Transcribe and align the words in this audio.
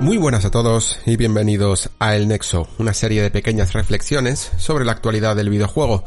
Muy 0.00 0.16
buenas 0.16 0.44
a 0.44 0.50
todos 0.52 1.00
y 1.06 1.16
bienvenidos 1.16 1.90
a 1.98 2.14
El 2.14 2.28
Nexo, 2.28 2.68
una 2.78 2.94
serie 2.94 3.20
de 3.20 3.32
pequeñas 3.32 3.72
reflexiones 3.72 4.52
sobre 4.56 4.84
la 4.84 4.92
actualidad 4.92 5.34
del 5.34 5.50
videojuego. 5.50 6.04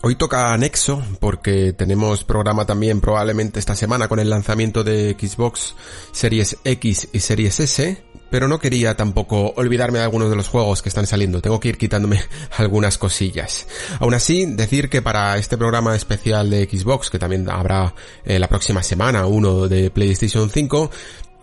Hoy 0.00 0.16
toca 0.16 0.56
Nexo 0.56 1.02
porque 1.20 1.74
tenemos 1.74 2.24
programa 2.24 2.64
también 2.64 3.02
probablemente 3.02 3.60
esta 3.60 3.76
semana 3.76 4.08
con 4.08 4.18
el 4.18 4.30
lanzamiento 4.30 4.82
de 4.82 5.14
Xbox 5.20 5.76
Series 6.10 6.56
X 6.64 7.10
y 7.12 7.20
Series 7.20 7.60
S, 7.60 8.02
pero 8.30 8.48
no 8.48 8.58
quería 8.58 8.96
tampoco 8.96 9.52
olvidarme 9.56 9.98
de 9.98 10.04
algunos 10.04 10.30
de 10.30 10.36
los 10.36 10.48
juegos 10.48 10.80
que 10.80 10.88
están 10.88 11.06
saliendo. 11.06 11.42
Tengo 11.42 11.60
que 11.60 11.68
ir 11.68 11.76
quitándome 11.76 12.24
algunas 12.56 12.96
cosillas. 12.96 13.66
Aún 14.00 14.14
así, 14.14 14.46
decir 14.46 14.88
que 14.88 15.02
para 15.02 15.36
este 15.36 15.58
programa 15.58 15.94
especial 15.94 16.48
de 16.48 16.64
Xbox, 16.64 17.10
que 17.10 17.18
también 17.18 17.48
habrá 17.50 17.94
eh, 18.24 18.38
la 18.38 18.48
próxima 18.48 18.82
semana 18.82 19.26
uno 19.26 19.68
de 19.68 19.90
PlayStation 19.90 20.48
5, 20.48 20.90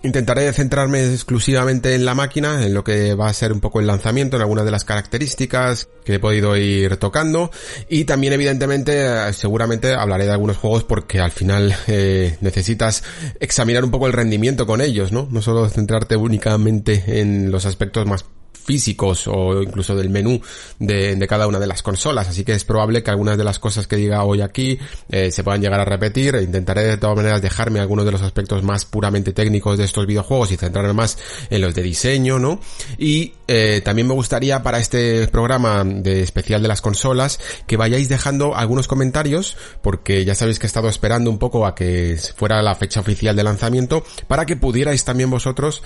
Intentaré 0.02 0.52
centrarme 0.54 1.14
exclusivamente 1.14 1.94
en 1.94 2.06
la 2.06 2.16
máquina, 2.16 2.66
en 2.66 2.74
lo 2.74 2.86
que 2.86 3.16
va 3.16 3.28
a 3.28 3.34
ser 3.34 3.52
un 3.52 3.60
poco 3.60 3.82
el 3.82 3.88
lanzamiento, 3.88 4.38
en 4.38 4.42
algunas 4.42 4.64
de 4.64 4.72
las 4.72 4.86
características 4.86 5.90
que 6.06 6.16
he 6.16 6.20
podido 6.20 6.56
ir 6.56 6.96
tocando 6.98 7.52
y 7.90 8.06
también 8.06 8.32
evidentemente 8.32 9.34
seguramente 9.34 9.94
hablaré 9.94 10.26
de 10.26 10.32
algunos 10.32 10.58
juegos 10.58 10.86
porque 10.86 11.20
al 11.20 11.32
final 11.32 11.76
eh, 11.88 12.38
necesitas 12.40 13.04
examinar 13.42 13.84
un 13.84 13.92
poco 13.92 14.08
el 14.08 14.14
rendimiento 14.14 14.66
con 14.66 14.80
ellos, 14.80 15.12
¿no? 15.12 15.28
No 15.30 15.42
solo 15.42 15.68
centrarte 15.68 16.16
únicamente 16.16 17.20
en 17.20 17.52
los 17.52 17.66
aspectos 17.66 18.06
más 18.06 18.24
físicos 18.70 19.28
o 19.28 19.64
incluso 19.64 19.96
del 19.96 20.12
menú 20.12 20.40
de, 20.78 21.26
cada 21.28 21.48
una 21.48 21.58
de 21.58 21.66
las 21.66 21.82
consolas. 21.82 22.30
Así 22.30 22.44
que 22.44 22.54
es 22.54 22.64
probable 22.64 23.02
que 23.02 23.10
algunas 23.10 23.36
de 23.36 23.44
las 23.44 23.58
cosas 23.58 23.88
que 23.88 23.96
diga 23.96 24.24
hoy 24.24 24.42
aquí 24.42 24.78
eh, 25.10 25.32
se 25.32 25.44
puedan 25.44 25.60
llegar 25.60 25.80
a 25.80 25.86
repetir. 25.86 26.36
Intentaré 26.36 26.84
de 26.84 26.98
todas 26.98 27.16
maneras 27.16 27.42
dejarme 27.42 27.80
algunos 27.80 28.06
de 28.06 28.12
los 28.12 28.22
aspectos 28.22 28.62
más 28.62 28.86
puramente 28.86 29.34
técnicos 29.34 29.80
de 29.80 29.86
estos 29.86 30.06
videojuegos 30.06 30.52
y 30.52 30.58
centrarme 30.58 30.94
más 30.94 31.18
en 31.50 31.62
los 31.62 31.74
de 31.74 31.82
diseño, 31.82 32.38
¿no? 32.38 32.60
Y 33.00 33.34
eh, 33.48 33.82
también 33.84 34.08
me 34.08 34.14
gustaría 34.14 34.62
para 34.62 34.78
este 34.78 35.28
programa 35.30 35.84
de 35.84 36.22
especial 36.22 36.62
de 36.62 36.68
las 36.68 36.82
consolas 36.82 37.40
que 37.66 37.76
vayáis 37.76 38.08
dejando 38.08 38.56
algunos 38.56 38.88
comentarios 38.88 39.58
porque 39.82 40.26
ya 40.26 40.36
sabéis 40.36 40.60
que 40.60 40.68
he 40.68 40.72
estado 40.72 40.90
esperando 40.90 41.32
un 41.32 41.40
poco 41.40 41.66
a 41.66 41.74
que 41.74 42.20
fuera 42.36 42.62
la 42.62 42.76
fecha 42.76 43.00
oficial 43.00 43.36
de 43.36 43.44
lanzamiento 43.44 44.04
para 44.28 44.46
que 44.46 44.56
pudierais 44.56 45.04
también 45.06 45.32
vosotros 45.32 45.82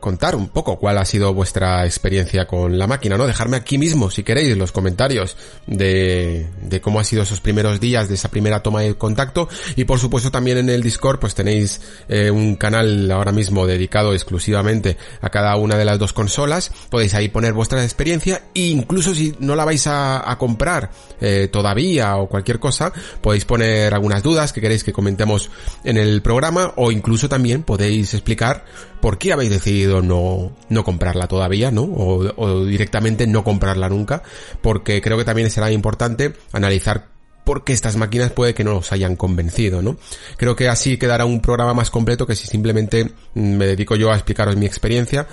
contar 0.00 0.34
un 0.34 0.48
poco 0.48 0.78
cuál 0.78 0.98
ha 0.98 1.04
sido 1.04 1.32
vuestra 1.34 1.84
experiencia 1.84 2.46
con 2.46 2.78
la 2.78 2.86
máquina, 2.86 3.16
¿no? 3.16 3.26
Dejarme 3.26 3.56
aquí 3.56 3.78
mismo, 3.78 4.10
si 4.10 4.22
queréis, 4.22 4.56
los 4.56 4.72
comentarios 4.72 5.36
de, 5.66 6.48
de 6.62 6.80
cómo 6.80 7.00
ha 7.00 7.04
sido 7.04 7.22
esos 7.22 7.40
primeros 7.40 7.80
días 7.80 8.08
de 8.08 8.14
esa 8.14 8.30
primera 8.30 8.62
toma 8.62 8.80
de 8.80 8.94
contacto. 8.94 9.48
Y 9.76 9.84
por 9.84 9.98
supuesto 9.98 10.30
también 10.30 10.58
en 10.58 10.68
el 10.68 10.82
Discord 10.82 11.20
pues 11.20 11.34
tenéis 11.34 11.80
eh, 12.08 12.30
un 12.30 12.56
canal 12.56 13.10
ahora 13.10 13.32
mismo 13.32 13.66
dedicado 13.66 14.14
exclusivamente 14.14 14.96
a 15.20 15.30
cada 15.30 15.56
una 15.56 15.76
de 15.76 15.84
las 15.84 15.98
dos 15.98 16.12
consolas, 16.12 16.70
podéis 16.88 17.14
ahí 17.14 17.28
poner 17.28 17.52
vuestra 17.52 17.82
experiencia. 17.82 18.42
E 18.54 18.68
incluso 18.68 19.14
si 19.14 19.34
no 19.38 19.56
la 19.56 19.64
vais 19.64 19.86
a, 19.86 20.36
comprar 20.38 20.90
eh, 21.20 21.48
todavía 21.52 22.16
o 22.16 22.28
cualquier 22.28 22.58
cosa, 22.58 22.92
podéis 23.20 23.44
poner 23.44 23.92
algunas 23.92 24.22
dudas 24.22 24.52
que 24.52 24.60
queréis 24.60 24.84
que 24.84 24.92
comentemos 24.92 25.50
en 25.84 25.96
el 25.96 26.22
programa. 26.22 26.72
O 26.76 26.90
incluso 26.90 27.28
también 27.28 27.62
podéis 27.62 28.14
explicar 28.14 28.64
por 29.00 29.18
qué 29.18 29.32
habéis 29.32 29.50
decidido 29.50 29.89
no, 30.00 30.52
no 30.68 30.84
comprarla 30.84 31.26
todavía, 31.26 31.70
¿no? 31.70 31.82
O, 31.82 32.64
directamente 32.64 33.26
no 33.26 33.44
comprarla 33.44 33.88
nunca, 33.88 34.22
porque 34.62 35.00
creo 35.02 35.18
que 35.18 35.24
también 35.24 35.50
será 35.50 35.70
importante 35.70 36.34
analizar 36.52 37.08
por 37.44 37.64
qué 37.64 37.72
estas 37.72 37.96
máquinas 37.96 38.30
puede 38.30 38.54
que 38.54 38.64
no 38.64 38.76
os 38.76 38.92
hayan 38.92 39.16
convencido, 39.16 39.82
¿no? 39.82 39.96
Creo 40.36 40.54
que 40.54 40.68
así 40.68 40.98
quedará 40.98 41.24
un 41.24 41.40
programa 41.40 41.74
más 41.74 41.90
completo 41.90 42.26
que 42.26 42.36
si 42.36 42.46
simplemente 42.46 43.10
me 43.34 43.66
dedico 43.66 43.96
yo 43.96 44.12
a 44.12 44.14
explicaros 44.14 44.56
mi 44.56 44.66
experiencia, 44.66 45.26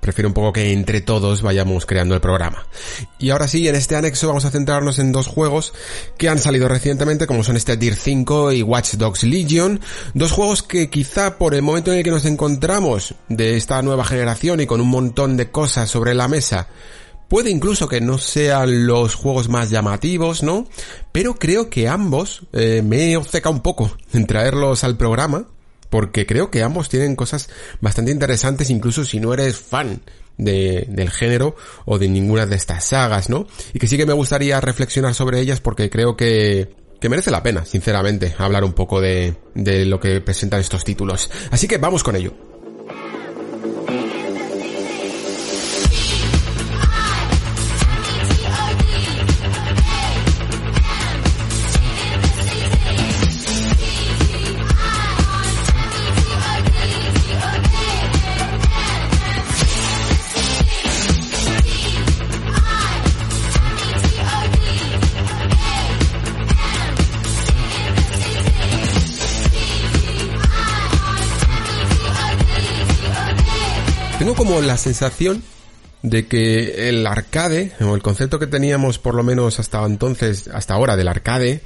prefiero 0.00 0.28
un 0.28 0.34
poco 0.34 0.52
que 0.52 0.72
entre 0.72 1.00
todos 1.00 1.42
vayamos 1.42 1.86
creando 1.86 2.14
el 2.14 2.20
programa. 2.20 2.66
Y 3.18 3.30
ahora 3.30 3.48
sí, 3.48 3.68
en 3.68 3.74
este 3.74 3.96
anexo 3.96 4.28
vamos 4.28 4.44
a 4.44 4.50
centrarnos 4.50 4.98
en 4.98 5.12
dos 5.12 5.26
juegos 5.26 5.72
que 6.18 6.28
han 6.28 6.38
salido 6.38 6.68
recientemente, 6.68 7.26
como 7.26 7.44
son 7.44 7.56
este 7.56 7.76
Deer 7.76 7.94
5 7.94 8.52
y 8.52 8.62
Watch 8.62 8.94
Dogs 8.94 9.24
Legion, 9.24 9.80
dos 10.14 10.32
juegos 10.32 10.62
que 10.62 10.90
quizá 10.90 11.38
por 11.38 11.54
el 11.54 11.62
momento 11.62 11.92
en 11.92 11.98
el 11.98 12.04
que 12.04 12.10
nos 12.10 12.24
encontramos 12.24 13.14
de 13.28 13.56
esta 13.56 13.82
nueva 13.82 14.04
generación 14.04 14.60
y 14.60 14.66
con 14.66 14.80
un 14.80 14.88
montón 14.88 15.36
de 15.36 15.50
cosas 15.50 15.90
sobre 15.90 16.14
la 16.14 16.28
mesa, 16.28 16.68
Puede 17.30 17.48
incluso 17.50 17.86
que 17.86 18.00
no 18.00 18.18
sean 18.18 18.88
los 18.88 19.14
juegos 19.14 19.48
más 19.48 19.70
llamativos, 19.70 20.42
¿no? 20.42 20.66
Pero 21.12 21.36
creo 21.36 21.70
que 21.70 21.86
ambos 21.86 22.42
eh, 22.52 22.82
me 22.84 23.12
he 23.12 23.16
un 23.16 23.60
poco 23.60 23.96
en 24.12 24.26
traerlos 24.26 24.82
al 24.82 24.96
programa 24.96 25.46
porque 25.90 26.24
creo 26.24 26.50
que 26.50 26.62
ambos 26.62 26.88
tienen 26.88 27.16
cosas 27.16 27.50
bastante 27.80 28.12
interesantes, 28.12 28.70
incluso 28.70 29.04
si 29.04 29.20
no 29.20 29.34
eres 29.34 29.58
fan 29.58 30.00
de, 30.38 30.86
del 30.88 31.10
género 31.10 31.56
o 31.84 31.98
de 31.98 32.08
ninguna 32.08 32.46
de 32.46 32.56
estas 32.56 32.84
sagas, 32.84 33.28
¿no? 33.28 33.46
Y 33.74 33.78
que 33.78 33.86
sí 33.86 33.96
que 33.96 34.06
me 34.06 34.12
gustaría 34.12 34.60
reflexionar 34.60 35.14
sobre 35.14 35.40
ellas 35.40 35.60
porque 35.60 35.90
creo 35.90 36.16
que, 36.16 36.74
que 37.00 37.08
merece 37.08 37.30
la 37.30 37.42
pena, 37.42 37.64
sinceramente, 37.64 38.34
hablar 38.38 38.64
un 38.64 38.72
poco 38.72 39.00
de, 39.00 39.34
de 39.54 39.84
lo 39.84 40.00
que 40.00 40.20
presentan 40.20 40.60
estos 40.60 40.84
títulos. 40.84 41.30
Así 41.50 41.68
que 41.68 41.78
vamos 41.78 42.02
con 42.02 42.16
ello. 42.16 42.32
Como 74.40 74.62
la 74.62 74.78
sensación 74.78 75.42
de 76.00 76.26
que 76.26 76.88
el 76.88 77.06
arcade, 77.06 77.72
o 77.78 77.94
el 77.94 78.00
concepto 78.00 78.38
que 78.38 78.46
teníamos 78.46 78.98
por 78.98 79.14
lo 79.14 79.22
menos 79.22 79.60
hasta 79.60 79.84
entonces, 79.84 80.48
hasta 80.48 80.72
ahora 80.72 80.96
del 80.96 81.08
arcade, 81.08 81.60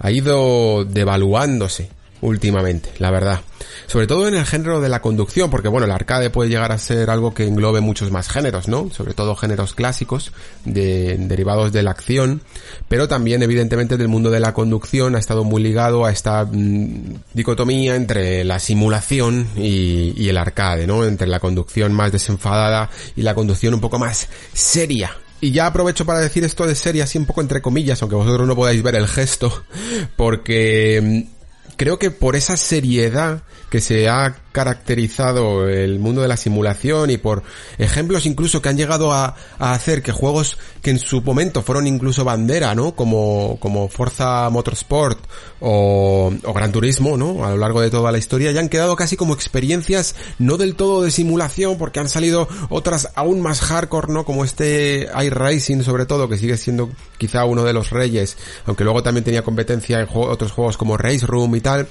ha 0.00 0.10
ido 0.10 0.84
devaluándose 0.84 1.88
últimamente, 2.20 2.90
la 2.98 3.10
verdad. 3.10 3.40
Sobre 3.86 4.06
todo 4.06 4.28
en 4.28 4.34
el 4.34 4.46
género 4.46 4.80
de 4.80 4.88
la 4.88 5.02
conducción, 5.02 5.50
porque 5.50 5.68
bueno, 5.68 5.86
el 5.86 5.92
arcade 5.92 6.30
puede 6.30 6.48
llegar 6.48 6.72
a 6.72 6.78
ser 6.78 7.10
algo 7.10 7.34
que 7.34 7.46
englobe 7.46 7.80
muchos 7.80 8.10
más 8.10 8.28
géneros, 8.28 8.68
¿no? 8.68 8.90
Sobre 8.90 9.14
todo 9.14 9.36
géneros 9.36 9.74
clásicos, 9.74 10.32
de, 10.64 11.16
derivados 11.18 11.72
de 11.72 11.82
la 11.82 11.90
acción, 11.90 12.42
pero 12.88 13.08
también 13.08 13.42
evidentemente 13.42 13.96
del 13.96 14.08
mundo 14.08 14.30
de 14.30 14.40
la 14.40 14.54
conducción 14.54 15.16
ha 15.16 15.18
estado 15.18 15.44
muy 15.44 15.62
ligado 15.62 16.04
a 16.04 16.10
esta 16.10 16.44
mmm, 16.44 17.16
dicotomía 17.34 17.96
entre 17.96 18.44
la 18.44 18.58
simulación 18.58 19.48
y, 19.56 20.14
y 20.16 20.28
el 20.28 20.38
arcade, 20.38 20.86
¿no? 20.86 21.04
Entre 21.04 21.26
la 21.26 21.40
conducción 21.40 21.92
más 21.92 22.12
desenfadada 22.12 22.90
y 23.16 23.22
la 23.22 23.34
conducción 23.34 23.74
un 23.74 23.80
poco 23.80 23.98
más 23.98 24.28
seria, 24.52 25.12
y 25.40 25.52
ya 25.52 25.66
aprovecho 25.66 26.04
para 26.04 26.20
decir 26.20 26.44
esto 26.44 26.66
de 26.66 26.74
serie 26.74 27.02
así 27.02 27.16
un 27.16 27.24
poco 27.24 27.40
entre 27.40 27.62
comillas, 27.62 28.02
aunque 28.02 28.16
vosotros 28.16 28.46
no 28.46 28.54
podáis 28.54 28.82
ver 28.82 28.94
el 28.96 29.08
gesto, 29.08 29.64
porque 30.16 31.26
creo 31.80 31.98
que 31.98 32.10
por 32.10 32.36
esa 32.36 32.58
seriedad 32.58 33.42
que 33.70 33.80
se 33.80 34.06
ha 34.10 34.36
caracterizado 34.52 35.68
el 35.68 35.98
mundo 35.98 36.22
de 36.22 36.28
la 36.28 36.36
simulación 36.36 37.10
y 37.10 37.18
por 37.18 37.42
ejemplos 37.78 38.26
incluso 38.26 38.60
que 38.60 38.68
han 38.68 38.76
llegado 38.76 39.12
a, 39.12 39.36
hacer 39.58 40.02
que 40.02 40.12
juegos 40.12 40.58
que 40.82 40.90
en 40.90 40.98
su 40.98 41.22
momento 41.22 41.62
fueron 41.62 41.86
incluso 41.86 42.24
bandera, 42.24 42.74
¿no? 42.74 42.94
Como, 42.94 43.58
como 43.60 43.88
Forza 43.88 44.48
Motorsport 44.50 45.18
o, 45.60 46.32
o 46.44 46.52
Gran 46.52 46.72
Turismo, 46.72 47.16
¿no? 47.16 47.44
A 47.44 47.50
lo 47.50 47.58
largo 47.58 47.80
de 47.80 47.90
toda 47.90 48.10
la 48.10 48.18
historia 48.18 48.52
ya 48.52 48.60
han 48.60 48.68
quedado 48.68 48.96
casi 48.96 49.16
como 49.16 49.34
experiencias 49.34 50.14
no 50.38 50.56
del 50.56 50.74
todo 50.74 51.02
de 51.02 51.10
simulación 51.10 51.78
porque 51.78 52.00
han 52.00 52.08
salido 52.08 52.48
otras 52.68 53.10
aún 53.14 53.40
más 53.40 53.60
hardcore, 53.60 54.12
¿no? 54.12 54.24
Como 54.24 54.44
este 54.44 55.08
iRacing 55.14 55.84
sobre 55.84 56.06
todo 56.06 56.28
que 56.28 56.38
sigue 56.38 56.56
siendo 56.56 56.90
quizá 57.18 57.44
uno 57.44 57.64
de 57.64 57.72
los 57.72 57.90
reyes, 57.90 58.36
aunque 58.64 58.84
luego 58.84 59.02
también 59.02 59.24
tenía 59.24 59.42
competencia 59.42 60.00
en 60.00 60.08
otros 60.10 60.52
juegos 60.52 60.76
como 60.76 60.96
Race 60.96 61.26
Room 61.26 61.54
y 61.54 61.60
tal, 61.60 61.86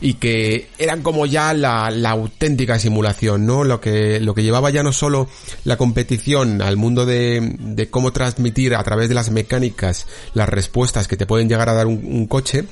y 0.00 0.14
que 0.14 0.68
eran 0.78 1.02
como 1.02 1.24
ya 1.24 1.54
la, 1.54 1.90
la 2.02 2.10
auténtica 2.10 2.78
simulación, 2.78 3.46
¿no? 3.46 3.62
Lo 3.62 3.80
que, 3.80 4.18
lo 4.20 4.34
que 4.34 4.42
llevaba 4.42 4.70
ya 4.70 4.82
no 4.82 4.92
solo 4.92 5.28
la 5.64 5.76
competición 5.76 6.60
al 6.60 6.76
mundo 6.76 7.06
de, 7.06 7.56
de 7.58 7.90
cómo 7.90 8.12
transmitir 8.12 8.74
a 8.74 8.82
través 8.82 9.08
de 9.08 9.14
las 9.14 9.30
mecánicas 9.30 10.06
las 10.34 10.48
respuestas 10.48 11.06
que 11.06 11.16
te 11.16 11.26
pueden 11.26 11.48
llegar 11.48 11.68
a 11.68 11.74
dar 11.74 11.86
un 11.86 12.26
coche, 12.26 12.64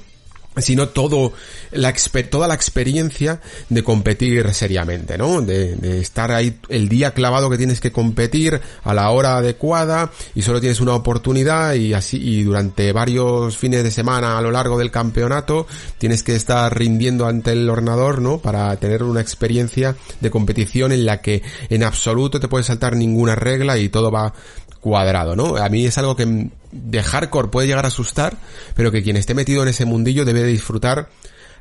sino 0.57 0.89
todo 0.89 1.33
la 1.71 1.95
toda 2.29 2.49
la 2.49 2.55
experiencia 2.55 3.41
de 3.69 3.85
competir 3.85 4.53
seriamente, 4.53 5.17
¿no? 5.17 5.43
De, 5.43 5.77
de, 5.77 6.01
estar 6.01 6.33
ahí 6.33 6.59
el 6.69 6.89
día 6.89 7.13
clavado 7.13 7.49
que 7.49 7.57
tienes 7.57 7.81
que 7.81 7.93
competir 7.93 8.61
a 8.83 8.95
la 8.95 9.11
hora 9.11 9.37
adecuada 9.37 10.11
y 10.35 10.43
solo 10.43 10.61
tienes 10.61 10.81
una 10.81 10.95
oportunidad 10.95 11.75
y 11.75 11.95
así 11.95 12.19
y 12.21 12.43
durante 12.43 12.93
varios 12.93 13.57
fines 13.57 13.85
de 13.85 13.91
semana 13.93 14.39
a 14.39 14.43
lo 14.43 14.51
largo 14.51 14.77
del 14.77 14.91
campeonato 14.91 15.69
tienes 15.99 16.23
que 16.25 16.35
estar 16.35 16.77
rindiendo 16.77 17.27
ante 17.27 17.53
el 17.53 17.71
ordenador, 17.71 18.21
¿no? 18.21 18.39
Para 18.39 18.75
tener 18.77 19.05
una 19.05 19.21
experiencia 19.21 19.97
de 20.21 20.31
competición 20.31 20.91
en 20.91 21.07
la 21.07 21.21
que 21.21 21.43
en 21.69 21.85
absoluto 21.85 22.41
te 22.41 22.49
puedes 22.49 22.67
saltar 22.67 22.97
ninguna 22.97 23.37
regla 23.37 23.79
y 23.79 23.89
todo 23.89 24.11
va 24.11 24.35
cuadrado, 24.81 25.37
¿no? 25.37 25.57
A 25.57 25.69
mí 25.69 25.87
es 25.87 25.97
algo 25.99 26.17
que 26.17 26.51
de 26.73 27.03
hardcore 27.03 27.49
puede 27.49 27.67
llegar 27.67 27.85
a 27.85 27.89
asustar, 27.89 28.37
pero 28.75 28.91
que 28.91 29.03
quien 29.03 29.17
esté 29.17 29.35
metido 29.35 29.63
en 29.63 29.69
ese 29.69 29.85
mundillo 29.85 30.25
debe 30.25 30.45
disfrutar 30.45 31.09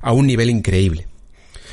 a 0.02 0.12
un 0.14 0.28
nivel 0.28 0.50
increíble. 0.50 1.08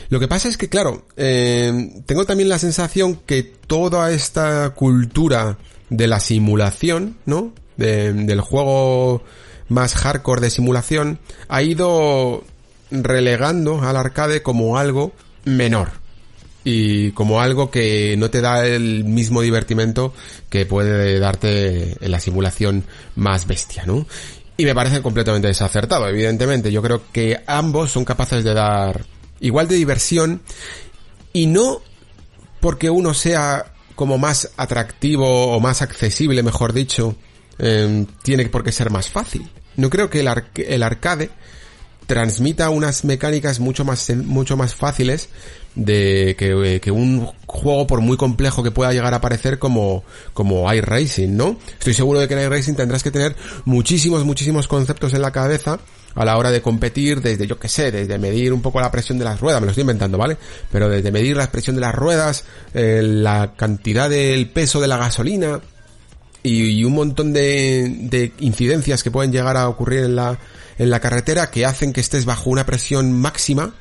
Lo 0.08 0.20
que 0.20 0.28
pasa 0.28 0.48
es 0.48 0.56
que, 0.56 0.68
claro, 0.68 1.04
eh, 1.16 2.02
tengo 2.06 2.24
también 2.24 2.48
la 2.48 2.58
sensación 2.58 3.16
que 3.26 3.42
toda 3.42 4.12
esta 4.12 4.70
cultura 4.70 5.58
de 5.90 6.06
la 6.06 6.20
simulación, 6.20 7.16
¿no? 7.26 7.52
del 7.76 8.40
juego 8.40 9.22
más 9.68 9.94
hardcore 9.94 10.40
de 10.40 10.50
simulación, 10.50 11.18
ha 11.48 11.62
ido 11.62 12.42
relegando 12.90 13.82
al 13.82 13.96
arcade 13.96 14.42
como 14.42 14.78
algo 14.78 15.12
menor 15.44 16.05
y 16.68 17.12
como 17.12 17.40
algo 17.40 17.70
que 17.70 18.16
no 18.18 18.28
te 18.28 18.40
da 18.40 18.66
el 18.66 19.04
mismo 19.04 19.40
divertimento 19.40 20.12
que 20.50 20.66
puede 20.66 21.20
darte 21.20 21.96
en 22.04 22.10
la 22.10 22.18
simulación 22.18 22.82
más 23.14 23.46
bestia, 23.46 23.84
¿no? 23.86 24.04
Y 24.56 24.64
me 24.64 24.74
parece 24.74 25.00
completamente 25.00 25.46
desacertado, 25.46 26.08
evidentemente. 26.08 26.72
Yo 26.72 26.82
creo 26.82 27.02
que 27.12 27.40
ambos 27.46 27.92
son 27.92 28.04
capaces 28.04 28.42
de 28.42 28.52
dar 28.52 29.06
igual 29.38 29.68
de 29.68 29.76
diversión 29.76 30.42
y 31.32 31.46
no 31.46 31.82
porque 32.58 32.90
uno 32.90 33.14
sea 33.14 33.72
como 33.94 34.18
más 34.18 34.50
atractivo 34.56 35.54
o 35.54 35.60
más 35.60 35.82
accesible, 35.82 36.42
mejor 36.42 36.72
dicho, 36.72 37.14
eh, 37.60 38.06
tiene 38.24 38.46
por 38.46 38.64
qué 38.64 38.72
ser 38.72 38.90
más 38.90 39.08
fácil. 39.08 39.48
No 39.76 39.88
creo 39.88 40.10
que 40.10 40.18
el, 40.18 40.28
el 40.56 40.82
arcade 40.82 41.30
transmita 42.06 42.70
unas 42.70 43.04
mecánicas 43.04 43.60
mucho 43.60 43.84
más, 43.84 44.08
mucho 44.14 44.56
más 44.56 44.74
fáciles 44.74 45.28
de 45.74 46.34
que, 46.38 46.80
que, 46.80 46.90
un 46.90 47.30
juego 47.46 47.86
por 47.86 48.00
muy 48.00 48.16
complejo 48.16 48.62
que 48.62 48.70
pueda 48.70 48.92
llegar 48.92 49.12
a 49.12 49.20
parecer 49.20 49.58
como, 49.58 50.04
como 50.32 50.72
iRacing, 50.72 51.36
¿no? 51.36 51.58
Estoy 51.78 51.92
seguro 51.92 52.18
de 52.18 52.28
que 52.28 52.34
en 52.34 52.40
iRacing 52.40 52.76
tendrás 52.76 53.02
que 53.02 53.10
tener 53.10 53.36
muchísimos, 53.66 54.24
muchísimos 54.24 54.68
conceptos 54.68 55.12
en 55.12 55.20
la 55.20 55.32
cabeza 55.32 55.78
a 56.14 56.24
la 56.24 56.38
hora 56.38 56.50
de 56.50 56.62
competir 56.62 57.20
desde, 57.20 57.46
yo 57.46 57.58
que 57.58 57.68
sé, 57.68 57.92
desde 57.92 58.18
medir 58.18 58.54
un 58.54 58.62
poco 58.62 58.80
la 58.80 58.90
presión 58.90 59.18
de 59.18 59.26
las 59.26 59.38
ruedas, 59.38 59.60
me 59.60 59.66
lo 59.66 59.72
estoy 59.72 59.82
inventando, 59.82 60.16
¿vale? 60.16 60.38
Pero 60.72 60.88
desde 60.88 61.12
medir 61.12 61.36
la 61.36 61.50
presión 61.50 61.76
de 61.76 61.82
las 61.82 61.94
ruedas, 61.94 62.44
eh, 62.72 63.02
la 63.02 63.52
cantidad 63.54 64.08
del 64.08 64.48
peso 64.48 64.80
de 64.80 64.88
la 64.88 64.96
gasolina 64.96 65.60
y, 66.42 66.62
y 66.70 66.84
un 66.84 66.94
montón 66.94 67.34
de, 67.34 67.98
de 68.00 68.32
incidencias 68.38 69.02
que 69.02 69.10
pueden 69.10 69.30
llegar 69.30 69.58
a 69.58 69.68
ocurrir 69.68 70.04
en 70.04 70.16
la, 70.16 70.38
en 70.78 70.90
la 70.90 71.00
carretera 71.00 71.50
que 71.50 71.64
hacen 71.64 71.92
que 71.92 72.00
estés 72.00 72.24
bajo 72.24 72.50
una 72.50 72.66
presión 72.66 73.12
máxima 73.12 73.74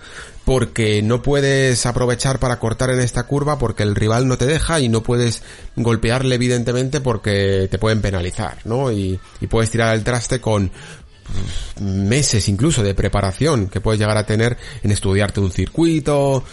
porque 0.45 1.01
no 1.01 1.21
puedes 1.21 1.86
aprovechar 1.86 2.39
para 2.39 2.59
cortar 2.59 2.92
en 2.92 3.00
esta 3.00 3.24
curva 3.24 3.57
porque 3.57 3.83
el 3.83 3.95
rival 3.95 4.27
no 4.27 4.38
te 4.38 4.45
deja 4.45 4.80
y 4.80 4.89
no 4.89 5.01
puedes 5.01 5.42
golpearle 5.75 6.36
evidentemente 6.36 7.01
porque 7.01 7.68
te 7.69 7.80
pueden 7.80 8.01
penalizar, 8.01 8.59
¿no? 8.63 8.92
Y, 8.92 9.19
puedes 9.50 9.71
tirar 9.71 9.95
el 9.95 10.03
traste 10.03 10.39
con 10.39 10.69
pues, 10.69 11.81
meses 11.81 12.47
incluso 12.47 12.83
de 12.83 12.94
preparación 12.94 13.68
que 13.69 13.81
puedes 13.81 14.00
llegar 14.00 14.18
a 14.18 14.25
tener 14.25 14.57
en 14.83 14.92
estudiarte 14.92 15.39
un 15.39 15.51
circuito, 15.51 16.44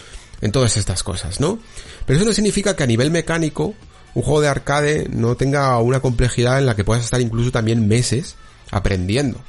en 0.41 0.51
todas 0.51 0.75
estas 0.77 1.03
cosas, 1.03 1.39
¿no? 1.39 1.59
Pero 2.05 2.17
eso 2.17 2.25
no 2.25 2.33
significa 2.33 2.75
que 2.75 2.83
a 2.83 2.87
nivel 2.87 3.11
mecánico 3.11 3.75
un 4.15 4.23
juego 4.23 4.41
de 4.41 4.47
arcade 4.47 5.07
no 5.09 5.35
tenga 5.35 5.77
una 5.79 5.99
complejidad 5.99 6.59
en 6.59 6.65
la 6.65 6.75
que 6.75 6.83
puedas 6.83 7.03
estar 7.03 7.21
incluso 7.21 7.51
también 7.51 7.87
meses 7.87 8.35
aprendiendo. 8.75 9.39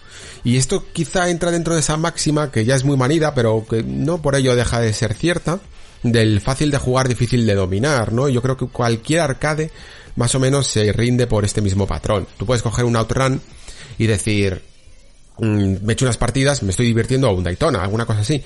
Y 0.45 0.57
esto 0.57 0.85
quizá 0.93 1.31
entra 1.31 1.51
dentro 1.51 1.75
de 1.75 1.81
esa 1.81 1.97
máxima 1.97 2.51
que 2.51 2.65
ya 2.65 2.75
es 2.75 2.85
muy 2.85 2.97
manida, 2.97 3.35
pero 3.35 3.67
que 3.69 3.83
no 3.83 4.21
por 4.21 4.35
ello 4.35 4.55
deja 4.55 4.81
de 4.81 4.93
ser 4.93 5.15
cierta, 5.15 5.61
del 6.03 6.41
fácil 6.41 6.71
de 6.71 6.79
jugar, 6.79 7.09
difícil 7.09 7.47
de 7.47 7.55
dominar, 7.55 8.13
¿no? 8.13 8.29
Yo 8.29 8.43
creo 8.43 8.57
que 8.57 8.67
cualquier 8.67 9.21
arcade 9.21 9.71
más 10.17 10.35
o 10.35 10.41
menos 10.41 10.67
se 10.67 10.93
rinde 10.93 11.27
por 11.27 11.45
este 11.45 11.63
mismo 11.63 11.87
patrón. 11.87 12.27
Tú 12.37 12.47
puedes 12.47 12.63
coger 12.63 12.85
un 12.85 12.95
outrun 12.95 13.41
y 13.99 14.07
decir, 14.07 14.63
mm, 15.39 15.77
me 15.83 15.95
echo 15.95 16.05
unas 16.05 16.19
partidas, 16.19 16.63
me 16.63 16.71
estoy 16.71 16.87
divirtiendo 16.87 17.27
a 17.27 17.33
un 17.33 17.43
Daytona, 17.43 17.83
alguna 17.83 18.05
cosa 18.05 18.21
así. 18.21 18.43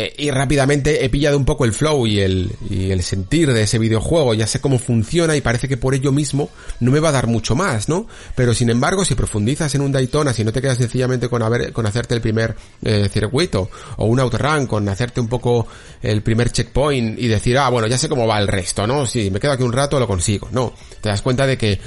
Eh, 0.00 0.14
y 0.16 0.30
rápidamente 0.30 1.04
he 1.04 1.08
pillado 1.08 1.36
un 1.36 1.44
poco 1.44 1.64
el 1.64 1.72
flow 1.72 2.06
y 2.06 2.20
el, 2.20 2.52
y 2.70 2.92
el 2.92 3.02
sentir 3.02 3.52
de 3.52 3.62
ese 3.62 3.80
videojuego, 3.80 4.32
ya 4.32 4.46
sé 4.46 4.60
cómo 4.60 4.78
funciona 4.78 5.34
y 5.34 5.40
parece 5.40 5.66
que 5.66 5.76
por 5.76 5.92
ello 5.92 6.12
mismo 6.12 6.50
no 6.78 6.92
me 6.92 7.00
va 7.00 7.08
a 7.08 7.12
dar 7.12 7.26
mucho 7.26 7.56
más, 7.56 7.88
¿no? 7.88 8.06
Pero 8.36 8.54
sin 8.54 8.70
embargo, 8.70 9.04
si 9.04 9.16
profundizas 9.16 9.74
en 9.74 9.80
un 9.80 9.90
Daytona, 9.90 10.32
si 10.32 10.44
no 10.44 10.52
te 10.52 10.62
quedas 10.62 10.78
sencillamente 10.78 11.28
con, 11.28 11.42
haber, 11.42 11.72
con 11.72 11.84
hacerte 11.84 12.14
el 12.14 12.20
primer 12.20 12.54
eh, 12.80 13.08
circuito 13.12 13.70
o 13.96 14.06
un 14.06 14.20
outrun, 14.20 14.68
con 14.68 14.88
hacerte 14.88 15.20
un 15.20 15.26
poco 15.26 15.66
el 16.00 16.22
primer 16.22 16.52
checkpoint 16.52 17.18
y 17.18 17.26
decir, 17.26 17.58
ah, 17.58 17.68
bueno, 17.68 17.88
ya 17.88 17.98
sé 17.98 18.08
cómo 18.08 18.24
va 18.24 18.38
el 18.38 18.46
resto, 18.46 18.86
¿no? 18.86 19.04
Si 19.04 19.32
me 19.32 19.40
quedo 19.40 19.50
aquí 19.50 19.64
un 19.64 19.72
rato 19.72 19.98
lo 19.98 20.06
consigo. 20.06 20.48
No, 20.52 20.74
te 21.00 21.08
das 21.08 21.22
cuenta 21.22 21.44
de 21.44 21.58
que 21.58 21.80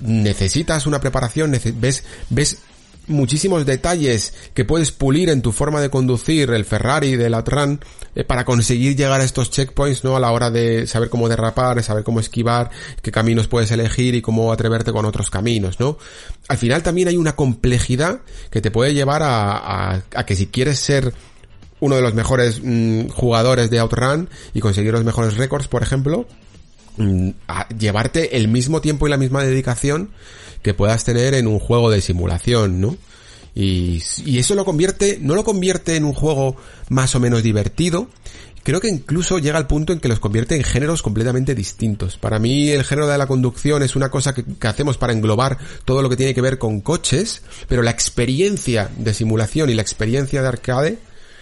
necesitas 0.00 0.86
una 0.86 1.00
preparación, 1.00 1.50
ves, 1.50 2.04
ves 2.30 2.58
muchísimos 3.08 3.66
detalles 3.66 4.34
que 4.54 4.64
puedes 4.64 4.92
pulir 4.92 5.28
en 5.28 5.42
tu 5.42 5.52
forma 5.52 5.80
de 5.80 5.90
conducir 5.90 6.50
el 6.50 6.64
Ferrari 6.64 7.16
del 7.16 7.34
Outrun 7.34 7.80
eh, 8.14 8.24
para 8.24 8.44
conseguir 8.44 8.96
llegar 8.96 9.20
a 9.20 9.24
estos 9.24 9.50
checkpoints, 9.50 10.04
¿no? 10.04 10.16
A 10.16 10.20
la 10.20 10.30
hora 10.30 10.50
de 10.50 10.86
saber 10.86 11.08
cómo 11.08 11.28
derrapar, 11.28 11.82
saber 11.82 12.04
cómo 12.04 12.20
esquivar, 12.20 12.70
qué 13.02 13.10
caminos 13.10 13.48
puedes 13.48 13.70
elegir 13.70 14.14
y 14.14 14.22
cómo 14.22 14.52
atreverte 14.52 14.92
con 14.92 15.04
otros 15.04 15.30
caminos, 15.30 15.80
¿no? 15.80 15.98
Al 16.48 16.58
final 16.58 16.82
también 16.82 17.08
hay 17.08 17.16
una 17.16 17.36
complejidad 17.36 18.20
que 18.50 18.60
te 18.60 18.70
puede 18.70 18.94
llevar 18.94 19.22
a, 19.22 20.02
a, 20.14 20.26
que 20.26 20.36
si 20.36 20.46
quieres 20.46 20.78
ser 20.78 21.12
uno 21.80 21.96
de 21.96 22.02
los 22.02 22.14
mejores 22.14 22.60
mm, 22.62 23.08
jugadores 23.08 23.70
de 23.70 23.78
Outrun 23.78 24.28
y 24.54 24.60
conseguir 24.60 24.92
los 24.92 25.04
mejores 25.04 25.36
récords, 25.36 25.68
por 25.68 25.82
ejemplo, 25.82 26.26
a 27.46 27.68
llevarte 27.68 28.36
el 28.36 28.48
mismo 28.48 28.80
tiempo 28.80 29.06
y 29.06 29.10
la 29.10 29.16
misma 29.16 29.42
dedicación 29.42 30.10
que 30.62 30.74
puedas 30.74 31.04
tener 31.04 31.34
en 31.34 31.46
un 31.46 31.58
juego 31.58 31.90
de 31.90 32.00
simulación, 32.00 32.80
¿no? 32.80 32.96
Y, 33.54 34.02
y 34.24 34.38
eso 34.38 34.54
lo 34.54 34.64
convierte, 34.64 35.18
no 35.20 35.34
lo 35.34 35.44
convierte 35.44 35.96
en 35.96 36.04
un 36.04 36.12
juego 36.12 36.56
más 36.88 37.14
o 37.14 37.20
menos 37.20 37.42
divertido, 37.42 38.08
creo 38.68 38.82
que 38.82 38.88
incluso 38.88 39.38
llega 39.38 39.56
al 39.56 39.66
punto 39.66 39.94
en 39.94 39.98
que 39.98 40.08
los 40.08 40.20
convierte 40.20 40.54
en 40.54 40.62
géneros 40.62 41.00
completamente 41.00 41.54
distintos. 41.54 42.18
Para 42.18 42.38
mí 42.38 42.68
el 42.68 42.84
género 42.84 43.08
de 43.08 43.16
la 43.16 43.26
conducción 43.26 43.82
es 43.82 43.96
una 43.96 44.10
cosa 44.10 44.34
que, 44.34 44.44
hacemos 44.68 44.98
para 44.98 45.14
englobar 45.14 45.56
todo 45.86 46.02
lo 46.02 46.10
que 46.10 46.16
tiene 46.16 46.34
que 46.34 46.42
ver 46.42 46.58
con 46.58 46.82
coches, 46.82 47.40
pero 47.66 47.80
la 47.80 47.90
experiencia 47.90 48.90
de 48.98 49.14
simulación 49.14 49.70
y 49.70 49.74
la 49.74 49.80
experiencia 49.80 50.42
de 50.42 50.48
arcade 50.48 50.98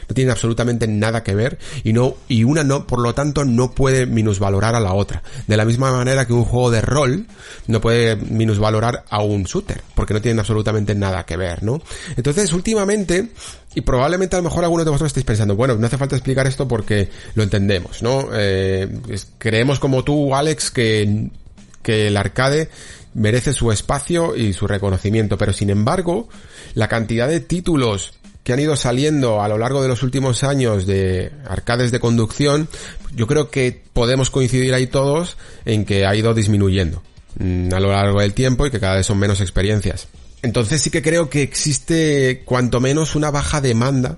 no 0.08 0.14
tienen 0.14 0.30
absolutamente 0.30 0.86
nada 0.86 1.22
que 1.22 1.34
ver 1.34 1.58
y 1.84 1.92
no 1.92 2.14
y 2.28 2.44
una 2.44 2.64
no 2.64 2.86
por 2.86 3.00
lo 3.00 3.14
tanto 3.14 3.44
no 3.44 3.72
puede 3.72 4.06
minusvalorar 4.06 4.74
a 4.74 4.80
la 4.80 4.94
otra 4.94 5.22
de 5.46 5.56
la 5.56 5.64
misma 5.64 5.92
manera 5.92 6.26
que 6.26 6.32
un 6.32 6.44
juego 6.44 6.70
de 6.70 6.80
rol 6.80 7.26
no 7.66 7.80
puede 7.80 8.16
minusvalorar 8.16 9.04
a 9.08 9.22
un 9.22 9.44
shooter 9.44 9.82
porque 9.94 10.14
no 10.14 10.20
tienen 10.20 10.38
absolutamente 10.38 10.94
nada 10.94 11.24
que 11.24 11.36
ver 11.36 11.62
no 11.62 11.80
entonces 12.16 12.52
últimamente 12.52 13.30
y 13.76 13.82
probablemente 13.82 14.36
a 14.36 14.38
lo 14.38 14.44
mejor 14.44 14.64
algunos 14.64 14.86
de 14.86 14.90
vosotros 14.90 15.10
estéis 15.10 15.26
pensando, 15.26 15.54
bueno, 15.54 15.76
no 15.76 15.86
hace 15.86 15.98
falta 15.98 16.16
explicar 16.16 16.46
esto 16.46 16.66
porque 16.66 17.10
lo 17.34 17.42
entendemos, 17.42 18.02
¿no? 18.02 18.28
Eh, 18.32 18.88
creemos 19.36 19.78
como 19.78 20.02
tú, 20.02 20.34
Alex, 20.34 20.70
que, 20.70 21.28
que 21.82 22.06
el 22.06 22.16
arcade 22.16 22.70
merece 23.12 23.52
su 23.52 23.70
espacio 23.72 24.34
y 24.34 24.54
su 24.54 24.66
reconocimiento, 24.66 25.36
pero 25.36 25.52
sin 25.52 25.68
embargo, 25.68 26.26
la 26.72 26.88
cantidad 26.88 27.28
de 27.28 27.40
títulos 27.40 28.14
que 28.46 28.52
han 28.52 28.60
ido 28.60 28.76
saliendo 28.76 29.42
a 29.42 29.48
lo 29.48 29.58
largo 29.58 29.82
de 29.82 29.88
los 29.88 30.04
últimos 30.04 30.44
años 30.44 30.86
de 30.86 31.32
arcades 31.48 31.90
de 31.90 31.98
conducción, 31.98 32.68
yo 33.12 33.26
creo 33.26 33.50
que 33.50 33.82
podemos 33.92 34.30
coincidir 34.30 34.72
ahí 34.72 34.86
todos 34.86 35.36
en 35.64 35.84
que 35.84 36.06
ha 36.06 36.14
ido 36.14 36.32
disminuyendo 36.32 37.02
mm, 37.40 37.74
a 37.74 37.80
lo 37.80 37.90
largo 37.90 38.20
del 38.20 38.34
tiempo 38.34 38.64
y 38.64 38.70
que 38.70 38.78
cada 38.78 38.94
vez 38.94 39.06
son 39.06 39.18
menos 39.18 39.40
experiencias. 39.40 40.06
Entonces 40.42 40.80
sí 40.80 40.90
que 40.90 41.02
creo 41.02 41.28
que 41.28 41.42
existe 41.42 42.44
cuanto 42.44 42.78
menos 42.78 43.16
una 43.16 43.32
baja 43.32 43.60
demanda 43.60 44.16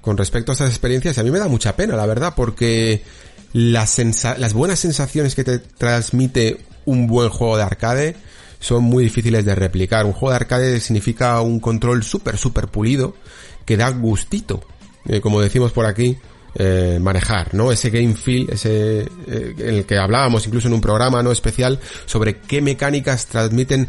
con 0.00 0.16
respecto 0.16 0.52
a 0.52 0.54
estas 0.54 0.70
experiencias 0.70 1.18
a 1.18 1.22
mí 1.22 1.30
me 1.30 1.38
da 1.38 1.46
mucha 1.46 1.76
pena, 1.76 1.96
la 1.96 2.06
verdad, 2.06 2.32
porque 2.34 3.02
las, 3.52 3.98
las 4.38 4.54
buenas 4.54 4.80
sensaciones 4.80 5.34
que 5.34 5.44
te 5.44 5.58
transmite 5.58 6.64
un 6.86 7.06
buen 7.06 7.28
juego 7.28 7.58
de 7.58 7.62
arcade 7.64 8.16
son 8.58 8.84
muy 8.84 9.04
difíciles 9.04 9.44
de 9.44 9.54
replicar. 9.54 10.06
Un 10.06 10.12
juego 10.12 10.30
de 10.30 10.36
arcade 10.36 10.80
significa 10.80 11.40
un 11.42 11.60
control 11.60 12.02
súper, 12.02 12.38
súper 12.38 12.68
pulido 12.68 13.16
que 13.70 13.76
da 13.76 13.88
gustito, 13.90 14.60
eh, 15.06 15.20
como 15.20 15.40
decimos 15.40 15.70
por 15.70 15.86
aquí, 15.86 16.18
eh, 16.56 16.98
manejar, 17.00 17.54
¿no? 17.54 17.70
Ese 17.70 17.90
game 17.90 18.14
feel, 18.14 18.50
ese, 18.50 19.02
eh, 19.28 19.54
el 19.58 19.86
que 19.86 19.96
hablábamos 19.96 20.44
incluso 20.44 20.66
en 20.66 20.74
un 20.74 20.80
programa, 20.80 21.22
¿no? 21.22 21.30
Especial 21.30 21.78
sobre 22.04 22.40
qué 22.40 22.62
mecánicas 22.62 23.26
transmiten 23.26 23.88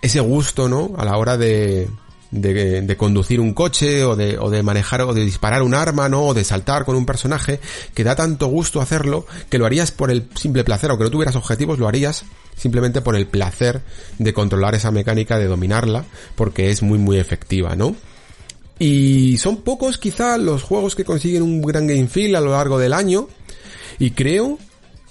ese 0.00 0.20
gusto, 0.20 0.70
¿no? 0.70 0.92
A 0.96 1.04
la 1.04 1.18
hora 1.18 1.36
de, 1.36 1.90
de, 2.30 2.80
de, 2.80 2.96
conducir 2.96 3.40
un 3.40 3.52
coche 3.52 4.04
o 4.04 4.16
de, 4.16 4.38
o 4.38 4.48
de 4.48 4.62
manejar 4.62 5.02
o 5.02 5.12
de 5.12 5.22
disparar 5.22 5.60
un 5.60 5.74
arma, 5.74 6.08
¿no? 6.08 6.28
O 6.28 6.32
de 6.32 6.42
saltar 6.42 6.86
con 6.86 6.96
un 6.96 7.04
personaje 7.04 7.60
que 7.92 8.04
da 8.04 8.16
tanto 8.16 8.46
gusto 8.46 8.80
hacerlo 8.80 9.26
que 9.50 9.58
lo 9.58 9.66
harías 9.66 9.90
por 9.90 10.10
el 10.10 10.30
simple 10.34 10.64
placer, 10.64 10.88
aunque 10.88 11.04
no 11.04 11.10
tuvieras 11.10 11.36
objetivos, 11.36 11.78
lo 11.78 11.88
harías 11.88 12.24
simplemente 12.56 13.02
por 13.02 13.16
el 13.16 13.26
placer 13.26 13.82
de 14.18 14.32
controlar 14.32 14.74
esa 14.74 14.90
mecánica, 14.90 15.38
de 15.38 15.46
dominarla, 15.46 16.06
porque 16.36 16.70
es 16.70 16.82
muy 16.82 16.96
muy 16.96 17.18
efectiva, 17.18 17.76
¿no? 17.76 17.94
Y 18.80 19.36
son 19.36 19.58
pocos 19.58 19.98
quizá 19.98 20.38
los 20.38 20.62
juegos 20.62 20.96
que 20.96 21.04
consiguen 21.04 21.42
un 21.42 21.60
gran 21.60 21.86
game 21.86 22.08
feel 22.08 22.34
a 22.34 22.40
lo 22.40 22.52
largo 22.52 22.78
del 22.78 22.94
año, 22.94 23.28
y 23.98 24.12
creo 24.12 24.58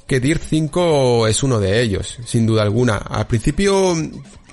que 0.08 0.20
Dirt 0.20 0.42
5 0.50 1.28
es 1.28 1.44
uno 1.44 1.60
de 1.60 1.82
ellos, 1.84 2.18
sin 2.26 2.48
duda 2.48 2.64
alguna. 2.64 2.98
Al 2.98 3.28
principio, 3.28 3.96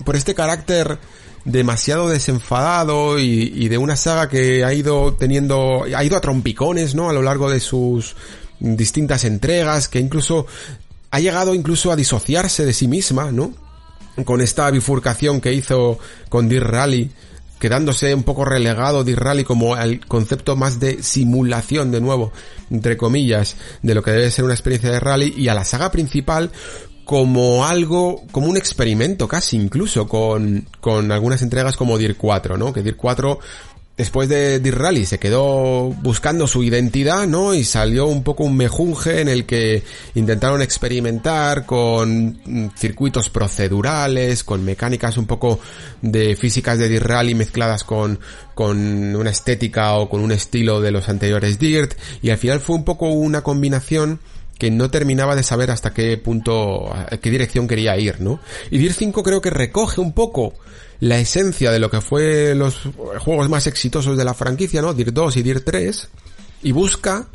por 0.05 0.17
este 0.17 0.35
carácter 0.35 0.99
demasiado 1.47 2.11
desenfadado 2.11 3.19
y, 3.19 3.69
de 3.69 3.79
una 3.79 3.97
saga 3.97 4.29
que 4.29 4.65
ha 4.65 4.75
ido 4.75 5.15
teniendo, 5.15 5.85
ha 5.85 6.05
ido 6.05 6.19
a 6.19 6.21
trompicones, 6.21 6.95
¿no? 6.95 7.09
A 7.09 7.15
lo 7.15 7.23
largo 7.23 7.51
de 7.51 7.61
sus 7.61 8.17
distintas 8.61 9.25
entregas, 9.25 9.89
que 9.89 9.99
incluso 9.99 10.47
ha 11.11 11.21
llegado 11.21 11.55
incluso 11.55 11.91
a 11.91 11.97
disociarse 11.97 12.67
de 12.67 12.75
sí 12.75 12.87
misma, 12.87 13.33
¿no? 13.33 13.55
Con 14.27 14.43
esta 14.43 14.71
bifurcación 14.71 15.41
que 15.41 15.55
hizo 15.55 15.99
con 16.29 16.51
Deer 16.51 16.65
Rally, 16.65 17.11
quedándose 17.59 18.15
un 18.15 18.23
poco 18.23 18.45
relegado 18.45 19.05
Deer 19.05 19.21
Rally 19.21 19.45
como 19.45 19.77
el 19.77 20.05
concepto 20.07 20.57
más 20.57 20.79
de 20.81 21.03
simulación 21.03 21.91
de 21.91 22.01
nuevo, 22.01 22.33
entre 22.71 22.97
comillas, 22.97 23.57
de 23.83 23.95
lo 23.95 24.03
que 24.03 24.13
debe 24.13 24.31
ser 24.31 24.45
una 24.45 24.55
experiencia 24.55 24.91
de 24.91 25.01
rally 25.01 25.35
y 25.37 25.49
a 25.49 25.55
la 25.55 25.65
saga 25.65 25.91
principal 25.91 26.51
como 27.05 27.65
algo, 27.65 28.25
como 28.33 28.49
un 28.49 28.57
experimento 28.57 29.29
casi 29.29 29.57
incluso 29.57 30.09
con, 30.09 30.69
con 30.81 31.13
algunas 31.13 31.41
entregas 31.41 31.77
como 31.77 31.99
DIR 31.99 32.17
4, 32.17 32.59
¿no? 32.59 32.73
Que 32.73 32.83
DIR 32.83 32.97
4 32.97 33.39
después 33.97 34.29
de 34.29 34.61
Dir 34.61 34.76
Rally 34.76 35.07
se 35.07 35.19
quedó 35.19 35.91
buscando 36.03 36.47
su 36.47 36.62
identidad, 36.62 37.26
¿no? 37.26 37.55
Y 37.55 37.65
salió 37.65 38.07
un 38.07 38.23
poco 38.23 38.45
un 38.45 38.57
mejunje 38.57 39.21
en 39.21 39.29
el 39.29 39.47
que 39.47 39.83
intentaron 40.15 40.61
experimentar 40.62 41.65
con 41.65 42.38
mm, 42.45 42.71
circuitos 42.76 43.31
procedurales, 43.31 44.45
con 44.45 44.65
mecánicas 44.65 45.17
un 45.17 45.26
poco 45.26 45.61
de 46.03 46.37
físicas 46.37 46.79
de 46.79 46.88
Dir 46.88 47.05
Rally 47.05 47.35
mezcladas 47.35 47.85
con, 47.85 48.21
con 48.55 49.17
una 49.17 49.31
estética 49.31 49.95
o 49.95 50.09
con 50.09 50.21
un 50.21 50.33
estilo 50.33 50.81
de 50.81 50.91
los 50.91 51.09
anteriores 51.09 51.59
Dirt, 51.59 51.95
y 52.23 52.31
al 52.31 52.38
final 52.38 52.61
fue 52.61 52.76
un 52.76 52.85
poco 52.85 53.09
una 53.09 53.43
combinación 53.43 54.21
que 54.59 54.71
no 54.71 54.91
terminaba 54.91 55.37
de 55.37 55.43
saber 55.43 55.71
hasta 55.71 55.93
qué 55.93 56.17
punto, 56.17 56.93
a 56.93 57.17
qué 57.19 57.31
dirección 57.31 57.69
quería 57.69 57.97
ir, 57.99 58.21
¿no? 58.21 58.41
Y 58.71 58.79
Dir 58.79 58.93
5 58.93 59.23
creo 59.23 59.41
que 59.41 59.51
recoge 59.51 60.01
un 60.01 60.13
poco 60.13 60.55
la 61.01 61.19
esencia 61.19 61.71
de 61.71 61.79
lo 61.79 61.91
que 61.91 62.01
fue 62.01 62.55
los 62.55 62.77
juegos 63.19 63.49
más 63.51 63.67
exitosos 63.67 64.17
de 64.17 64.25
la 64.25 64.35
franquicia, 64.35 64.81
¿no? 64.81 64.95
Dir 64.95 65.13
2 65.13 65.37
y 65.37 65.43
Dir 65.43 65.65
3, 65.65 66.09
y 66.63 66.73
busca 66.73 67.27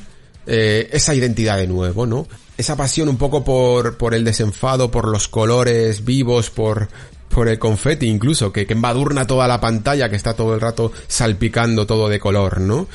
eh, 0.48 0.90
esa 0.92 1.13
identidad 1.13 1.58
de 1.58 1.68
nuevo, 1.68 2.08
¿no? 2.08 2.28
Esa 2.58 2.75
pasión 2.75 3.10
un 3.10 3.18
poco 3.18 3.44
por, 3.44 3.98
por 3.98 4.16
el 4.16 4.24
desenfado, 4.24 4.90
por 4.90 5.08
los 5.08 5.28
colores 5.28 6.04
vivos, 6.04 6.50
por, 6.50 6.90
por 7.30 7.48
el 7.48 7.60
confeti 7.60 8.08
incluso, 8.08 8.51
que, 8.51 8.66
que 8.66 8.74
embadurna 8.74 9.28
toda 9.28 9.48
la 9.48 9.62
pantalla, 9.62 10.10
que 10.10 10.16
está 10.16 10.34
todo 10.34 10.56
el 10.56 10.62
rato 10.62 10.92
salpicando 11.08 11.86
todo 11.86 12.10
de 12.10 12.20
color, 12.20 12.62
¿no? 12.62 12.88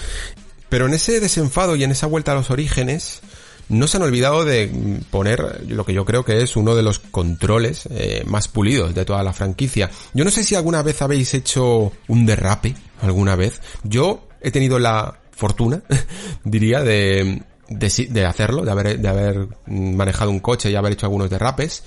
Pero 0.69 0.87
en 0.87 0.95
ese 0.95 1.21
desenfado 1.21 1.77
y 1.77 1.85
en 1.85 1.93
esa 1.93 2.09
vuelta 2.09 2.33
a 2.33 2.35
los 2.35 2.51
orígenes, 2.51 3.21
no 3.69 3.87
se 3.87 3.97
han 3.97 4.05
olvidado 4.05 4.45
de 4.45 5.01
poner 5.11 5.65
lo 5.69 5.85
que 5.85 5.93
yo 5.93 6.05
creo 6.05 6.25
que 6.25 6.43
es 6.43 6.57
uno 6.57 6.75
de 6.75 6.83
los 6.83 6.99
controles 6.99 7.89
eh, 7.91 8.23
más 8.27 8.49
pulidos 8.49 8.95
de 8.95 9.05
toda 9.05 9.23
la 9.23 9.33
franquicia. 9.33 9.91
Yo 10.15 10.25
no 10.25 10.31
sé 10.31 10.45
si 10.45 10.55
alguna 10.55 10.83
vez 10.83 11.03
habéis 11.03 11.35
hecho 11.35 11.93
un 12.09 12.27
derrape, 12.27 12.75
alguna 13.03 13.37
vez. 13.37 13.61
Yo 13.83 14.29
he 14.41 14.51
tenido 14.51 14.79
la 14.79 15.19
fortuna, 15.33 15.83
diría, 16.45 16.83
de, 16.83 17.43
de, 17.69 18.25
hacerlo, 18.25 18.65
de 18.65 18.71
haber, 18.71 18.99
de 19.01 19.09
haber 19.09 19.49
manejado 19.67 20.31
un 20.31 20.41
coche 20.41 20.71
y 20.71 20.77
haber 20.77 20.93
hecho 20.93 21.07
algunos 21.07 21.31
derrapes. 21.31 21.83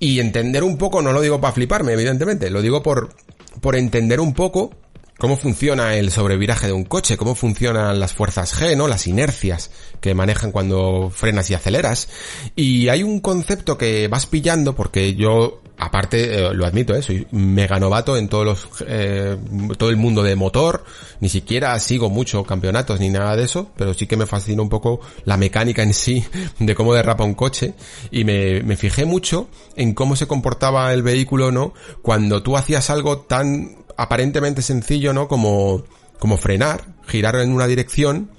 Y 0.00 0.20
entender 0.20 0.62
un 0.62 0.78
poco, 0.78 1.02
no 1.02 1.12
lo 1.12 1.20
digo 1.20 1.40
para 1.40 1.52
fliparme, 1.52 1.92
evidentemente, 1.92 2.50
lo 2.50 2.62
digo 2.62 2.82
por, 2.82 3.14
por 3.60 3.74
entender 3.74 4.20
un 4.20 4.32
poco 4.32 4.70
cómo 5.18 5.36
funciona 5.36 5.96
el 5.96 6.10
sobreviraje 6.10 6.68
de 6.68 6.72
un 6.72 6.84
coche, 6.84 7.16
cómo 7.16 7.34
funcionan 7.34 8.00
las 8.00 8.14
fuerzas 8.14 8.58
G, 8.58 8.76
¿no? 8.76 8.88
Las 8.88 9.06
inercias 9.06 9.70
que 10.00 10.14
manejan 10.14 10.52
cuando 10.52 11.10
frenas 11.14 11.50
y 11.50 11.54
aceleras. 11.54 12.08
Y 12.54 12.88
hay 12.88 13.02
un 13.02 13.20
concepto 13.20 13.76
que 13.76 14.08
vas 14.08 14.26
pillando 14.26 14.74
porque 14.74 15.14
yo, 15.14 15.60
aparte, 15.78 16.34
eh, 16.34 16.54
lo 16.54 16.66
admito, 16.66 16.94
¿eh? 16.94 17.02
soy 17.02 17.26
mega 17.30 17.78
novato 17.78 18.16
en 18.16 18.28
todos 18.28 18.44
los, 18.44 18.68
eh, 18.86 19.36
todo 19.76 19.90
el 19.90 19.96
mundo 19.96 20.22
de 20.22 20.34
motor, 20.34 20.84
ni 21.20 21.28
siquiera 21.28 21.78
sigo 21.78 22.10
mucho 22.10 22.44
campeonatos 22.44 23.00
ni 23.00 23.08
nada 23.08 23.36
de 23.36 23.44
eso, 23.44 23.70
pero 23.76 23.94
sí 23.94 24.06
que 24.06 24.16
me 24.16 24.26
fascina 24.26 24.60
un 24.60 24.68
poco 24.68 25.00
la 25.24 25.36
mecánica 25.36 25.82
en 25.82 25.94
sí 25.94 26.24
de 26.58 26.74
cómo 26.74 26.94
derrapa 26.94 27.24
un 27.24 27.34
coche 27.34 27.74
y 28.10 28.24
me, 28.24 28.62
me 28.62 28.76
fijé 28.76 29.04
mucho 29.04 29.48
en 29.76 29.94
cómo 29.94 30.16
se 30.16 30.26
comportaba 30.26 30.92
el 30.92 31.02
vehículo, 31.02 31.52
¿no? 31.52 31.72
Cuando 32.02 32.42
tú 32.42 32.56
hacías 32.56 32.90
algo 32.90 33.18
tan 33.20 33.84
aparentemente 33.96 34.62
sencillo, 34.62 35.12
¿no? 35.12 35.28
Como, 35.28 35.84
como 36.18 36.36
frenar, 36.36 36.96
girar 37.06 37.36
en 37.36 37.52
una 37.52 37.66
dirección 37.66 38.30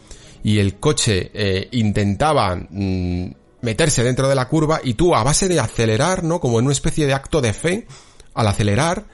y 0.44 0.60
el 0.60 0.80
coche 0.80 1.32
eh, 1.34 1.68
intentaba 1.72 2.56
mm, 2.56 3.32
meterse 3.62 4.04
dentro 4.04 4.28
de 4.28 4.36
la 4.36 4.48
curva 4.48 4.82
y 4.84 4.94
tú 4.94 5.16
a 5.16 5.24
base 5.24 5.48
de 5.48 5.60
acelerar, 5.60 6.24
¿no? 6.24 6.40
Como 6.40 6.60
en 6.60 6.66
una 6.66 6.74
especie 6.74 7.06
de 7.06 7.14
acto 7.14 7.42
de 7.42 7.54
fe, 7.54 7.88
al 8.34 8.48
acelerar, 8.48 9.06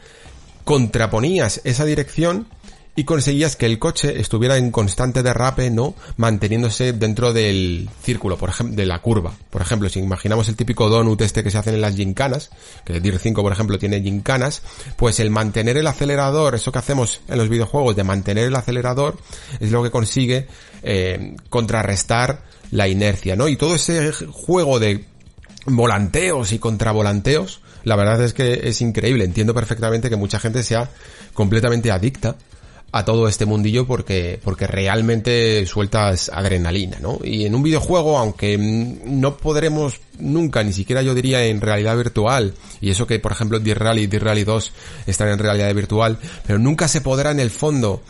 contraponías 0.64 1.62
esa 1.64 1.86
dirección 1.86 2.48
y 2.96 3.04
conseguías 3.04 3.56
que 3.56 3.66
el 3.66 3.78
coche 3.78 4.20
estuviera 4.22 4.58
en 4.58 4.72
constante 4.72 5.22
derrape, 5.22 5.70
¿no? 5.70 5.96
Manteniéndose 6.16 6.94
dentro 6.94 7.34
del 7.34 7.90
círculo, 8.02 8.38
por 8.38 8.50
ejemplo, 8.50 8.75
de 8.75 8.86
la 8.86 9.00
curva. 9.00 9.34
Por 9.50 9.62
ejemplo, 9.62 9.90
si 9.90 10.00
imaginamos 10.00 10.48
el 10.48 10.56
típico 10.56 10.90
donut 10.90 11.20
este 11.22 11.44
que 11.44 11.52
se 11.52 11.58
hacen 11.58 11.75
en 11.75 11.82
las 11.82 11.96
gincanas, 11.96 12.52
que 12.86 12.94
el 12.94 13.02
DIR 13.02 13.20
5, 13.20 13.42
por 13.42 13.52
ejemplo, 13.52 13.78
tiene 13.78 14.02
gincanas, 14.02 14.62
pues 14.96 15.20
el 15.20 15.30
mantener 15.30 15.75
el 15.75 15.88
acelerador, 15.88 16.56
eso 16.56 16.72
que 16.72 16.80
hacemos 16.80 17.20
en 17.28 17.38
los 17.38 17.50
videojuegos 17.50 17.98
de 17.98 18.06
mantener 18.06 18.46
el 18.46 18.56
acelerador, 18.56 19.18
es 19.60 19.72
lo 19.72 19.84
que 19.84 19.92
consigue 19.92 20.48
eh, 20.82 21.36
contrarrestar 21.50 22.44
la 22.72 22.88
inercia, 22.88 23.36
¿no? 23.36 23.48
Y 23.48 23.58
todo 23.58 23.76
ese 23.76 24.12
juego 24.12 24.80
de 24.80 25.06
volanteos 25.66 26.52
y 26.52 26.60
contravolanteos, 26.60 27.62
la 27.84 27.96
verdad 27.96 28.22
es 28.24 28.34
que 28.34 28.62
es 28.64 28.82
increíble. 28.82 29.24
Entiendo 29.24 29.54
perfectamente 29.54 30.10
que 30.10 30.16
mucha 30.16 30.40
gente 30.40 30.64
sea 30.64 30.90
completamente 31.34 31.92
adicta 31.92 32.36
a 32.92 33.04
todo 33.04 33.28
este 33.28 33.46
mundillo 33.46 33.86
porque, 33.86 34.40
porque 34.42 34.68
realmente 34.68 35.66
sueltas 35.66 36.32
adrenalina, 36.34 36.98
¿no? 37.02 37.20
Y 37.22 37.46
en 37.46 37.54
un 37.54 37.62
videojuego, 37.62 38.18
aunque 38.18 38.58
no 38.58 39.36
podremos 39.36 40.00
nunca, 40.18 40.64
ni 40.64 40.72
siquiera 40.72 41.02
yo 41.02 41.14
diría 41.14 41.44
en 41.46 41.60
realidad 41.60 41.98
virtual, 41.98 42.54
y 42.80 42.92
eso 42.92 43.06
que 43.06 43.20
por 43.20 43.34
ejemplo 43.34 43.60
Deer 43.60 43.80
Rally 43.80 44.04
y 44.04 44.08
Deer 44.08 44.24
Rally 44.24 44.46
2 44.46 44.72
están 45.08 45.28
en 45.28 45.40
realidad 45.40 45.76
virtual, 45.76 46.18
pero 46.48 46.58
nunca 46.58 46.88
se 46.88 47.02
podrá 47.02 47.32
en 47.32 47.42
el 47.42 47.50
fondo 47.50 48.02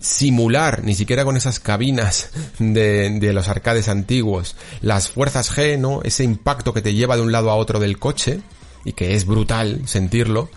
simular, 0.00 0.84
ni 0.84 0.94
siquiera 0.94 1.24
con 1.24 1.36
esas 1.36 1.60
cabinas 1.60 2.30
de, 2.58 3.10
de 3.18 3.32
los 3.32 3.48
arcades 3.48 3.88
antiguos, 3.88 4.56
las 4.80 5.10
fuerzas 5.10 5.50
G, 5.50 5.78
¿no? 5.78 6.00
Ese 6.02 6.24
impacto 6.24 6.72
que 6.72 6.82
te 6.82 6.94
lleva 6.94 7.16
de 7.16 7.22
un 7.22 7.32
lado 7.32 7.50
a 7.50 7.56
otro 7.56 7.80
del 7.80 7.98
coche, 7.98 8.40
y 8.84 8.92
que 8.92 9.14
es 9.14 9.26
brutal 9.26 9.82
sentirlo, 9.86 10.48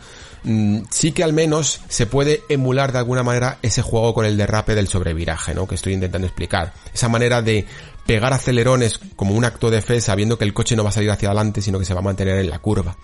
Mm, 0.44 0.80
sí 0.90 1.12
que 1.12 1.24
al 1.24 1.34
menos 1.34 1.82
se 1.88 2.08
puede 2.08 2.42
emular 2.50 2.92
de 2.92 2.98
alguna 2.98 3.22
manera 3.22 3.60
ese 3.62 3.84
juego 3.84 4.14
con 4.14 4.26
el 4.26 4.38
derrape 4.38 4.74
del 4.74 4.88
sobreviraje, 4.88 5.54
¿no? 5.54 5.68
Que 5.68 5.76
estoy 5.76 5.94
intentando 5.94 6.26
explicar. 6.26 6.74
Esa 6.94 7.10
manera 7.10 7.42
de 7.42 7.66
pegar 8.06 8.34
acelerones 8.34 9.00
como 9.16 9.36
un 9.36 9.46
acto 9.46 9.70
de 9.70 9.82
fe 9.82 10.02
sabiendo 10.02 10.38
que 10.38 10.44
el 10.44 10.54
coche 10.54 10.76
no 10.76 10.84
va 10.84 10.90
a 10.90 10.94
salir 10.94 11.12
hacia 11.12 11.30
adelante 11.30 11.62
sino 11.62 11.80
que 11.80 11.86
se 11.86 11.94
va 11.94 12.00
a 12.00 12.04
mantener 12.04 12.40
en 12.40 12.50
la 12.50 12.60
curva. 12.60 12.98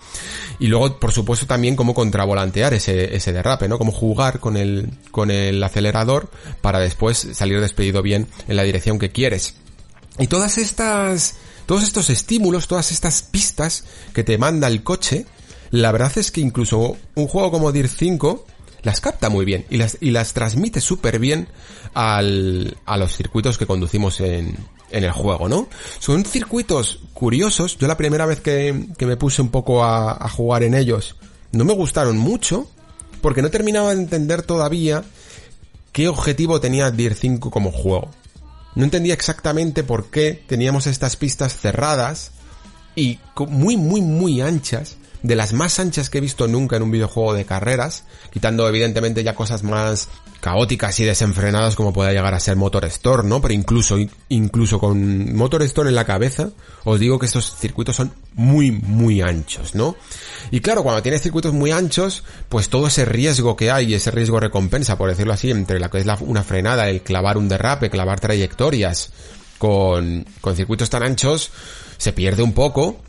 Y 0.58 0.66
luego, 0.66 0.98
por 0.98 1.12
supuesto, 1.12 1.46
también 1.46 1.76
cómo 1.76 1.94
contravolantear 1.94 2.74
ese, 2.74 3.14
ese 3.14 3.32
derrape, 3.32 3.68
¿no? 3.68 3.78
Cómo 3.78 3.92
jugar 3.92 4.40
con 4.40 4.56
el, 4.56 4.90
con 5.10 5.30
el 5.30 5.62
acelerador 5.62 6.30
para 6.60 6.78
después 6.78 7.28
salir 7.32 7.60
despedido 7.60 8.02
bien 8.02 8.26
en 8.48 8.56
la 8.56 8.64
dirección 8.64 8.98
que 8.98 9.10
quieres. 9.10 9.54
Y 10.18 10.26
todas 10.26 10.58
estas, 10.58 11.36
todos 11.66 11.84
estos 11.84 12.10
estímulos, 12.10 12.66
todas 12.66 12.90
estas 12.90 13.22
pistas 13.22 13.84
que 14.12 14.24
te 14.24 14.36
manda 14.36 14.66
el 14.66 14.82
coche, 14.82 15.26
la 15.70 15.92
verdad 15.92 16.12
es 16.16 16.30
que 16.30 16.40
incluso 16.40 16.96
un 17.14 17.28
juego 17.28 17.50
como 17.50 17.72
Dir 17.72 17.88
5 17.88 18.46
las 18.82 19.00
capta 19.00 19.28
muy 19.28 19.44
bien 19.44 19.64
y 19.70 19.76
las, 19.76 19.98
y 20.00 20.10
las 20.10 20.32
transmite 20.32 20.80
súper 20.80 21.18
bien 21.18 21.48
al, 21.94 22.76
a 22.86 22.96
los 22.96 23.16
circuitos 23.16 23.58
que 23.58 23.66
conducimos 23.66 24.20
en, 24.20 24.56
en 24.90 25.04
el 25.04 25.12
juego, 25.12 25.48
¿no? 25.48 25.68
Son 25.98 26.24
circuitos 26.24 27.00
curiosos. 27.12 27.78
Yo 27.78 27.86
la 27.86 27.96
primera 27.96 28.26
vez 28.26 28.40
que, 28.40 28.88
que 28.96 29.06
me 29.06 29.16
puse 29.16 29.42
un 29.42 29.50
poco 29.50 29.84
a, 29.84 30.28
jugar 30.28 30.62
en 30.62 30.74
ellos, 30.74 31.16
no 31.52 31.64
me 31.64 31.72
gustaron 31.72 32.16
mucho, 32.18 32.68
porque 33.20 33.42
no 33.42 33.50
terminaba 33.50 33.94
de 33.94 34.02
entender 34.02 34.42
todavía 34.42 35.04
qué 35.92 36.08
objetivo 36.08 36.60
tenía 36.60 36.90
Dir 36.90 37.14
5 37.14 37.50
como 37.50 37.72
juego. 37.72 38.10
No 38.74 38.84
entendía 38.84 39.14
exactamente 39.14 39.82
por 39.82 40.10
qué 40.10 40.42
teníamos 40.46 40.86
estas 40.86 41.16
pistas 41.16 41.58
cerradas 41.58 42.32
y 42.94 43.18
muy, 43.48 43.76
muy, 43.76 44.00
muy 44.00 44.40
anchas 44.40 44.96
de 45.22 45.36
las 45.36 45.52
más 45.52 45.78
anchas 45.78 46.10
que 46.10 46.18
he 46.18 46.20
visto 46.20 46.46
nunca 46.46 46.76
en 46.76 46.82
un 46.82 46.90
videojuego 46.90 47.34
de 47.34 47.44
carreras, 47.44 48.04
quitando 48.30 48.68
evidentemente 48.68 49.24
ya 49.24 49.34
cosas 49.34 49.62
más 49.62 50.08
caóticas 50.40 51.00
y 51.00 51.04
desenfrenadas 51.04 51.74
como 51.74 51.92
pueda 51.92 52.12
llegar 52.12 52.32
a 52.34 52.40
ser 52.40 52.56
Motor 52.56 52.84
Store, 52.84 53.26
¿no? 53.26 53.40
Pero 53.40 53.54
incluso, 53.54 53.96
incluso 54.28 54.78
con 54.78 55.34
Motor 55.34 55.62
Store 55.62 55.88
en 55.88 55.96
la 55.96 56.04
cabeza, 56.04 56.50
os 56.84 57.00
digo 57.00 57.18
que 57.18 57.26
estos 57.26 57.56
circuitos 57.56 57.96
son 57.96 58.12
muy, 58.34 58.70
muy 58.70 59.20
anchos, 59.20 59.74
¿no? 59.74 59.96
Y 60.50 60.60
claro, 60.60 60.84
cuando 60.84 61.02
tienes 61.02 61.22
circuitos 61.22 61.52
muy 61.52 61.72
anchos, 61.72 62.22
pues 62.48 62.68
todo 62.68 62.86
ese 62.86 63.04
riesgo 63.04 63.56
que 63.56 63.70
hay, 63.70 63.94
ese 63.94 64.12
riesgo 64.12 64.38
recompensa, 64.38 64.96
por 64.96 65.10
decirlo 65.10 65.32
así, 65.32 65.50
entre 65.50 65.80
la 65.80 65.90
que 65.90 65.98
es 65.98 66.06
la, 66.06 66.16
una 66.20 66.44
frenada, 66.44 66.88
el 66.88 67.02
clavar 67.02 67.36
un 67.36 67.48
derrape, 67.48 67.90
clavar 67.90 68.20
trayectorias, 68.20 69.12
con, 69.58 70.24
con 70.40 70.54
circuitos 70.54 70.88
tan 70.88 71.02
anchos, 71.02 71.50
se 71.96 72.12
pierde 72.12 72.44
un 72.44 72.52
poco 72.52 73.02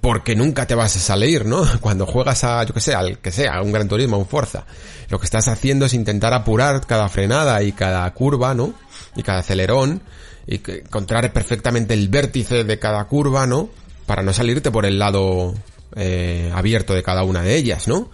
porque 0.00 0.34
nunca 0.34 0.66
te 0.66 0.74
vas 0.74 0.96
a 0.96 1.00
salir, 1.00 1.46
¿no? 1.46 1.64
Cuando 1.80 2.06
juegas 2.06 2.44
a, 2.44 2.64
yo 2.64 2.74
que 2.74 2.80
sé, 2.80 2.94
al 2.94 3.18
que 3.18 3.32
sea, 3.32 3.54
a 3.54 3.62
un 3.62 3.72
Gran 3.72 3.88
Turismo, 3.88 4.16
a 4.16 4.18
un 4.18 4.26
Forza, 4.26 4.64
lo 5.08 5.18
que 5.18 5.24
estás 5.24 5.48
haciendo 5.48 5.86
es 5.86 5.94
intentar 5.94 6.32
apurar 6.34 6.86
cada 6.86 7.08
frenada 7.08 7.62
y 7.62 7.72
cada 7.72 8.12
curva, 8.12 8.54
¿no? 8.54 8.74
Y 9.16 9.22
cada 9.22 9.40
acelerón, 9.40 10.02
y 10.46 10.60
encontrar 10.70 11.32
perfectamente 11.32 11.94
el 11.94 12.08
vértice 12.08 12.64
de 12.64 12.78
cada 12.78 13.04
curva, 13.06 13.46
¿no? 13.46 13.70
Para 14.06 14.22
no 14.22 14.32
salirte 14.32 14.70
por 14.70 14.86
el 14.86 14.98
lado 14.98 15.54
eh, 15.96 16.50
abierto 16.54 16.94
de 16.94 17.02
cada 17.02 17.22
una 17.24 17.42
de 17.42 17.56
ellas, 17.56 17.88
¿no? 17.88 18.10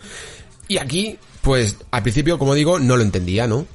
Y 0.68 0.78
aquí, 0.78 1.18
pues, 1.42 1.76
al 1.90 2.02
principio, 2.02 2.38
como 2.38 2.54
digo, 2.54 2.78
no 2.78 2.96
lo 2.96 3.02
entendía, 3.02 3.46
¿no? 3.46 3.66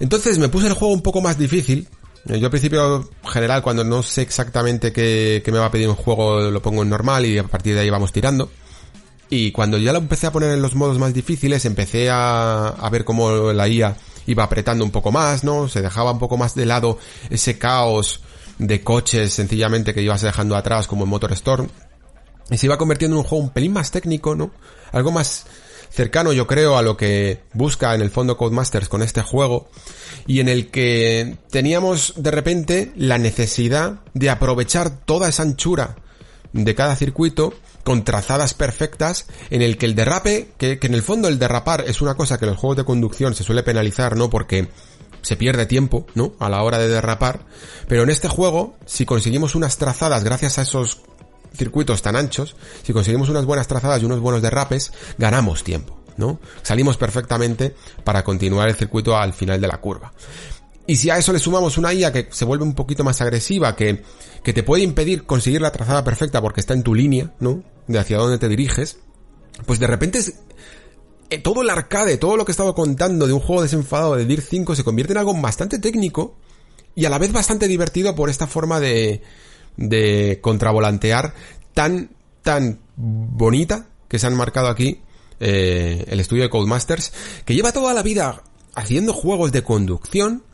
Entonces 0.00 0.38
me 0.38 0.48
puse 0.48 0.66
el 0.66 0.72
juego 0.72 0.94
un 0.94 1.02
poco 1.02 1.20
más 1.20 1.38
difícil, 1.38 1.88
yo 2.24 2.46
al 2.46 2.50
principio, 2.50 3.08
general, 3.24 3.62
cuando 3.62 3.84
no 3.84 4.02
sé 4.02 4.22
exactamente 4.22 4.92
qué, 4.92 5.42
me 5.46 5.58
va 5.58 5.66
a 5.66 5.70
pedir 5.70 5.88
un 5.88 5.96
juego, 5.96 6.40
lo 6.40 6.62
pongo 6.62 6.82
en 6.82 6.90
normal 6.90 7.26
y 7.26 7.38
a 7.38 7.44
partir 7.44 7.74
de 7.74 7.80
ahí 7.80 7.90
vamos 7.90 8.12
tirando. 8.12 8.50
Y 9.28 9.50
cuando 9.50 9.78
ya 9.78 9.92
lo 9.92 9.98
empecé 9.98 10.26
a 10.26 10.32
poner 10.32 10.50
en 10.52 10.62
los 10.62 10.74
modos 10.74 10.98
más 10.98 11.14
difíciles, 11.14 11.64
empecé 11.64 12.10
a, 12.10 12.68
a 12.68 12.90
ver 12.90 13.04
cómo 13.04 13.52
la 13.52 13.66
IA 13.66 13.96
iba 14.26 14.44
apretando 14.44 14.84
un 14.84 14.90
poco 14.90 15.10
más, 15.10 15.42
¿no? 15.42 15.68
Se 15.68 15.82
dejaba 15.82 16.12
un 16.12 16.18
poco 16.18 16.36
más 16.36 16.54
de 16.54 16.66
lado 16.66 16.98
ese 17.30 17.58
caos 17.58 18.20
de 18.58 18.82
coches 18.82 19.32
sencillamente 19.32 19.94
que 19.94 20.02
ibas 20.02 20.22
dejando 20.22 20.56
atrás 20.56 20.86
como 20.86 21.04
en 21.04 21.10
Motor 21.10 21.32
Storm. 21.32 21.68
Y 22.50 22.58
se 22.58 22.66
iba 22.66 22.78
convirtiendo 22.78 23.16
en 23.16 23.22
un 23.22 23.24
juego 23.24 23.44
un 23.44 23.50
pelín 23.50 23.72
más 23.72 23.90
técnico, 23.90 24.34
¿no? 24.34 24.50
Algo 24.92 25.10
más 25.10 25.46
cercano 25.92 26.32
yo 26.32 26.46
creo 26.46 26.76
a 26.78 26.82
lo 26.82 26.96
que 26.96 27.42
busca 27.52 27.94
en 27.94 28.00
el 28.00 28.10
fondo 28.10 28.36
Codemasters 28.36 28.88
con 28.88 29.02
este 29.02 29.22
juego 29.22 29.68
y 30.26 30.40
en 30.40 30.48
el 30.48 30.70
que 30.70 31.36
teníamos 31.50 32.14
de 32.16 32.30
repente 32.30 32.92
la 32.96 33.18
necesidad 33.18 34.00
de 34.14 34.30
aprovechar 34.30 35.04
toda 35.04 35.28
esa 35.28 35.42
anchura 35.42 35.96
de 36.52 36.74
cada 36.74 36.96
circuito 36.96 37.54
con 37.84 38.04
trazadas 38.04 38.54
perfectas 38.54 39.26
en 39.50 39.60
el 39.60 39.76
que 39.76 39.86
el 39.86 39.94
derrape, 39.94 40.48
que, 40.56 40.78
que 40.78 40.86
en 40.86 40.94
el 40.94 41.02
fondo 41.02 41.28
el 41.28 41.38
derrapar 41.38 41.84
es 41.86 42.00
una 42.00 42.14
cosa 42.14 42.38
que 42.38 42.44
en 42.44 42.52
los 42.52 42.60
juegos 42.60 42.76
de 42.76 42.84
conducción 42.84 43.34
se 43.34 43.44
suele 43.44 43.62
penalizar, 43.62 44.16
¿no? 44.16 44.30
Porque 44.30 44.68
se 45.22 45.36
pierde 45.36 45.66
tiempo, 45.66 46.06
¿no? 46.14 46.34
A 46.38 46.48
la 46.48 46.62
hora 46.62 46.78
de 46.78 46.88
derrapar. 46.88 47.40
Pero 47.88 48.02
en 48.02 48.10
este 48.10 48.28
juego, 48.28 48.76
si 48.86 49.06
conseguimos 49.06 49.54
unas 49.54 49.78
trazadas 49.78 50.24
gracias 50.24 50.58
a 50.58 50.62
esos 50.62 51.02
circuitos 51.54 52.02
tan 52.02 52.16
anchos, 52.16 52.56
si 52.82 52.92
conseguimos 52.92 53.28
unas 53.28 53.44
buenas 53.44 53.68
trazadas 53.68 54.02
y 54.02 54.04
unos 54.04 54.20
buenos 54.20 54.42
derrapes, 54.42 54.92
ganamos 55.18 55.64
tiempo, 55.64 55.98
¿no? 56.16 56.40
Salimos 56.62 56.96
perfectamente 56.96 57.74
para 58.04 58.24
continuar 58.24 58.68
el 58.68 58.76
circuito 58.76 59.16
al 59.16 59.32
final 59.32 59.60
de 59.60 59.68
la 59.68 59.80
curva. 59.80 60.12
Y 60.86 60.96
si 60.96 61.10
a 61.10 61.16
eso 61.16 61.32
le 61.32 61.38
sumamos 61.38 61.78
una 61.78 61.94
IA 61.94 62.12
que 62.12 62.28
se 62.30 62.44
vuelve 62.44 62.64
un 62.64 62.74
poquito 62.74 63.04
más 63.04 63.20
agresiva, 63.20 63.76
que, 63.76 64.02
que 64.42 64.52
te 64.52 64.62
puede 64.62 64.82
impedir 64.82 65.24
conseguir 65.24 65.60
la 65.60 65.70
trazada 65.70 66.02
perfecta 66.02 66.40
porque 66.40 66.60
está 66.60 66.74
en 66.74 66.82
tu 66.82 66.94
línea, 66.94 67.32
¿no? 67.38 67.62
De 67.86 67.98
hacia 67.98 68.18
dónde 68.18 68.38
te 68.38 68.48
diriges, 68.48 68.98
pues 69.66 69.78
de 69.78 69.86
repente 69.86 70.18
es, 70.18 70.34
eh, 71.30 71.38
todo 71.38 71.62
el 71.62 71.70
arcade, 71.70 72.18
todo 72.18 72.36
lo 72.36 72.44
que 72.44 72.50
he 72.50 72.54
estado 72.54 72.74
contando 72.74 73.26
de 73.26 73.32
un 73.32 73.40
juego 73.40 73.62
desenfadado 73.62 74.16
de 74.16 74.26
DIR 74.26 74.42
5 74.42 74.74
se 74.74 74.84
convierte 74.84 75.14
en 75.14 75.18
algo 75.18 75.32
bastante 75.40 75.78
técnico 75.78 76.36
y 76.94 77.06
a 77.06 77.10
la 77.10 77.18
vez 77.18 77.32
bastante 77.32 77.68
divertido 77.68 78.14
por 78.14 78.28
esta 78.28 78.46
forma 78.46 78.80
de, 78.80 79.22
de 79.76 80.38
contravolantear 80.40 81.34
tan, 81.74 82.10
tan 82.42 82.80
bonita 82.96 83.86
que 84.08 84.18
se 84.18 84.26
han 84.26 84.36
marcado 84.36 84.68
aquí 84.68 85.00
eh, 85.40 86.04
el 86.08 86.20
estudio 86.20 86.44
de 86.44 86.50
Codemasters, 86.50 87.12
que 87.44 87.54
lleva 87.54 87.72
toda 87.72 87.94
la 87.94 88.02
vida 88.02 88.42
haciendo 88.74 89.12
juegos 89.12 89.52
de 89.52 89.62
conducción 89.62 90.44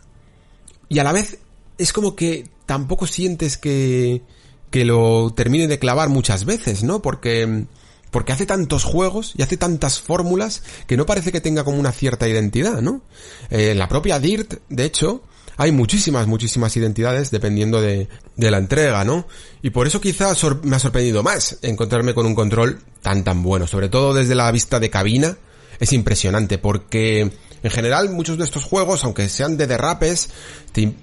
y 0.89 0.99
a 0.99 1.05
la 1.05 1.13
vez 1.13 1.39
es 1.77 1.93
como 1.93 2.17
que 2.17 2.49
tampoco 2.67 3.07
sientes 3.07 3.57
que, 3.57 4.23
que 4.71 4.85
lo 4.85 5.33
termine 5.35 5.69
de 5.69 5.79
clavar 5.79 6.09
muchas 6.09 6.45
veces, 6.45 6.83
¿no? 6.83 7.03
Porque, 7.03 7.67
porque 8.11 8.33
hace 8.33 8.47
tantos 8.47 8.85
juegos 8.85 9.35
y 9.37 9.43
hace 9.43 9.57
tantas 9.57 10.01
fórmulas 10.01 10.63
que 10.87 10.97
no 10.97 11.07
parece 11.07 11.33
que 11.33 11.41
tenga 11.41 11.65
como 11.65 11.79
una 11.79 11.93
cierta 11.93 12.29
identidad, 12.29 12.81
¿no? 12.81 13.03
Eh, 13.51 13.75
la 13.75 13.89
propia 13.89 14.19
Dirt, 14.19 14.55
de 14.69 14.85
hecho, 14.85 15.23
hay 15.59 15.73
muchísimas, 15.73 16.27
muchísimas 16.29 16.75
identidades 16.77 17.33
dependiendo 17.33 17.83
de, 17.83 18.09
de 18.37 18.51
la 18.51 18.59
entrega, 18.59 19.05
¿no? 19.05 19.27
Y 19.61 19.71
por 19.71 19.89
eso 19.89 20.01
quizás 20.01 20.41
me 20.63 20.77
ha 20.77 20.79
sorprendido 20.79 21.25
más 21.25 21.59
encontrarme 21.63 22.15
con 22.15 22.27
un 22.27 22.37
control 22.37 22.81
tan 23.03 23.25
tan 23.25 23.43
bueno, 23.43 23.67
sobre 23.67 23.89
todo 23.89 24.15
desde 24.15 24.37
la 24.37 24.51
vista 24.53 24.79
de 24.79 24.89
cabina, 24.89 25.37
es 25.81 25.93
impresionante 25.93 26.59
porque 26.59 27.33
en 27.63 27.71
general 27.71 28.11
muchos 28.11 28.39
de 28.39 28.45
estos 28.45 28.65
juegos, 28.65 29.03
aunque 29.03 29.29
sean 29.29 29.57
de 29.57 29.67
derrapes, 29.67 30.31
te 30.71 30.95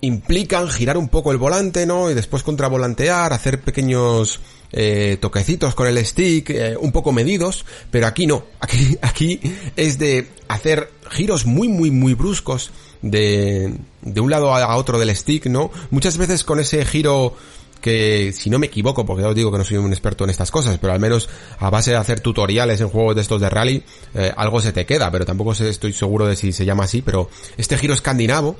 implican 0.00 0.68
girar 0.68 0.96
un 0.96 1.08
poco 1.08 1.30
el 1.30 1.38
volante, 1.38 1.84
¿no? 1.84 2.10
Y 2.10 2.14
después 2.14 2.42
contravolantear, 2.42 3.34
hacer 3.34 3.60
pequeños 3.60 4.40
eh, 4.72 5.18
toquecitos 5.20 5.74
con 5.74 5.86
el 5.86 6.04
stick, 6.04 6.50
eh, 6.50 6.76
un 6.78 6.90
poco 6.90 7.12
medidos, 7.12 7.66
pero 7.90 8.06
aquí 8.06 8.26
no, 8.26 8.44
aquí, 8.60 8.96
aquí 9.02 9.40
es 9.76 9.98
de 9.98 10.30
hacer 10.48 10.90
giros 11.10 11.44
muy, 11.44 11.68
muy, 11.68 11.90
muy 11.90 12.14
bruscos 12.14 12.70
de, 13.04 13.74
de 14.02 14.20
un 14.20 14.30
lado 14.30 14.54
a 14.54 14.76
otro 14.76 14.98
del 14.98 15.14
stick, 15.14 15.46
¿no? 15.46 15.70
Muchas 15.90 16.16
veces 16.16 16.42
con 16.42 16.58
ese 16.58 16.84
giro 16.84 17.36
que 17.80 18.32
si 18.32 18.48
no 18.48 18.58
me 18.58 18.68
equivoco, 18.68 19.04
porque 19.04 19.22
ya 19.22 19.28
os 19.28 19.34
digo 19.34 19.52
que 19.52 19.58
no 19.58 19.64
soy 19.64 19.76
un 19.76 19.92
experto 19.92 20.24
en 20.24 20.30
estas 20.30 20.50
cosas, 20.50 20.78
pero 20.78 20.94
al 20.94 21.00
menos 21.00 21.28
a 21.58 21.68
base 21.68 21.90
de 21.90 21.98
hacer 21.98 22.20
tutoriales 22.20 22.80
en 22.80 22.88
juegos 22.88 23.14
de 23.14 23.20
estos 23.20 23.42
de 23.42 23.50
rally, 23.50 23.82
eh, 24.14 24.32
algo 24.34 24.62
se 24.62 24.72
te 24.72 24.86
queda, 24.86 25.10
pero 25.10 25.26
tampoco 25.26 25.52
estoy 25.52 25.92
seguro 25.92 26.26
de 26.26 26.34
si 26.34 26.52
se 26.52 26.64
llama 26.64 26.84
así, 26.84 27.02
pero 27.02 27.28
este 27.58 27.76
giro 27.76 27.92
escandinavo, 27.92 28.56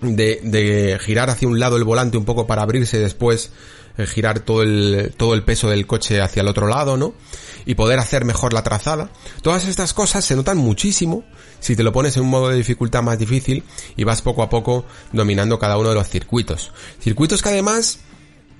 de, 0.00 0.40
de 0.42 0.98
girar 1.00 1.28
hacia 1.28 1.48
un 1.48 1.60
lado 1.60 1.76
el 1.76 1.84
volante 1.84 2.16
un 2.16 2.24
poco 2.24 2.46
para 2.46 2.62
abrirse 2.62 2.98
después 2.98 3.50
eh, 3.98 4.06
girar 4.06 4.40
todo 4.40 4.62
el, 4.62 5.12
todo 5.16 5.34
el 5.34 5.42
peso 5.42 5.68
del 5.68 5.86
coche 5.86 6.22
hacia 6.22 6.40
el 6.40 6.48
otro 6.48 6.66
lado, 6.66 6.96
¿no? 6.96 7.14
Y 7.66 7.74
poder 7.74 7.98
hacer 7.98 8.24
mejor 8.24 8.52
la 8.52 8.62
trazada. 8.62 9.10
Todas 9.42 9.66
estas 9.66 9.92
cosas 9.92 10.24
se 10.24 10.36
notan 10.36 10.56
muchísimo 10.56 11.24
si 11.60 11.76
te 11.76 11.82
lo 11.82 11.92
pones 11.92 12.16
en 12.16 12.22
un 12.22 12.30
modo 12.30 12.48
de 12.48 12.56
dificultad 12.56 13.02
más 13.02 13.18
difícil 13.18 13.62
y 13.96 14.04
vas 14.04 14.22
poco 14.22 14.42
a 14.42 14.50
poco 14.50 14.84
dominando 15.12 15.58
cada 15.58 15.78
uno 15.78 15.90
de 15.90 15.94
los 15.94 16.08
circuitos. 16.08 16.72
Circuitos 17.00 17.42
que 17.42 17.48
además 17.50 18.00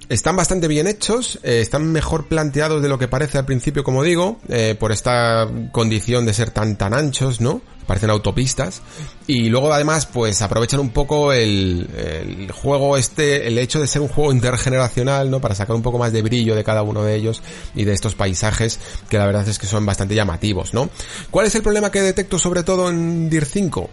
están 0.08 0.36
bastante 0.36 0.68
bien 0.68 0.86
hechos, 0.86 1.38
eh, 1.42 1.60
están 1.60 1.90
mejor 1.90 2.26
planteados 2.26 2.82
de 2.82 2.88
lo 2.88 2.98
que 2.98 3.08
parece 3.08 3.38
al 3.38 3.44
principio, 3.44 3.82
como 3.82 4.02
digo, 4.02 4.38
eh, 4.48 4.76
por 4.78 4.92
esta 4.92 5.48
condición 5.72 6.26
de 6.26 6.34
ser 6.34 6.50
tan 6.50 6.76
tan 6.76 6.94
anchos, 6.94 7.40
¿no? 7.40 7.60
Parecen 7.86 8.10
autopistas. 8.10 8.82
Y 9.26 9.48
luego 9.48 9.72
además, 9.72 10.06
pues 10.06 10.42
aprovechan 10.42 10.80
un 10.80 10.90
poco 10.90 11.32
el, 11.32 11.88
el 11.96 12.50
juego 12.50 12.96
este, 12.96 13.46
el 13.46 13.58
hecho 13.58 13.80
de 13.80 13.86
ser 13.86 14.02
un 14.02 14.08
juego 14.08 14.32
intergeneracional, 14.32 15.30
¿no? 15.30 15.40
Para 15.40 15.54
sacar 15.54 15.76
un 15.76 15.82
poco 15.82 15.98
más 15.98 16.12
de 16.12 16.22
brillo 16.22 16.56
de 16.56 16.64
cada 16.64 16.82
uno 16.82 17.04
de 17.04 17.14
ellos 17.14 17.42
y 17.74 17.84
de 17.84 17.92
estos 17.92 18.14
paisajes 18.14 18.80
que 19.08 19.18
la 19.18 19.26
verdad 19.26 19.48
es 19.48 19.58
que 19.58 19.66
son 19.66 19.86
bastante 19.86 20.14
llamativos, 20.14 20.74
¿no? 20.74 20.90
¿Cuál 21.30 21.46
es 21.46 21.54
el 21.54 21.62
problema 21.62 21.90
que 21.90 22.02
detecto 22.02 22.38
sobre 22.38 22.62
todo 22.62 22.90
en 22.90 23.30
DIR 23.30 23.44
5? 23.44 23.90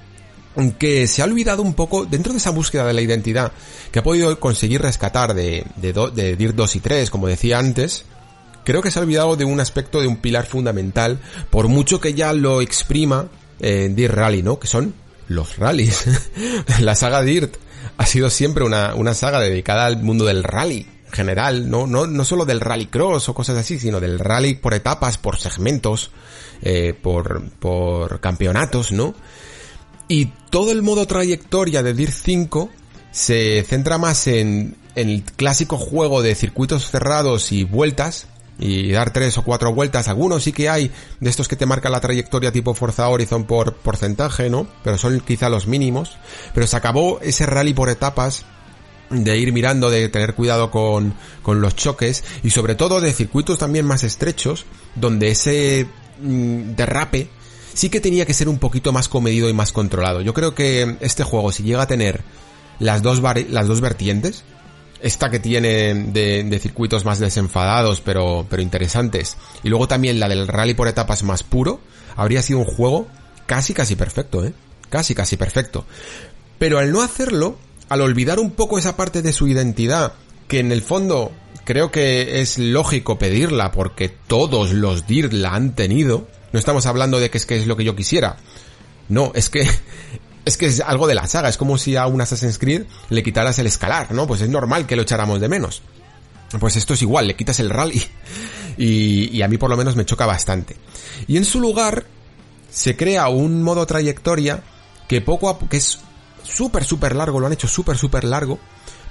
Que 0.77 1.07
se 1.07 1.21
ha 1.21 1.25
olvidado 1.25 1.61
un 1.61 1.73
poco, 1.73 2.05
dentro 2.05 2.31
de 2.31 2.37
esa 2.37 2.51
búsqueda 2.51 2.85
de 2.85 2.93
la 2.93 3.01
identidad, 3.01 3.51
que 3.91 3.99
ha 3.99 4.03
podido 4.03 4.39
conseguir 4.39 4.81
rescatar 4.81 5.33
de, 5.33 5.65
de, 5.75 5.93
de 5.93 6.35
DIR 6.35 6.55
2 6.55 6.75
y 6.75 6.79
3, 6.79 7.09
como 7.09 7.27
decía 7.27 7.59
antes, 7.59 8.05
creo 8.63 8.81
que 8.81 8.91
se 8.91 8.99
ha 8.99 9.01
olvidado 9.01 9.35
de 9.35 9.45
un 9.45 9.59
aspecto, 9.59 10.01
de 10.01 10.07
un 10.07 10.17
pilar 10.17 10.45
fundamental, 10.45 11.19
por 11.49 11.67
mucho 11.67 11.99
que 11.99 12.13
ya 12.13 12.33
lo 12.33 12.61
exprima 12.61 13.27
en 13.59 13.95
Dirt 13.95 14.13
Rally, 14.13 14.43
¿no? 14.43 14.59
Que 14.59 14.67
son 14.67 14.93
los 15.27 15.57
rallies. 15.57 16.05
la 16.79 16.95
saga 16.95 17.21
Dirt 17.21 17.55
ha 17.97 18.05
sido 18.05 18.29
siempre 18.29 18.63
una, 18.63 18.95
una 18.95 19.13
saga 19.13 19.39
dedicada 19.39 19.85
al 19.85 20.01
mundo 20.01 20.25
del 20.25 20.43
rally 20.43 20.87
general, 21.11 21.69
no, 21.69 21.85
no, 21.85 22.07
no 22.07 22.25
solo 22.25 22.43
del 22.43 22.59
rally 22.59 22.87
cross 22.87 23.29
o 23.29 23.33
cosas 23.35 23.57
así, 23.57 23.79
sino 23.79 23.99
del 23.99 24.19
rally 24.19 24.55
por 24.55 24.73
etapas, 24.73 25.17
por 25.17 25.37
segmentos, 25.37 26.11
eh, 26.61 26.93
por, 26.99 27.51
por 27.51 28.19
campeonatos, 28.19 28.91
¿no? 28.91 29.13
Y 30.07 30.27
todo 30.49 30.71
el 30.71 30.81
modo 30.81 31.07
trayectoria 31.07 31.81
de 31.83 31.93
Dirt 31.93 32.13
5 32.13 32.69
se 33.11 33.63
centra 33.67 33.97
más 33.97 34.27
en, 34.27 34.75
en 34.95 35.09
el 35.09 35.23
clásico 35.23 35.77
juego 35.77 36.21
de 36.21 36.35
circuitos 36.35 36.89
cerrados 36.89 37.51
y 37.51 37.63
vueltas, 37.63 38.27
y 38.59 38.91
dar 38.91 39.11
tres 39.11 39.37
o 39.37 39.43
cuatro 39.43 39.73
vueltas. 39.73 40.07
Algunos 40.07 40.43
sí 40.43 40.51
que 40.51 40.69
hay 40.69 40.91
de 41.19 41.29
estos 41.29 41.47
que 41.47 41.55
te 41.55 41.65
marcan 41.65 41.91
la 41.91 42.01
trayectoria 42.01 42.51
tipo 42.51 42.73
Forza 42.73 43.07
Horizon 43.09 43.45
por 43.45 43.75
porcentaje, 43.75 44.49
¿no? 44.49 44.67
Pero 44.83 44.97
son 44.97 45.19
quizá 45.21 45.49
los 45.49 45.67
mínimos. 45.67 46.17
Pero 46.53 46.67
se 46.67 46.77
acabó 46.77 47.19
ese 47.21 47.45
rally 47.45 47.73
por 47.73 47.89
etapas 47.89 48.45
de 49.09 49.37
ir 49.37 49.53
mirando, 49.53 49.89
de 49.89 50.09
tener 50.09 50.33
cuidado 50.33 50.71
con, 50.71 51.13
con 51.41 51.61
los 51.61 51.75
choques 51.75 52.23
y 52.43 52.49
sobre 52.49 52.75
todo 52.75 53.01
de 53.01 53.13
circuitos 53.13 53.59
también 53.59 53.85
más 53.85 54.03
estrechos 54.03 54.65
donde 54.95 55.29
ese 55.31 55.87
mm, 56.21 56.75
derrape 56.75 57.29
sí 57.73 57.89
que 57.89 57.99
tenía 57.99 58.25
que 58.25 58.33
ser 58.33 58.49
un 58.49 58.59
poquito 58.59 58.91
más 58.91 59.09
comedido 59.09 59.49
y 59.49 59.53
más 59.53 59.71
controlado. 59.71 60.21
Yo 60.21 60.33
creo 60.33 60.55
que 60.55 60.97
este 61.01 61.23
juego 61.23 61.51
si 61.51 61.63
llega 61.63 61.83
a 61.83 61.87
tener 61.87 62.21
las 62.79 63.01
dos, 63.01 63.21
las 63.21 63.67
dos 63.67 63.81
vertientes, 63.81 64.43
esta 65.01 65.29
que 65.29 65.39
tiene 65.39 65.93
de, 65.93 66.59
circuitos 66.61 67.03
más 67.03 67.19
desenfadados 67.19 67.99
pero, 68.01 68.45
pero 68.49 68.61
interesantes, 68.61 69.37
y 69.63 69.69
luego 69.69 69.87
también 69.87 70.19
la 70.19 70.29
del 70.29 70.47
rally 70.47 70.73
por 70.73 70.87
etapas 70.87 71.23
más 71.23 71.43
puro, 71.43 71.81
habría 72.15 72.41
sido 72.41 72.59
un 72.59 72.65
juego 72.65 73.07
casi 73.45 73.73
casi 73.73 73.95
perfecto, 73.95 74.45
¿eh? 74.45 74.53
Casi 74.89 75.15
casi 75.15 75.37
perfecto. 75.37 75.85
Pero 76.59 76.79
al 76.79 76.91
no 76.91 77.01
hacerlo, 77.01 77.57
al 77.89 78.01
olvidar 78.01 78.39
un 78.39 78.51
poco 78.51 78.77
esa 78.77 78.95
parte 78.95 79.21
de 79.21 79.33
su 79.33 79.47
identidad, 79.47 80.13
que 80.47 80.59
en 80.59 80.71
el 80.71 80.81
fondo 80.81 81.31
creo 81.65 81.91
que 81.91 82.41
es 82.41 82.57
lógico 82.57 83.17
pedirla 83.17 83.71
porque 83.71 84.09
todos 84.09 84.71
los 84.71 85.07
DIR 85.07 85.33
la 85.33 85.55
han 85.55 85.75
tenido, 85.75 86.27
no 86.53 86.59
estamos 86.59 86.85
hablando 86.85 87.19
de 87.19 87.29
que 87.29 87.37
es 87.37 87.45
que 87.45 87.57
es 87.57 87.67
lo 87.67 87.75
que 87.75 87.83
yo 87.83 87.95
quisiera. 87.95 88.37
No, 89.09 89.31
es 89.35 89.49
que 89.49 89.67
es 90.45 90.57
que 90.57 90.67
es 90.67 90.79
algo 90.79 91.07
de 91.07 91.15
la 91.15 91.27
saga, 91.27 91.49
es 91.49 91.57
como 91.57 91.77
si 91.77 91.97
a 91.97 92.07
un 92.07 92.21
Assassin's 92.21 92.57
Creed 92.57 92.83
le 93.09 93.23
quitaras 93.23 93.59
el 93.59 93.67
escalar, 93.67 94.13
¿no? 94.13 94.27
Pues 94.27 94.41
es 94.41 94.49
normal 94.49 94.85
que 94.85 94.95
lo 94.95 95.01
echáramos 95.01 95.41
de 95.41 95.49
menos. 95.49 95.81
Pues 96.59 96.75
esto 96.75 96.93
es 96.93 97.01
igual, 97.01 97.27
le 97.27 97.35
quitas 97.35 97.59
el 97.59 97.71
rally 97.71 98.01
y, 98.77 99.35
y 99.35 99.41
a 99.41 99.47
mí 99.47 99.57
por 99.57 99.69
lo 99.69 99.75
menos 99.75 99.95
me 99.95 100.05
choca 100.05 100.25
bastante. 100.25 100.77
Y 101.27 101.37
en 101.37 101.45
su 101.45 101.59
lugar 101.59 102.05
se 102.69 102.95
crea 102.95 103.27
un 103.29 103.63
modo 103.63 103.85
trayectoria 103.85 104.63
que 105.07 105.21
poco 105.21 105.49
a 105.49 105.59
que 105.59 105.77
es 105.77 105.99
súper 106.43 106.83
súper 106.83 107.15
largo, 107.15 107.39
lo 107.39 107.47
han 107.47 107.53
hecho 107.53 107.67
súper 107.67 107.97
súper 107.97 108.23
largo, 108.23 108.59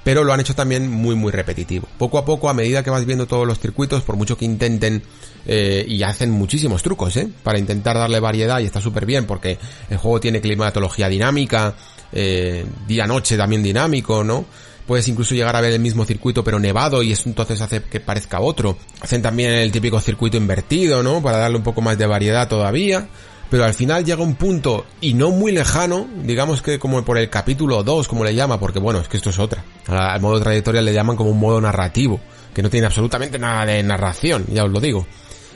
pero 0.05 0.25
lo 0.25 0.33
han 0.33 0.41
hecho 0.41 0.55
también 0.55 0.91
muy 0.91 1.15
muy 1.15 1.33
repetitivo. 1.33 1.89
Poco 1.99 2.19
a 2.19 2.25
poco, 2.25 2.49
a 2.49 2.55
medida 2.55 2.83
que 2.83 2.91
vas 2.91 3.05
viendo 3.05 3.27
todos 3.27 3.47
los 3.47 3.59
circuitos, 3.59 4.03
por 4.03 4.17
mucho 4.17 4.37
que 4.37 4.45
intenten 4.45 5.03
eh, 5.47 5.85
y 5.87 6.03
hacen 6.03 6.31
muchísimos 6.31 6.83
trucos, 6.83 7.17
¿eh? 7.17 7.29
Para 7.43 7.59
intentar 7.59 7.97
darle 7.97 8.21
variedad 8.21 8.61
y 8.61 8.65
está 8.65 8.81
súper 8.81 9.07
bien 9.07 9.27
porque 9.27 9.59
el 9.91 9.97
juego 9.97 10.21
tiene 10.21 10.41
climatología 10.41 11.09
dinámica, 11.09 11.75
eh, 12.13 12.65
día-noche 12.87 13.37
también 13.37 13.63
dinámico, 13.63 14.25
¿no? 14.25 14.45
Puedes 14.87 15.07
incluso 15.07 15.37
llegar 15.37 15.55
a 15.55 15.61
ver 15.61 15.73
el 15.73 15.81
mismo 15.81 16.05
circuito 16.05 16.43
pero 16.43 16.59
nevado 16.59 17.03
y 17.03 17.13
eso 17.13 17.29
entonces 17.29 17.61
hace 17.61 17.83
que 17.83 18.01
parezca 18.01 18.41
otro. 18.41 18.77
Hacen 19.01 19.23
también 19.23 19.53
el 19.53 19.71
típico 19.71 20.01
circuito 20.01 20.37
invertido, 20.37 21.03
¿no? 21.03 21.23
Para 21.23 21.39
darle 21.39 21.57
un 21.59 21.63
poco 21.63 21.81
más 21.81 21.97
de 21.97 22.07
variedad 22.07 22.49
todavía 22.49 23.09
pero 23.53 23.67
al 23.67 23.75
final 23.75 24.03
llega 24.03 24.23
un 24.23 24.35
punto, 24.35 24.87
y 25.03 25.13
no 25.13 25.31
muy 25.31 25.53
lejano, 25.53 26.09
digamos 26.25 26.63
que 26.63 26.79
como 26.79 27.05
por 27.05 27.19
el 27.19 27.29
capítulo 27.29 27.83
2, 27.83 28.09
como 28.09 28.25
le 28.25 28.35
llama, 28.35 28.59
porque 28.59 28.79
bueno, 28.79 29.01
es 29.01 29.09
que 29.09 29.19
esto 29.19 29.29
es 29.29 29.39
otra. 29.39 29.63
Al 29.89 30.23
modo 30.23 30.41
trayectoria 30.41 30.81
le 30.81 30.95
llaman 30.95 31.17
como 31.17 31.29
un 31.29 31.39
modo 31.39 31.61
narrativo, 31.61 32.19
que 32.55 32.63
no 32.63 32.71
tiene 32.71 32.87
absolutamente 32.87 33.39
nada 33.39 33.67
de 33.67 33.83
narración, 33.83 34.47
ya 34.49 34.65
os 34.65 34.71
lo 34.71 34.81
digo. 34.81 35.07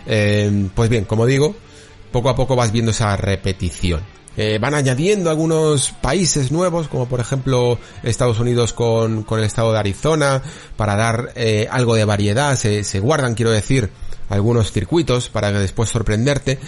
Eh, 0.04 0.68
pues 0.74 0.90
bien, 0.90 1.06
como 1.06 1.24
digo, 1.24 1.56
poco 2.12 2.28
a 2.28 2.36
poco 2.36 2.54
vas 2.54 2.70
viendo 2.70 2.90
esa 2.90 3.16
repetición. 3.16 4.02
Eh, 4.36 4.58
van 4.60 4.74
añadiendo 4.74 5.30
algunos 5.30 5.92
países 5.92 6.52
nuevos, 6.52 6.88
como 6.88 7.08
por 7.08 7.20
ejemplo 7.20 7.78
Estados 8.02 8.38
Unidos 8.38 8.74
con, 8.74 9.22
con 9.22 9.38
el 9.38 9.46
estado 9.46 9.72
de 9.72 9.78
Arizona, 9.78 10.42
para 10.76 10.96
dar 10.96 11.32
eh, 11.34 11.66
algo 11.70 11.94
de 11.94 12.04
variedad, 12.04 12.56
se, 12.56 12.84
se 12.84 13.00
guardan, 13.00 13.34
quiero 13.34 13.52
decir, 13.52 13.88
algunos 14.28 14.70
circuitos 14.70 15.30
para 15.30 15.50
después 15.50 15.88
sorprenderte. 15.88 16.58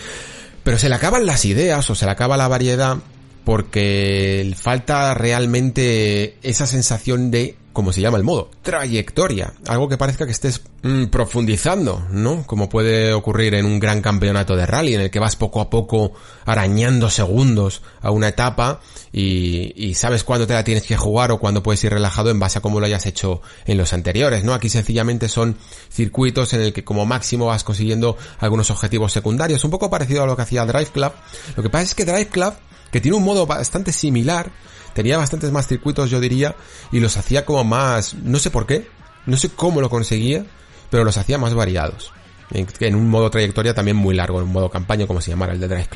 Pero 0.69 0.77
se 0.77 0.91
le 0.91 0.97
acaban 0.97 1.25
las 1.25 1.47
ideas 1.47 1.89
o 1.89 1.95
se 1.95 2.05
le 2.05 2.11
acaba 2.11 2.37
la 2.37 2.47
variedad 2.47 2.99
porque 3.47 4.55
falta 4.55 5.15
realmente 5.15 6.37
esa 6.43 6.67
sensación 6.67 7.31
de, 7.31 7.57
como 7.73 7.93
se 7.93 8.01
llama 8.01 8.19
el 8.19 8.25
modo, 8.25 8.51
trayectoria. 8.63 9.53
Algo 9.67 9.89
que 9.89 9.97
parezca 9.97 10.27
que 10.27 10.33
estés 10.33 10.63
mm, 10.83 11.07
profundizando, 11.07 12.05
¿no? 12.11 12.45
Como 12.47 12.69
puede 12.69 13.13
ocurrir 13.13 13.55
en 13.55 13.67
un 13.67 13.79
gran 13.79 14.03
campeonato 14.03 14.57
de 14.57 14.67
rally 14.67 14.95
en 14.95 15.03
el 15.03 15.11
que 15.11 15.19
vas 15.19 15.37
poco 15.37 15.61
a 15.61 15.71
poco 15.71 16.13
arañando 16.45 17.11
segundos 17.11 17.83
a 18.01 18.11
una 18.11 18.29
etapa 18.29 18.81
y, 19.13 19.73
y 19.77 19.95
sabes 19.95 20.25
cuándo 20.25 20.47
te 20.47 20.55
la 20.55 20.65
tienes 20.65 20.85
que 20.85 20.97
jugar 20.97 21.31
o 21.31 21.39
cuándo 21.39 21.63
puedes 21.63 21.83
ir 21.85 21.93
relajado 21.93 22.31
en 22.31 22.41
base 22.41 22.59
a 22.59 22.63
cómo 22.63 22.81
lo 22.81 22.87
hayas 22.87 23.07
hecho 23.07 23.43
en 23.67 23.79
los 23.79 23.93
anteriores, 23.93 24.45
¿no? 24.45 24.55
Aquí 24.55 24.69
sencillamente 24.69 25.29
son 25.29 25.57
circuitos 25.91 26.53
en 26.55 26.63
el 26.63 26.73
que 26.73 26.85
como 26.85 27.07
máximo 27.07 27.47
vas 27.47 27.65
consiguiendo 27.65 28.17
algunos 28.39 28.71
objetivos 28.71 29.13
secundarios, 29.13 29.63
un 29.65 29.71
poco 29.71 29.91
parecido 29.91 30.23
a 30.23 30.27
lo 30.27 30.37
que 30.37 30.43
hacía 30.43 30.67
Drive 30.67 30.91
Club. 30.93 31.13
Lo 31.57 31.63
que 31.63 31.71
pasa 31.71 31.85
es 31.85 31.95
que 31.95 32.05
Drive 32.05 32.29
Club 32.29 32.55
que 32.91 33.01
tiene 33.01 33.17
un 33.17 33.25
modo 33.25 33.47
bastante 33.47 33.93
similar, 33.93 34.51
tenía 34.95 35.19
bastantes 35.19 35.51
más 35.53 35.67
circuitos 35.67 36.11
yo 36.11 36.21
diría, 36.21 36.57
y 36.93 37.01
los 37.01 37.17
hacía 37.17 37.45
como 37.45 37.65
más, 37.65 38.15
no 38.15 38.39
sé 38.39 38.51
por 38.51 38.67
qué, 38.67 38.89
no 39.27 39.37
sé 39.37 39.51
cómo 39.51 39.81
lo 39.81 39.91
conseguía, 39.91 40.45
pero 40.91 41.05
los 41.05 41.17
hacía 41.17 41.39
más 41.39 41.55
variados. 41.55 42.13
En, 42.51 42.95
un 42.95 43.11
modo 43.11 43.31
trayectoria 43.31 43.75
también 43.75 43.97
muy 43.97 44.15
largo, 44.15 44.39
en 44.39 44.47
un 44.47 44.53
modo 44.53 44.71
campaña 44.71 45.07
como 45.07 45.21
se 45.21 45.31
llamara 45.31 45.53
el 45.53 45.61
de 45.61 45.69
Drive. 45.69 45.89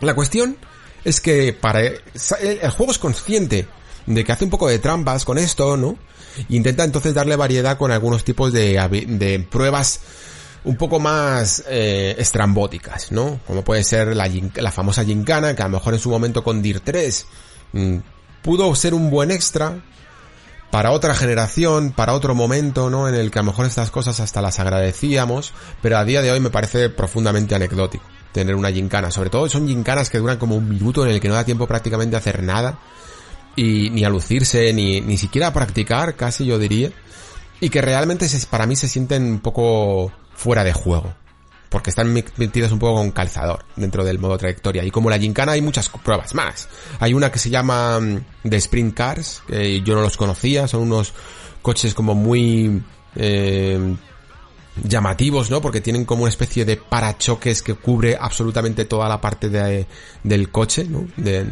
La 0.00 0.14
cuestión 0.14 0.56
es 1.04 1.20
que 1.20 1.52
para 1.52 1.80
el, 1.80 2.00
juego 2.76 2.92
es 2.92 2.98
consciente 2.98 3.66
de 4.06 4.24
que 4.24 4.32
hace 4.32 4.44
un 4.44 4.50
poco 4.50 4.68
de 4.68 4.78
trampas 4.78 5.24
con 5.24 5.38
esto, 5.38 5.76
¿no? 5.76 5.96
Intenta 6.50 6.84
entonces 6.84 7.14
darle 7.14 7.36
variedad 7.36 7.78
con 7.78 7.92
algunos 7.92 8.24
tipos 8.24 8.52
de, 8.52 9.06
de 9.08 9.38
pruebas 9.40 10.00
un 10.64 10.76
poco 10.76 10.98
más 10.98 11.62
eh, 11.68 12.16
estrambóticas, 12.18 13.12
¿no? 13.12 13.40
Como 13.46 13.62
puede 13.62 13.84
ser 13.84 14.16
la, 14.16 14.30
la, 14.56 14.70
famosa 14.70 15.04
gincana, 15.04 15.54
que 15.54 15.62
a 15.62 15.68
lo 15.68 15.76
mejor 15.78 15.94
en 15.94 16.00
su 16.00 16.10
momento 16.10 16.42
con 16.42 16.62
DIR 16.62 16.80
3 16.80 17.26
mm, 17.26 17.53
pudo 18.42 18.74
ser 18.74 18.94
un 18.94 19.10
buen 19.10 19.30
extra 19.30 19.82
para 20.70 20.90
otra 20.90 21.14
generación, 21.14 21.92
para 21.92 22.14
otro 22.14 22.34
momento, 22.34 22.90
¿no? 22.90 23.08
En 23.08 23.14
el 23.14 23.30
que 23.30 23.38
a 23.38 23.42
lo 23.42 23.52
mejor 23.52 23.66
estas 23.66 23.90
cosas 23.90 24.18
hasta 24.20 24.42
las 24.42 24.58
agradecíamos, 24.58 25.52
pero 25.80 25.98
a 25.98 26.04
día 26.04 26.20
de 26.20 26.32
hoy 26.32 26.40
me 26.40 26.50
parece 26.50 26.90
profundamente 26.90 27.54
anecdótico 27.54 28.04
tener 28.34 28.56
una 28.56 28.72
gincana. 28.72 29.10
Sobre 29.10 29.30
todo 29.30 29.48
son 29.48 29.68
gincanas 29.68 30.10
que 30.10 30.18
duran 30.18 30.36
como 30.36 30.56
un 30.56 30.68
minuto 30.68 31.06
en 31.06 31.12
el 31.12 31.20
que 31.20 31.28
no 31.28 31.34
da 31.34 31.44
tiempo 31.44 31.66
prácticamente 31.66 32.16
a 32.16 32.18
hacer 32.18 32.42
nada. 32.42 32.80
Y 33.56 33.90
ni 33.90 34.04
a 34.04 34.08
lucirse, 34.08 34.72
ni, 34.72 35.00
ni 35.00 35.16
siquiera 35.16 35.46
a 35.46 35.52
practicar, 35.52 36.16
casi 36.16 36.44
yo 36.44 36.58
diría. 36.58 36.90
Y 37.60 37.68
que 37.68 37.80
realmente 37.80 38.26
para 38.50 38.66
mí 38.66 38.74
se 38.74 38.88
sienten 38.88 39.24
un 39.24 39.38
poco 39.38 40.12
fuera 40.34 40.64
de 40.64 40.72
juego. 40.72 41.14
Porque 41.74 41.90
están 41.90 42.12
metidas 42.12 42.70
un 42.70 42.78
poco 42.78 42.98
con 42.98 43.10
calzador 43.10 43.64
dentro 43.74 44.04
del 44.04 44.20
modo 44.20 44.38
trayectoria. 44.38 44.84
Y 44.84 44.92
como 44.92 45.10
la 45.10 45.18
gincana 45.18 45.50
hay 45.50 45.60
muchas 45.60 45.88
pruebas 45.88 46.32
más. 46.32 46.68
Hay 47.00 47.14
una 47.14 47.32
que 47.32 47.40
se 47.40 47.50
llama 47.50 47.98
mm, 47.98 48.20
Sprint 48.44 48.94
Cars, 48.94 49.42
que 49.48 49.80
yo 49.80 49.96
no 49.96 50.00
los 50.00 50.16
conocía, 50.16 50.68
son 50.68 50.82
unos 50.82 51.12
coches 51.62 51.92
como 51.92 52.14
muy 52.14 52.80
eh, 53.16 53.96
llamativos, 54.84 55.50
¿no? 55.50 55.60
Porque 55.60 55.80
tienen 55.80 56.04
como 56.04 56.22
una 56.22 56.28
especie 56.28 56.64
de 56.64 56.76
parachoques 56.76 57.60
que 57.60 57.74
cubre 57.74 58.16
absolutamente 58.20 58.84
toda 58.84 59.08
la 59.08 59.20
parte 59.20 59.48
de, 59.48 59.88
del 60.22 60.50
coche, 60.52 60.84
¿no? 60.84 61.08
De, 61.16 61.42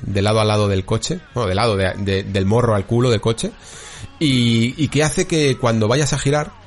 de, 0.00 0.22
lado 0.22 0.40
a 0.40 0.46
lado 0.46 0.66
del 0.66 0.86
coche, 0.86 1.20
bueno, 1.34 1.46
de 1.46 1.54
lado 1.54 1.76
del 1.76 2.46
morro 2.46 2.74
al 2.74 2.86
culo 2.86 3.10
del 3.10 3.20
coche. 3.20 3.52
Y 4.18 4.88
que 4.88 5.02
hace 5.02 5.26
que 5.26 5.58
cuando 5.58 5.88
vayas 5.88 6.14
a 6.14 6.18
girar, 6.18 6.61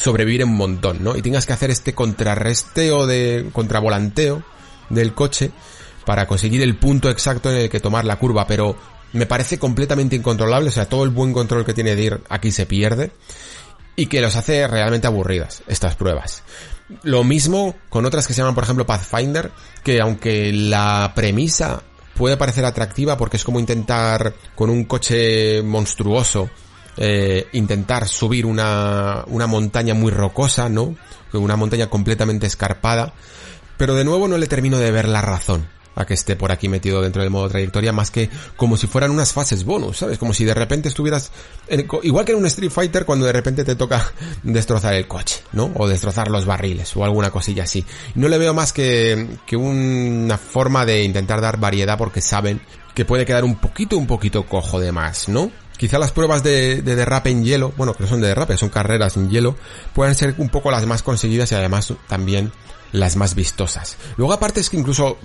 sobrevivir 0.00 0.44
un 0.44 0.56
montón, 0.56 1.02
¿no? 1.02 1.16
Y 1.16 1.22
tengas 1.22 1.46
que 1.46 1.52
hacer 1.52 1.70
este 1.70 1.94
contrarresteo 1.94 3.06
de 3.06 3.50
contravolanteo 3.52 4.42
del 4.88 5.14
coche 5.14 5.50
para 6.06 6.26
conseguir 6.26 6.62
el 6.62 6.76
punto 6.76 7.10
exacto 7.10 7.50
en 7.50 7.58
el 7.58 7.70
que 7.70 7.80
tomar 7.80 8.04
la 8.04 8.16
curva, 8.16 8.46
pero 8.46 8.76
me 9.12 9.26
parece 9.26 9.58
completamente 9.58 10.16
incontrolable, 10.16 10.68
o 10.68 10.72
sea, 10.72 10.88
todo 10.88 11.04
el 11.04 11.10
buen 11.10 11.32
control 11.32 11.64
que 11.64 11.74
tiene 11.74 11.96
DIR 11.96 12.22
aquí 12.28 12.50
se 12.50 12.66
pierde 12.66 13.12
y 13.96 14.06
que 14.06 14.20
los 14.20 14.36
hace 14.36 14.66
realmente 14.66 15.06
aburridas 15.06 15.62
estas 15.66 15.96
pruebas. 15.96 16.42
Lo 17.02 17.22
mismo 17.22 17.76
con 17.88 18.06
otras 18.06 18.26
que 18.26 18.32
se 18.32 18.40
llaman, 18.40 18.54
por 18.54 18.64
ejemplo, 18.64 18.86
Pathfinder, 18.86 19.50
que 19.84 20.00
aunque 20.00 20.52
la 20.52 21.12
premisa 21.14 21.82
puede 22.14 22.36
parecer 22.36 22.64
atractiva 22.64 23.16
porque 23.16 23.36
es 23.36 23.44
como 23.44 23.60
intentar 23.60 24.34
con 24.54 24.70
un 24.70 24.84
coche 24.84 25.62
monstruoso 25.62 26.50
eh, 26.96 27.46
intentar 27.52 28.08
subir 28.08 28.46
una, 28.46 29.24
una 29.26 29.46
montaña 29.46 29.94
muy 29.94 30.10
rocosa, 30.10 30.68
¿no? 30.68 30.96
Una 31.32 31.56
montaña 31.56 31.88
completamente 31.88 32.46
escarpada. 32.46 33.12
Pero 33.76 33.94
de 33.94 34.04
nuevo 34.04 34.28
no 34.28 34.36
le 34.36 34.46
termino 34.46 34.78
de 34.78 34.90
ver 34.90 35.08
la 35.08 35.22
razón 35.22 35.66
a 35.94 36.06
que 36.06 36.14
esté 36.14 36.36
por 36.36 36.52
aquí 36.52 36.68
metido 36.68 37.02
dentro 37.02 37.22
del 37.22 37.30
modo 37.30 37.48
trayectoria 37.48 37.92
más 37.92 38.10
que 38.10 38.30
como 38.56 38.76
si 38.76 38.86
fueran 38.86 39.10
unas 39.10 39.32
fases 39.32 39.64
bonus, 39.64 39.98
¿sabes? 39.98 40.18
Como 40.18 40.32
si 40.32 40.44
de 40.44 40.54
repente 40.54 40.88
estuvieras 40.88 41.30
igual 42.02 42.24
que 42.24 42.32
en 42.32 42.38
un 42.38 42.46
Street 42.46 42.70
Fighter 42.70 43.04
cuando 43.04 43.26
de 43.26 43.32
repente 43.32 43.64
te 43.64 43.76
toca 43.76 44.12
destrozar 44.42 44.94
el 44.94 45.06
coche, 45.06 45.42
¿no? 45.52 45.72
O 45.76 45.88
destrozar 45.88 46.30
los 46.30 46.46
barriles 46.46 46.96
o 46.96 47.04
alguna 47.04 47.30
cosilla 47.30 47.64
así. 47.64 47.84
No 48.14 48.28
le 48.28 48.38
veo 48.38 48.54
más 48.54 48.72
que, 48.72 49.38
que 49.46 49.56
una 49.56 50.38
forma 50.38 50.86
de 50.86 51.04
intentar 51.04 51.40
dar 51.40 51.58
variedad 51.58 51.98
porque 51.98 52.20
saben 52.20 52.60
que 52.94 53.04
puede 53.04 53.26
quedar 53.26 53.44
un 53.44 53.56
poquito, 53.56 53.96
un 53.96 54.06
poquito 54.06 54.44
cojo 54.46 54.80
de 54.80 54.92
más, 54.92 55.28
¿no? 55.28 55.50
Quizá 55.80 55.98
las 55.98 56.12
pruebas 56.12 56.42
de, 56.42 56.82
de, 56.82 56.94
derrape 56.94 57.30
en 57.30 57.42
hielo, 57.42 57.72
bueno, 57.74 57.94
que 57.94 58.02
no 58.02 58.08
son 58.10 58.20
de 58.20 58.28
derrape, 58.28 58.58
son 58.58 58.68
carreras 58.68 59.16
en 59.16 59.30
hielo, 59.30 59.56
puedan 59.94 60.14
ser 60.14 60.34
un 60.36 60.50
poco 60.50 60.70
las 60.70 60.84
más 60.84 61.02
conseguidas 61.02 61.50
y 61.52 61.54
además 61.54 61.94
también 62.06 62.52
las 62.92 63.16
más 63.16 63.34
vistosas. 63.34 63.96
Luego 64.18 64.34
aparte 64.34 64.60
es 64.60 64.68
que 64.68 64.76
incluso 64.76 65.16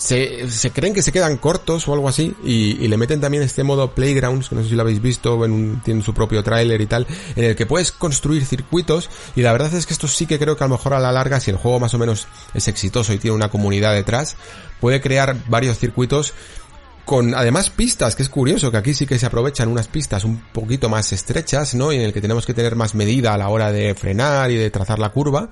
se, 0.00 0.50
se 0.50 0.70
creen 0.70 0.94
que 0.94 1.02
se 1.02 1.12
quedan 1.12 1.36
cortos 1.36 1.86
o 1.86 1.92
algo 1.92 2.08
así 2.08 2.34
y, 2.44 2.88
le 2.88 2.96
meten 2.96 3.20
también 3.20 3.42
este 3.42 3.62
modo 3.62 3.94
Playgrounds, 3.94 4.48
que 4.48 4.54
no 4.54 4.62
sé 4.62 4.70
si 4.70 4.74
lo 4.74 4.82
habéis 4.82 5.00
visto, 5.00 5.44
en 5.44 5.80
tienen 5.82 6.02
su 6.02 6.14
propio 6.14 6.42
tráiler 6.42 6.80
y 6.80 6.86
tal, 6.86 7.06
en 7.36 7.44
el 7.44 7.56
que 7.56 7.66
puedes 7.66 7.92
construir 7.92 8.44
circuitos 8.44 9.10
y 9.36 9.42
la 9.42 9.52
verdad 9.52 9.72
es 9.74 9.86
que 9.86 9.92
esto 9.92 10.08
sí 10.08 10.26
que 10.26 10.38
creo 10.38 10.56
que 10.56 10.64
a 10.64 10.68
lo 10.68 10.76
mejor 10.76 10.94
a 10.94 11.00
la 11.00 11.12
larga, 11.12 11.38
si 11.38 11.50
el 11.50 11.56
juego 11.56 11.78
más 11.80 11.94
o 11.94 11.98
menos 11.98 12.26
es 12.54 12.66
exitoso 12.66 13.12
y 13.12 13.18
tiene 13.18 13.36
una 13.36 13.50
comunidad 13.50 13.94
detrás, 13.94 14.36
puede 14.80 15.00
crear 15.00 15.36
varios 15.48 15.78
circuitos 15.78 16.32
con 17.10 17.34
además 17.34 17.70
pistas, 17.70 18.14
que 18.14 18.22
es 18.22 18.28
curioso 18.28 18.70
que 18.70 18.76
aquí 18.76 18.94
sí 18.94 19.04
que 19.04 19.18
se 19.18 19.26
aprovechan 19.26 19.68
unas 19.68 19.88
pistas 19.88 20.22
un 20.22 20.40
poquito 20.52 20.88
más 20.88 21.12
estrechas, 21.12 21.74
¿no? 21.74 21.92
Y 21.92 21.96
en 21.96 22.02
el 22.02 22.12
que 22.12 22.20
tenemos 22.20 22.46
que 22.46 22.54
tener 22.54 22.76
más 22.76 22.94
medida 22.94 23.34
a 23.34 23.36
la 23.36 23.48
hora 23.48 23.72
de 23.72 23.96
frenar 23.96 24.52
y 24.52 24.54
de 24.54 24.70
trazar 24.70 25.00
la 25.00 25.08
curva 25.08 25.50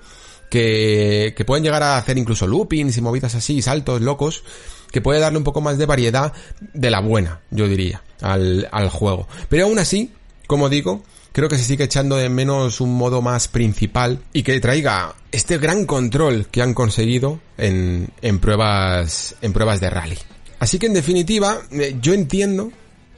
que, 0.50 1.34
que 1.36 1.44
pueden 1.44 1.64
llegar 1.64 1.82
a 1.82 1.96
hacer 1.96 2.16
incluso 2.16 2.46
loopings 2.46 2.96
y 2.96 3.00
movidas 3.00 3.34
así, 3.34 3.60
saltos 3.60 4.00
locos, 4.02 4.44
que 4.92 5.00
puede 5.00 5.18
darle 5.18 5.38
un 5.38 5.42
poco 5.42 5.60
más 5.60 5.78
de 5.78 5.86
variedad 5.86 6.32
de 6.60 6.90
la 6.90 7.00
buena, 7.00 7.40
yo 7.50 7.66
diría, 7.66 8.04
al, 8.20 8.68
al 8.70 8.88
juego. 8.88 9.26
Pero 9.48 9.64
aún 9.64 9.80
así, 9.80 10.12
como 10.46 10.68
digo, 10.68 11.02
creo 11.32 11.48
que 11.48 11.58
se 11.58 11.64
sigue 11.64 11.82
echando 11.82 12.14
de 12.14 12.28
menos 12.28 12.80
un 12.80 12.94
modo 12.94 13.20
más 13.20 13.48
principal 13.48 14.20
y 14.32 14.44
que 14.44 14.60
traiga 14.60 15.16
este 15.32 15.58
gran 15.58 15.86
control 15.86 16.46
que 16.52 16.62
han 16.62 16.72
conseguido 16.72 17.40
en, 17.56 18.10
en 18.22 18.38
pruebas, 18.38 19.34
en 19.42 19.52
pruebas 19.52 19.80
de 19.80 19.90
rally. 19.90 20.18
Así 20.58 20.78
que 20.78 20.86
en 20.86 20.94
definitiva, 20.94 21.58
eh, 21.70 21.96
yo 22.00 22.14
entiendo 22.14 22.72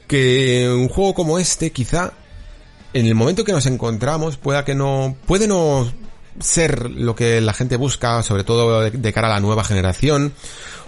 que 0.07 0.69
un 0.69 0.89
juego 0.89 1.13
como 1.13 1.39
este 1.39 1.71
quizá 1.71 2.13
en 2.93 3.05
el 3.05 3.15
momento 3.15 3.43
que 3.43 3.53
nos 3.53 3.65
encontramos 3.65 4.37
pueda 4.37 4.65
que 4.65 4.75
no, 4.75 5.15
puede 5.25 5.47
no 5.47 5.91
ser 6.39 6.89
lo 6.89 7.15
que 7.15 7.41
la 7.41 7.53
gente 7.53 7.75
busca, 7.75 8.23
sobre 8.23 8.43
todo 8.43 8.81
de, 8.89 9.13
cara 9.13 9.27
a 9.27 9.31
la 9.31 9.39
nueva 9.39 9.63
generación. 9.63 10.33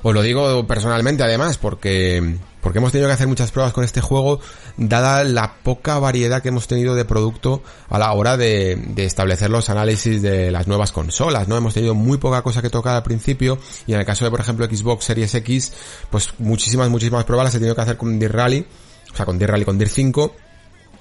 Os 0.01 0.13
lo 0.13 0.21
digo 0.21 0.67
personalmente 0.67 1.23
además 1.23 1.57
porque, 1.57 2.37
porque 2.61 2.79
hemos 2.79 2.91
tenido 2.91 3.07
que 3.07 3.13
hacer 3.13 3.27
muchas 3.27 3.51
pruebas 3.51 3.71
con 3.71 3.85
este 3.85 4.01
juego, 4.01 4.41
dada 4.75 5.23
la 5.23 5.55
poca 5.63 5.97
variedad 5.97 6.41
que 6.41 6.49
hemos 6.49 6.67
tenido 6.67 6.93
de 6.93 7.05
producto 7.05 7.63
a 7.89 7.97
la 7.97 8.11
hora 8.11 8.35
de, 8.35 8.75
de 8.75 9.05
establecer 9.05 9.49
los 9.49 9.69
análisis 9.69 10.21
de 10.21 10.51
las 10.51 10.67
nuevas 10.67 10.91
consolas, 10.91 11.47
¿no? 11.47 11.55
Hemos 11.55 11.73
tenido 11.73 11.95
muy 11.95 12.17
poca 12.17 12.41
cosa 12.41 12.61
que 12.61 12.69
tocar 12.69 12.95
al 12.95 13.03
principio 13.03 13.59
y 13.87 13.93
en 13.93 13.99
el 13.99 14.05
caso 14.05 14.25
de, 14.25 14.31
por 14.31 14.41
ejemplo, 14.41 14.65
Xbox 14.65 15.05
Series 15.05 15.33
X, 15.35 15.71
pues 16.09 16.33
muchísimas, 16.37 16.89
muchísimas 16.89 17.23
pruebas 17.23 17.45
las 17.45 17.55
he 17.55 17.59
tenido 17.59 17.75
que 17.75 17.81
hacer 17.81 17.95
con 17.95 18.19
Deer 18.19 18.33
Rally, 18.33 18.65
o 19.13 19.15
sea, 19.15 19.25
con 19.25 19.37
Deer 19.37 19.51
Rally, 19.51 19.63
con 19.63 19.77
Deer 19.77 19.89
5, 19.89 20.35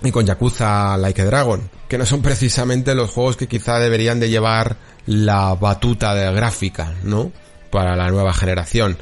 y 0.04 0.10
con 0.12 0.26
Yakuza 0.26 0.96
Like 0.96 1.24
Dragon, 1.24 1.70
que 1.88 1.98
no 1.98 2.06
son 2.06 2.22
precisamente 2.22 2.94
los 2.94 3.10
juegos 3.10 3.36
que 3.36 3.48
quizá 3.48 3.78
deberían 3.78 4.20
de 4.20 4.30
llevar 4.30 4.76
la 5.06 5.54
batuta 5.54 6.14
de 6.14 6.32
gráfica, 6.32 6.94
¿no? 7.02 7.32
Para 7.70 7.96
la 7.96 8.08
nueva 8.08 8.32
generación. 8.32 8.98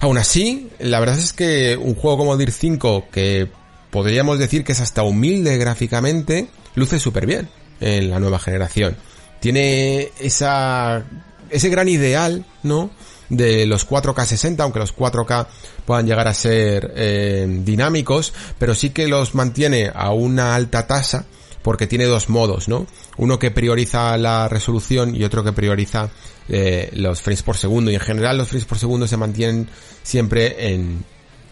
Aún 0.00 0.18
así, 0.18 0.70
la 0.78 1.00
verdad 1.00 1.18
es 1.18 1.32
que 1.32 1.76
un 1.76 1.94
juego 1.94 2.18
como 2.18 2.36
Dir 2.36 2.52
5, 2.52 3.06
que 3.10 3.48
podríamos 3.90 4.38
decir 4.38 4.64
que 4.64 4.72
es 4.72 4.80
hasta 4.80 5.02
humilde 5.02 5.56
gráficamente, 5.58 6.48
luce 6.74 6.98
súper 6.98 7.26
bien 7.26 7.48
en 7.80 8.10
la 8.10 8.18
nueva 8.18 8.38
generación. 8.38 8.96
Tiene 9.40 10.10
esa, 10.20 11.04
ese 11.50 11.68
gran 11.68 11.88
ideal, 11.88 12.44
¿no? 12.62 12.90
De 13.28 13.66
los 13.66 13.88
4K 13.88 14.24
60, 14.24 14.62
aunque 14.62 14.78
los 14.78 14.94
4K 14.94 15.46
puedan 15.84 16.06
llegar 16.06 16.28
a 16.28 16.34
ser 16.34 16.92
eh, 16.96 17.46
dinámicos, 17.64 18.32
pero 18.58 18.74
sí 18.74 18.90
que 18.90 19.08
los 19.08 19.34
mantiene 19.34 19.90
a 19.94 20.12
una 20.12 20.54
alta 20.54 20.86
tasa 20.86 21.26
porque 21.62 21.86
tiene 21.86 22.04
dos 22.04 22.28
modos, 22.28 22.68
¿no? 22.68 22.86
Uno 23.16 23.38
que 23.38 23.50
prioriza 23.50 24.18
la 24.18 24.48
resolución 24.48 25.16
y 25.16 25.24
otro 25.24 25.42
que 25.42 25.52
prioriza 25.52 26.10
eh, 26.48 26.90
los 26.92 27.22
frames 27.22 27.42
por 27.42 27.56
segundo. 27.56 27.90
Y 27.90 27.94
en 27.94 28.00
general 28.00 28.36
los 28.36 28.48
frames 28.48 28.66
por 28.66 28.78
segundo 28.78 29.08
se 29.08 29.16
mantienen 29.16 29.68
siempre 30.02 30.72
en 30.74 31.04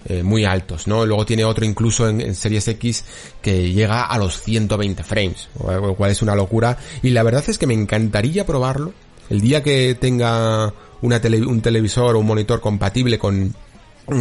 eh, 0.05 0.23
muy 0.23 0.45
altos, 0.45 0.87
¿no? 0.87 1.07
Luego 1.07 1.25
tiene 1.25 1.47
otro 1.47 1.65
incluso 1.65 2.09
en, 2.09 2.21
en, 2.21 2.35
Series 2.35 2.69
X 2.69 3.05
que 3.41 3.73
llega 3.73 4.03
a 4.03 4.19
los 4.19 4.43
120 4.43 5.03
frames, 5.03 5.49
lo 5.59 5.95
cual 5.95 6.11
es 6.11 6.21
una 6.21 6.35
locura. 6.35 6.77
Y 7.03 7.11
la 7.11 7.23
verdad 7.23 7.45
es 7.47 7.57
que 7.57 7.67
me 7.67 7.75
encantaría 7.75 8.45
probarlo. 8.45 8.93
El 9.31 9.41
día 9.41 9.63
que 9.63 9.95
tenga 9.95 10.75
tele, 11.21 11.45
un 11.45 11.61
televisor 11.61 12.17
o 12.17 12.21
un 12.21 12.27
monitor 12.27 12.61
compatible 12.61 13.19
con, 13.19 13.55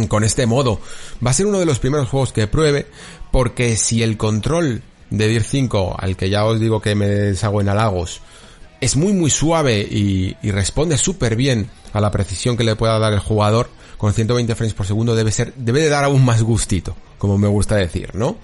con 0.08 0.24
este 0.24 0.46
modo. 0.46 0.80
Va 1.24 1.30
a 1.30 1.34
ser 1.34 1.46
uno 1.46 1.58
de 1.58 1.66
los 1.66 1.78
primeros 1.78 2.08
juegos 2.08 2.32
que 2.32 2.46
pruebe, 2.46 2.86
porque 3.30 3.76
si 3.76 4.02
el 4.02 4.16
control 4.16 4.82
de 5.10 5.28
Dir 5.28 5.44
5, 5.44 5.96
al 5.98 6.16
que 6.16 6.30
ya 6.30 6.44
os 6.44 6.58
digo 6.60 6.80
que 6.80 6.94
me 6.94 7.06
deshago 7.06 7.60
en 7.60 7.68
halagos, 7.68 8.20
es 8.80 8.96
muy 8.96 9.12
muy 9.12 9.30
suave 9.30 9.80
y, 9.80 10.36
y 10.42 10.50
responde 10.50 10.96
súper 10.98 11.36
bien 11.36 11.70
a 11.92 12.00
la 12.00 12.10
precisión 12.10 12.56
que 12.56 12.64
le 12.64 12.76
pueda 12.76 12.98
dar 12.98 13.12
el 13.12 13.20
jugador, 13.20 13.68
con 13.98 14.12
120 14.12 14.54
frames 14.56 14.74
por 14.74 14.86
segundo 14.86 15.14
debe 15.14 15.30
ser, 15.30 15.54
debe 15.54 15.80
de 15.80 15.88
dar 15.88 16.04
aún 16.04 16.24
más 16.24 16.42
gustito, 16.42 16.96
como 17.18 17.38
me 17.38 17.46
gusta 17.46 17.76
decir, 17.76 18.14
¿no? 18.14 18.36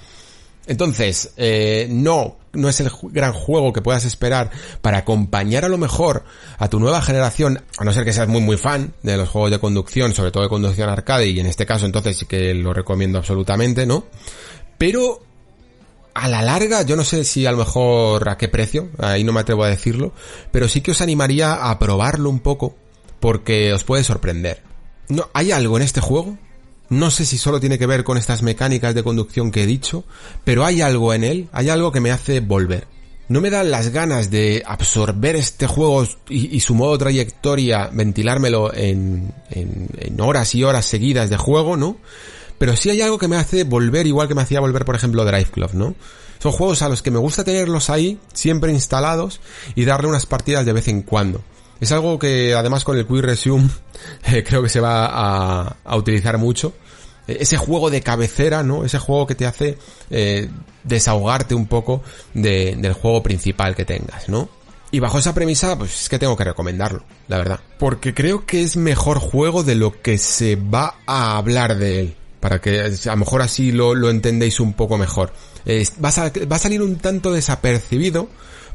Entonces, 0.69 1.33
eh, 1.39 1.89
no, 1.91 2.37
no 2.53 2.69
es 2.69 2.79
el 2.81 2.91
gran 3.05 3.33
juego 3.33 3.73
que 3.73 3.81
puedas 3.81 4.05
esperar 4.05 4.51
para 4.83 4.99
acompañar 4.99 5.65
a 5.65 5.69
lo 5.69 5.79
mejor 5.79 6.25
a 6.59 6.69
tu 6.69 6.79
nueva 6.79 7.01
generación, 7.01 7.63
a 7.79 7.85
no 7.85 7.93
ser 7.93 8.05
que 8.05 8.13
seas 8.13 8.29
muy 8.29 8.43
muy 8.43 8.59
fan 8.59 8.93
de 9.03 9.17
los 9.17 9.31
juegos 9.31 9.51
de 9.51 9.59
conducción, 9.59 10.15
sobre 10.15 10.31
todo 10.31 10.43
de 10.43 10.51
conducción 10.51 10.91
arcade, 10.91 11.27
y 11.27 11.41
en 11.41 11.47
este 11.47 11.65
caso 11.65 11.87
entonces 11.87 12.19
sí 12.19 12.27
que 12.27 12.53
lo 12.53 12.75
recomiendo 12.75 13.19
absolutamente, 13.19 13.87
¿no? 13.87 14.05
Pero 14.77 15.23
a 16.13 16.29
la 16.29 16.43
larga, 16.43 16.83
yo 16.83 16.97
no 16.97 17.05
sé 17.05 17.25
si 17.25 17.47
a 17.47 17.53
lo 17.53 17.59
mejor 17.59 18.29
a 18.29 18.37
qué 18.37 18.49
precio, 18.49 18.91
ahí 18.99 19.25
no 19.25 19.33
me 19.33 19.41
atrevo 19.41 19.65
a 19.65 19.69
decirlo, 19.71 20.13
pero 20.53 20.69
sí 20.69 20.83
que 20.83 20.91
os 20.91 21.01
animaría 21.01 21.71
a 21.71 21.79
probarlo 21.79 22.29
un 22.29 22.41
poco, 22.41 22.77
porque 23.21 23.73
os 23.73 23.85
puede 23.85 24.05
sorprender. 24.05 24.63
No, 25.09 25.31
hay 25.33 25.51
algo 25.51 25.79
en 25.79 25.83
este 25.83 26.03
juego 26.03 26.37
no 26.91 27.11
sé 27.11 27.27
si 27.27 27.39
solo 27.39 27.61
tiene 27.61 27.79
que 27.79 27.87
ver 27.87 28.05
con 28.05 28.17
estas 28.17 28.43
mecánicas 28.43 28.95
de 28.95 29.03
conducción 29.03 29.51
que 29.51 29.63
he 29.63 29.67
dicho, 29.67 30.05
pero 30.45 30.65
hay 30.65 30.81
algo 30.81 31.13
en 31.13 31.25
él, 31.25 31.49
hay 31.53 31.69
algo 31.69 31.93
que 31.93 32.01
me 32.01 32.11
hace 32.11 32.41
volver. 32.41 32.87
No 33.29 33.43
me 33.43 33.51
dan 33.51 33.71
las 33.71 33.91
ganas 33.91 34.31
de 34.31 34.63
absorber 34.67 35.37
este 35.37 35.67
juego 35.67 36.07
y, 36.31 36.61
su 36.61 36.75
modo 36.75 36.97
trayectoria, 36.97 37.91
ventilármelo 37.93 38.73
en, 38.73 39.35
horas 40.19 40.55
y 40.55 40.65
horas 40.65 40.87
seguidas 40.87 41.29
de 41.29 41.37
juego, 41.37 41.77
¿no? 41.77 41.99
Pero 42.57 42.75
sí 42.75 42.89
hay 42.89 43.03
algo 43.03 43.19
que 43.19 43.29
me 43.29 43.37
hace 43.37 43.65
volver 43.65 44.07
igual 44.07 44.29
que 44.29 44.35
me 44.35 44.41
hacía 44.41 44.61
volver, 44.61 44.87
por 44.87 44.97
ejemplo, 44.97 45.27
Drive 45.27 45.51
Club, 45.51 45.75
¿no? 45.75 45.95
Son 46.39 46.53
juegos 46.53 46.81
a 46.81 46.89
los 46.89 47.03
que 47.03 47.11
me 47.11 47.19
gusta 47.19 47.45
tenerlos 47.45 47.91
ahí, 47.91 48.19
siempre 48.33 48.73
instalados, 48.73 49.41
y 49.75 49.85
darle 49.85 50.09
unas 50.09 50.25
partidas 50.25 50.65
de 50.65 50.73
vez 50.73 50.89
en 50.89 51.03
cuando. 51.03 51.43
Es 51.81 51.93
algo 51.93 52.19
que 52.19 52.55
además 52.55 52.85
con 52.85 52.97
el 52.97 53.07
Quick 53.07 53.23
Resume 53.23 53.69
eh, 54.27 54.43
creo 54.47 54.63
que 54.63 54.69
se 54.69 54.81
va 54.81 55.77
a, 55.85 55.97
utilizar 55.97 56.39
mucho. 56.39 56.75
E, 57.27 57.39
ese 57.41 57.57
juego 57.57 57.91
de 57.91 58.01
cabecera, 58.01 58.63
¿no? 58.63 58.85
Ese 58.85 58.99
juego 58.99 59.27
que 59.27 59.35
te 59.35 59.47
hace 59.47 59.79
eh, 60.11 60.49
desahogarte 60.85 61.55
un 61.55 61.67
poco 61.67 62.03
de, 62.35 62.77
del 62.79 62.93
juego 62.95 63.23
principal 63.23 63.75
que 63.75 63.85
tengas, 63.85 64.29
¿no? 64.29 64.49
Y 64.91 65.01
bajo 65.01 65.19
esa 65.19 65.35
premisa, 65.35 65.77
pues 65.77 66.03
es 66.03 66.09
que 66.09 66.19
tengo 66.19 66.37
que 66.37 66.45
recomendarlo, 66.45 67.05
la 67.29 67.37
verdad. 67.37 67.61
Porque 67.79 68.15
creo 68.15 68.47
que 68.47 68.63
es 68.63 68.77
mejor 68.77 69.19
juego 69.19 69.63
de 69.63 69.75
lo 69.75 70.01
que 70.01 70.17
se 70.17 70.57
va 70.57 70.95
a 71.07 71.37
hablar 71.37 71.77
de 71.77 72.01
él. 72.01 72.17
Para 72.41 72.61
que 72.61 72.81
a 72.81 73.11
lo 73.11 73.17
mejor 73.17 73.43
así 73.43 73.73
lo, 73.73 73.95
lo 73.95 74.09
entendéis 74.09 74.61
un 74.61 74.73
poco 74.73 74.97
mejor. 74.97 75.33
Va, 75.69 76.11
va 76.11 76.57
a 76.57 76.59
salir 76.59 76.81
un 76.81 76.97
tanto 76.97 77.33
desapercibido 77.33 78.29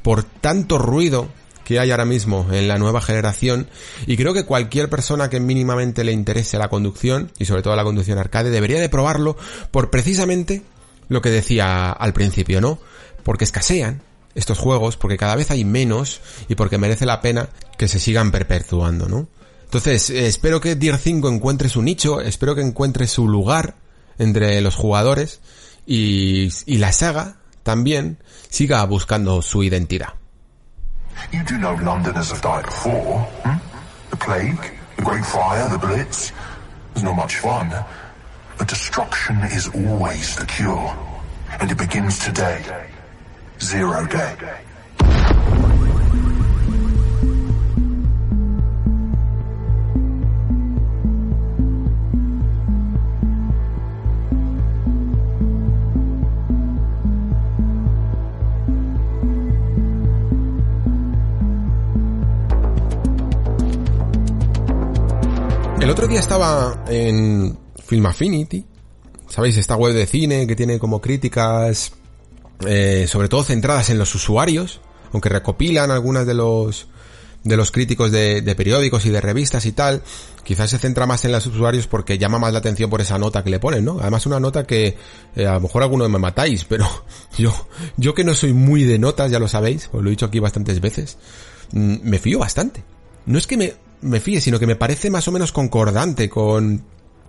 por 0.04 0.24
tanto 0.24 0.78
ruido 0.78 1.30
que 1.64 1.80
hay 1.80 1.92
ahora 1.92 2.06
mismo 2.06 2.48
en 2.52 2.68
la 2.68 2.78
nueva 2.78 3.02
generación 3.02 3.68
y 4.06 4.18
creo 4.18 4.34
que 4.34 4.46
cualquier 4.46 4.90
persona 4.90 5.30
que 5.30 5.40
mínimamente 5.40 6.04
le 6.04 6.12
interese 6.12 6.58
la 6.58 6.70
conducción 6.70 7.32
y 7.40 7.46
sobre 7.46 7.62
todo 7.62 7.76
la 7.76 7.84
conducción 7.84 8.18
arcade 8.18 8.50
debería 8.50 8.80
de 8.80 8.90
probarlo 8.90 9.38
por 9.72 9.90
precisamente 9.90 10.64
lo 11.10 11.22
que 11.22 11.30
decía 11.30 11.92
al 11.92 12.14
principio, 12.14 12.62
¿no? 12.62 12.80
Porque 13.24 13.44
escasean 13.44 14.02
estos 14.36 14.58
juegos, 14.58 14.98
porque 14.98 15.18
cada 15.18 15.36
vez 15.36 15.52
hay 15.52 15.64
menos 15.64 16.22
y 16.48 16.56
porque 16.56 16.78
merece 16.78 17.06
la 17.06 17.22
pena 17.22 17.50
que 17.78 17.88
se 17.88 18.00
sigan 18.00 18.32
perpetuando, 18.32 19.08
¿no? 19.08 19.28
Entonces, 19.66 20.10
eh, 20.10 20.28
espero 20.28 20.62
que 20.62 20.76
Tier 20.76 20.98
5 20.98 21.30
encuentre 21.30 21.70
su 21.70 21.82
nicho, 21.82 22.22
espero 22.22 22.56
que 22.56 22.62
encuentre 22.62 23.08
su 23.08 23.28
lugar 23.28 23.76
entre 24.18 24.62
los 24.62 24.76
jugadores 24.76 25.40
y, 25.86 26.50
y 26.66 26.78
la 26.78 26.92
saga 26.92 27.38
también 27.64 28.18
siga 28.50 28.84
buscando 28.86 29.42
su 29.42 29.64
identidad. 29.64 30.23
You 31.32 31.44
do 31.44 31.58
know 31.58 31.74
Londoners 31.76 32.32
have 32.32 32.42
died 32.42 32.66
before, 32.66 33.20
hmm? 33.44 33.58
The 34.10 34.18
plague, 34.18 34.80
the 34.98 35.04
Great 35.04 35.26
Fire, 35.26 35.70
the 35.70 35.78
Blitz. 35.78 36.32
It's 36.94 37.04
not 37.04 37.16
much 37.16 37.38
fun. 37.38 37.74
But 38.58 38.68
destruction 38.68 39.38
is 39.44 39.68
always 39.74 40.36
the 40.36 40.46
cure. 40.46 40.96
And 41.60 41.72
it 41.72 41.78
begins 41.78 42.20
today. 42.20 42.88
Zero 43.60 44.06
day. 44.08 44.36
El 65.84 65.90
otro 65.90 66.08
día 66.08 66.22
estaba 66.22 66.86
en 66.88 67.60
Film 67.86 68.06
Affinity, 68.06 68.66
¿sabéis? 69.28 69.58
Esta 69.58 69.76
web 69.76 69.94
de 69.94 70.06
cine 70.06 70.48
que 70.48 70.56
tiene 70.56 70.80
como 70.80 71.02
críticas, 71.02 71.92
eh, 72.66 73.06
sobre 73.06 73.28
todo 73.28 73.44
centradas 73.44 73.90
en 73.90 73.98
los 73.98 74.16
usuarios, 74.16 74.80
aunque 75.12 75.28
recopilan 75.28 75.92
algunas 75.92 76.26
de 76.26 76.36
los 76.36 76.88
de 77.44 77.58
los 77.58 77.72
críticos 77.72 78.14
de, 78.14 78.42
de, 78.42 78.56
periódicos 78.56 79.06
y 79.06 79.10
de 79.10 79.20
revistas 79.20 79.66
y 79.66 79.74
tal, 79.74 80.02
quizás 80.46 80.70
se 80.70 80.78
centra 80.78 81.06
más 81.06 81.26
en 81.26 81.34
los 81.34 81.46
usuarios 81.48 81.86
porque 81.88 82.18
llama 82.18 82.40
más 82.40 82.54
la 82.54 82.60
atención 82.60 82.90
por 82.90 83.02
esa 83.02 83.18
nota 83.18 83.44
que 83.44 83.50
le 83.50 83.60
ponen, 83.60 83.84
¿no? 83.84 83.98
Además 84.00 84.26
una 84.26 84.40
nota 84.40 84.64
que 84.64 84.96
eh, 85.36 85.46
a 85.46 85.56
lo 85.56 85.60
mejor 85.60 85.84
alguno 85.84 86.08
me 86.08 86.18
matáis, 86.18 86.64
pero 86.64 86.88
yo, 87.38 87.54
yo 87.98 88.14
que 88.14 88.24
no 88.24 88.36
soy 88.36 88.54
muy 88.54 88.86
de 88.86 89.00
notas, 89.00 89.32
ya 89.32 89.40
lo 89.40 89.50
sabéis, 89.50 89.90
os 89.92 90.02
lo 90.02 90.08
he 90.08 90.12
dicho 90.12 90.28
aquí 90.28 90.40
bastantes 90.40 90.80
veces, 90.80 91.18
mm, 91.74 91.96
me 92.04 92.20
fío 92.20 92.40
bastante. 92.40 92.86
No 93.26 93.38
es 93.38 93.48
que 93.48 93.58
me, 93.58 93.74
me 94.04 94.20
fíe, 94.20 94.42
sino 94.42 94.60
que 94.60 94.68
me 94.68 94.76
parece 94.76 95.10
más 95.10 95.28
o 95.28 95.32
menos 95.32 95.52
concordante 95.52 96.30
con 96.30 96.84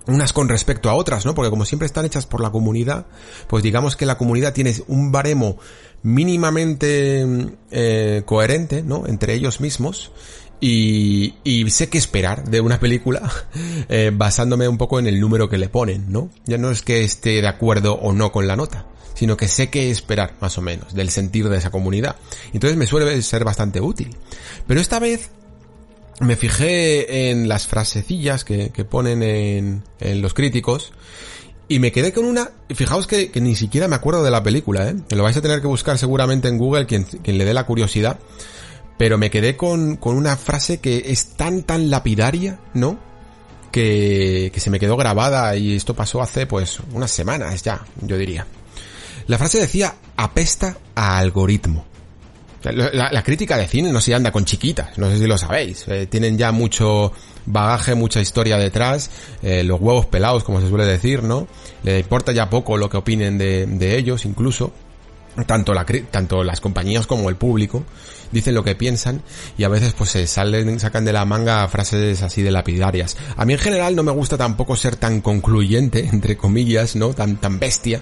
unas 0.07 0.33
con 0.33 0.49
respecto 0.49 0.91
a 0.91 0.95
otras, 0.95 1.25
¿no? 1.25 1.35
Porque 1.35 1.51
como 1.51 1.65
siempre 1.65 1.87
están 1.87 2.05
hechas 2.05 2.27
por 2.27 2.41
la 2.41 2.51
comunidad, 2.51 3.07
pues 3.49 3.63
digamos 3.63 3.97
que 3.97 4.07
la 4.07 4.19
comunidad 4.19 4.53
tiene 4.53 4.75
un 4.89 5.13
baremo 5.13 5.59
mínimamente 6.03 7.27
eh, 7.71 8.23
coherente, 8.27 8.83
¿no? 8.83 9.07
Entre 9.07 9.35
ellos 9.35 9.61
mismos. 9.61 10.13
Y, 10.61 11.35
y, 11.43 11.69
sé 11.71 11.91
qué 11.91 11.99
esperar 11.99 12.49
de 12.49 12.61
una 12.61 12.81
película 12.81 13.31
eh, 13.89 14.13
basándome 14.15 14.67
un 14.69 14.79
poco 14.79 14.99
en 14.99 15.07
el 15.07 15.21
número 15.21 15.49
que 15.49 15.59
le 15.59 15.69
ponen, 15.69 16.11
¿no? 16.11 16.31
Ya 16.47 16.59
no 16.59 16.71
es 16.71 16.81
que 16.81 17.05
esté 17.05 17.43
de 17.43 17.49
acuerdo 17.49 17.95
o 17.95 18.13
no 18.13 18.33
con 18.33 18.47
la 18.47 18.57
nota, 18.57 18.87
sino 19.15 19.37
que 19.37 19.49
sé 19.49 19.69
qué 19.69 19.91
esperar, 19.91 20.35
más 20.41 20.57
o 20.57 20.63
menos, 20.63 20.95
del 20.95 21.11
sentir 21.11 21.49
de 21.49 21.59
esa 21.59 21.71
comunidad. 21.71 22.17
Entonces 22.53 22.79
me 22.79 22.87
suele 22.87 23.21
ser 23.21 23.45
bastante 23.45 23.81
útil. 23.81 24.17
Pero 24.67 24.81
esta 24.81 24.99
vez 25.01 25.31
me 26.21 26.37
fijé 26.37 27.31
en 27.31 27.49
las 27.49 27.67
frasecillas 27.67 28.45
que, 28.45 28.71
ponen 28.89 29.23
en, 29.23 29.83
en, 30.01 30.23
los 30.23 30.35
críticos 30.35 30.93
y 31.69 31.79
me 31.79 31.93
quedé 31.93 32.13
con 32.13 32.25
una, 32.25 32.51
fijaos 32.75 33.07
que, 33.07 33.31
que, 33.31 33.41
ni 33.41 33.55
siquiera 33.55 33.89
me 33.89 33.97
acuerdo 33.97 34.23
de 34.23 34.31
la 34.31 34.43
película, 34.43 34.89
¿eh? 34.89 34.95
lo 35.11 35.23
vais 35.23 35.37
a 35.37 35.41
tener 35.41 35.61
que 35.61 35.67
buscar 35.67 35.99
seguramente 35.99 36.49
en 36.49 36.59
Google 36.59 36.87
quien, 36.87 37.05
quien 37.05 37.39
le 37.39 37.45
dé 37.45 37.55
la 37.55 37.67
curiosidad, 37.67 38.19
pero 38.99 39.19
me 39.19 39.31
quedé 39.31 39.57
con, 39.57 39.97
con 39.97 40.17
una 40.17 40.37
frase 40.37 40.79
que 40.79 41.05
es 41.07 41.37
tan 41.37 41.63
tan 41.63 41.91
lapidaria, 41.91 42.61
¿no? 42.75 42.99
Que, 43.73 44.53
que 44.55 44.61
se 44.61 44.71
me 44.71 44.79
quedó 44.79 44.97
grabada 44.97 45.57
y 45.57 45.75
esto 45.75 45.95
pasó 45.95 46.23
hace 46.23 46.47
pues 46.47 46.79
unas 46.93 47.11
semanas 47.11 47.61
ya, 47.63 47.85
yo 48.03 48.17
diría. 48.17 48.47
La 49.27 49.37
frase 49.37 49.59
decía 49.59 49.97
apesta 50.17 50.77
a 50.95 51.19
algoritmo. 51.19 51.85
La, 52.73 53.23
crítica 53.23 53.57
de 53.59 53.67
cine 53.67 53.93
no 53.93 54.01
se 54.01 54.15
anda 54.15 54.33
con 54.33 54.45
chiquitas, 54.45 54.97
no 54.99 55.11
sé 55.11 55.19
si 55.19 55.27
lo 55.27 55.37
sabéis. 55.37 55.85
Eh, 55.89 56.07
tienen 56.07 56.39
ya 56.39 56.51
mucho 56.51 57.13
bagaje, 57.47 57.95
mucha 57.95 58.21
historia 58.21 58.57
detrás, 58.57 59.11
eh, 59.43 59.63
los 59.63 59.81
huevos 59.81 60.07
pelados, 60.07 60.45
como 60.45 60.61
se 60.61 60.69
suele 60.69 60.87
decir, 60.87 61.23
¿no? 61.23 61.47
Le 61.83 61.99
importa 61.99 62.33
ya 62.33 62.49
poco 62.49 62.77
lo 62.79 62.89
que 62.89 62.97
opinen 62.97 63.37
de, 63.37 63.67
de 63.67 63.99
ellos, 63.99 64.25
incluso. 64.25 64.73
Tanto, 65.47 65.75
la, 65.75 65.85
tanto 66.13 66.45
las 66.45 66.61
compañías 66.61 67.09
como 67.09 67.29
el 67.29 67.35
público 67.35 67.83
dicen 68.31 68.55
lo 68.55 68.63
que 68.63 68.77
piensan 68.77 69.21
y 69.59 69.65
a 69.65 69.69
veces 69.69 69.93
pues 69.93 70.11
se 70.11 70.29
salen, 70.29 70.79
sacan 70.79 71.05
de 71.05 71.13
la 71.13 71.25
manga 71.25 71.67
frases 71.67 72.23
así 72.23 72.43
de 72.43 72.53
lapidarias. 72.53 73.17
A 73.37 73.45
mí 73.45 73.55
en 73.55 73.59
general 73.59 73.97
no 73.97 74.05
me 74.05 74.13
gusta 74.13 74.37
tampoco 74.37 74.77
ser 74.77 74.95
tan 74.95 75.21
concluyente, 75.21 76.09
entre 76.13 76.37
comillas, 76.37 76.95
¿no? 76.95 77.15
Tan, 77.15 77.37
tan 77.37 77.59
bestia 77.59 78.01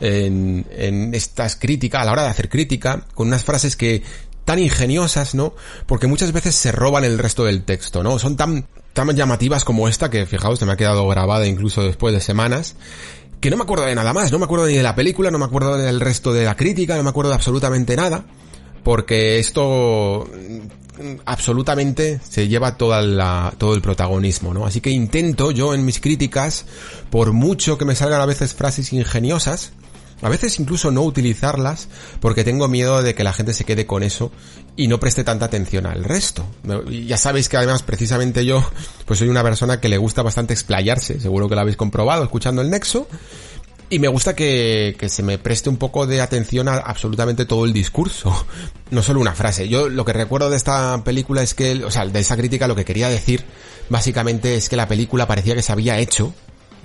en, 0.00 0.66
en 0.70 1.14
estas 1.14 1.56
críticas, 1.56 2.02
a 2.02 2.04
la 2.04 2.12
hora 2.12 2.22
de 2.22 2.28
hacer 2.28 2.48
crítica, 2.48 3.04
con 3.14 3.28
unas 3.28 3.44
frases 3.44 3.76
que 3.76 4.02
tan 4.44 4.58
ingeniosas, 4.58 5.34
¿no? 5.34 5.54
Porque 5.86 6.06
muchas 6.06 6.32
veces 6.32 6.54
se 6.54 6.72
roban 6.72 7.04
el 7.04 7.18
resto 7.18 7.44
del 7.44 7.64
texto, 7.64 8.02
¿no? 8.02 8.18
Son 8.18 8.36
tan, 8.36 8.66
tan 8.94 9.14
llamativas 9.14 9.62
como 9.62 9.88
esta, 9.88 10.08
que 10.08 10.24
fijaos, 10.24 10.58
se 10.58 10.64
me 10.64 10.72
ha 10.72 10.76
quedado 10.76 11.06
grabada 11.06 11.46
incluso 11.46 11.82
después 11.82 12.14
de 12.14 12.22
semanas, 12.22 12.74
que 13.40 13.50
no 13.50 13.58
me 13.58 13.64
acuerdo 13.64 13.84
de 13.84 13.94
nada 13.94 14.14
más, 14.14 14.32
no 14.32 14.38
me 14.38 14.46
acuerdo 14.46 14.66
ni 14.66 14.74
de 14.74 14.82
la 14.82 14.94
película, 14.94 15.30
no 15.30 15.38
me 15.38 15.44
acuerdo 15.44 15.76
del 15.76 16.00
resto 16.00 16.32
de 16.32 16.46
la 16.46 16.56
crítica, 16.56 16.96
no 16.96 17.02
me 17.02 17.10
acuerdo 17.10 17.30
de 17.30 17.34
absolutamente 17.34 17.94
nada, 17.94 18.24
porque 18.84 19.38
esto 19.38 20.26
absolutamente 21.26 22.20
se 22.28 22.48
lleva 22.48 22.76
toda 22.76 23.02
la, 23.02 23.52
todo 23.58 23.74
el 23.74 23.82
protagonismo, 23.82 24.54
¿no? 24.54 24.66
Así 24.66 24.80
que 24.80 24.90
intento 24.90 25.50
yo 25.50 25.74
en 25.74 25.84
mis 25.84 26.00
críticas, 26.00 26.64
por 27.10 27.32
mucho 27.32 27.78
que 27.78 27.84
me 27.84 27.94
salgan 27.94 28.20
a 28.20 28.26
veces 28.26 28.54
frases 28.54 28.92
ingeniosas, 28.92 29.72
a 30.20 30.28
veces 30.28 30.58
incluso 30.58 30.90
no 30.90 31.02
utilizarlas 31.02 31.88
porque 32.20 32.44
tengo 32.44 32.68
miedo 32.68 33.02
de 33.02 33.14
que 33.14 33.24
la 33.24 33.32
gente 33.32 33.54
se 33.54 33.64
quede 33.64 33.86
con 33.86 34.02
eso 34.02 34.32
y 34.76 34.88
no 34.88 34.98
preste 35.00 35.24
tanta 35.24 35.46
atención 35.46 35.86
al 35.86 36.04
resto. 36.04 36.44
Ya 37.06 37.16
sabéis 37.16 37.48
que 37.48 37.56
además 37.56 37.82
precisamente 37.82 38.44
yo 38.44 38.68
pues 39.06 39.18
soy 39.18 39.28
una 39.28 39.42
persona 39.42 39.80
que 39.80 39.88
le 39.88 39.98
gusta 39.98 40.22
bastante 40.22 40.52
explayarse, 40.52 41.20
seguro 41.20 41.48
que 41.48 41.54
lo 41.54 41.60
habéis 41.60 41.76
comprobado 41.76 42.24
escuchando 42.24 42.62
el 42.62 42.70
Nexo. 42.70 43.08
Y 43.90 44.00
me 44.00 44.08
gusta 44.08 44.36
que, 44.36 44.96
que 44.98 45.08
se 45.08 45.22
me 45.22 45.38
preste 45.38 45.70
un 45.70 45.78
poco 45.78 46.06
de 46.06 46.20
atención 46.20 46.68
a 46.68 46.76
absolutamente 46.76 47.46
todo 47.46 47.64
el 47.64 47.72
discurso, 47.72 48.46
no 48.90 49.02
solo 49.02 49.20
una 49.20 49.34
frase. 49.34 49.66
Yo 49.66 49.88
lo 49.88 50.04
que 50.04 50.12
recuerdo 50.12 50.50
de 50.50 50.56
esta 50.56 51.02
película 51.04 51.42
es 51.42 51.54
que, 51.54 51.82
o 51.84 51.90
sea, 51.90 52.04
de 52.04 52.20
esa 52.20 52.36
crítica 52.36 52.68
lo 52.68 52.76
que 52.76 52.84
quería 52.84 53.08
decir 53.08 53.44
básicamente 53.88 54.56
es 54.56 54.68
que 54.68 54.76
la 54.76 54.88
película 54.88 55.26
parecía 55.26 55.54
que 55.54 55.62
se 55.62 55.72
había 55.72 55.98
hecho 55.98 56.34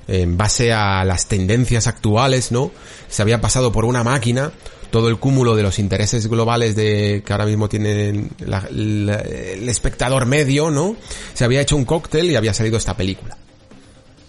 en 0.07 0.37
base 0.37 0.73
a 0.73 1.03
las 1.05 1.27
tendencias 1.27 1.87
actuales, 1.87 2.51
¿no? 2.51 2.71
Se 3.09 3.21
había 3.21 3.41
pasado 3.41 3.71
por 3.71 3.85
una 3.85 4.03
máquina 4.03 4.51
todo 4.93 5.07
el 5.07 5.17
cúmulo 5.17 5.55
de 5.55 5.63
los 5.63 5.79
intereses 5.79 6.27
globales 6.27 6.75
de 6.75 7.23
que 7.25 7.33
ahora 7.33 7.47
mismo 7.47 7.67
tiene 7.67 8.09
el 8.09 9.67
espectador 9.67 10.27
medio, 10.27 10.69
¿no? 10.69 10.95
Se 11.33 11.43
había 11.43 11.61
hecho 11.61 11.75
un 11.75 11.83
cóctel 11.83 12.29
y 12.29 12.35
había 12.35 12.53
salido 12.53 12.77
esta 12.77 12.95
película. 12.95 13.35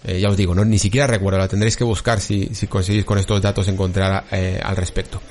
Eh, 0.03 0.19
ya 0.19 0.29
os 0.29 0.37
digo, 0.37 0.55
no 0.55 0.65
ni 0.65 0.79
siquiera 0.79 1.05
recuerdo, 1.05 1.37
la 1.37 1.47
tendréis 1.47 1.77
que 1.77 1.83
buscar 1.83 2.19
si, 2.19 2.49
si 2.53 2.65
conseguís 2.65 3.05
con 3.05 3.19
estos 3.19 3.41
datos 3.41 3.67
encontrar 3.67 4.25
eh, 4.31 4.59
al 4.63 4.75
respecto. 4.75 5.21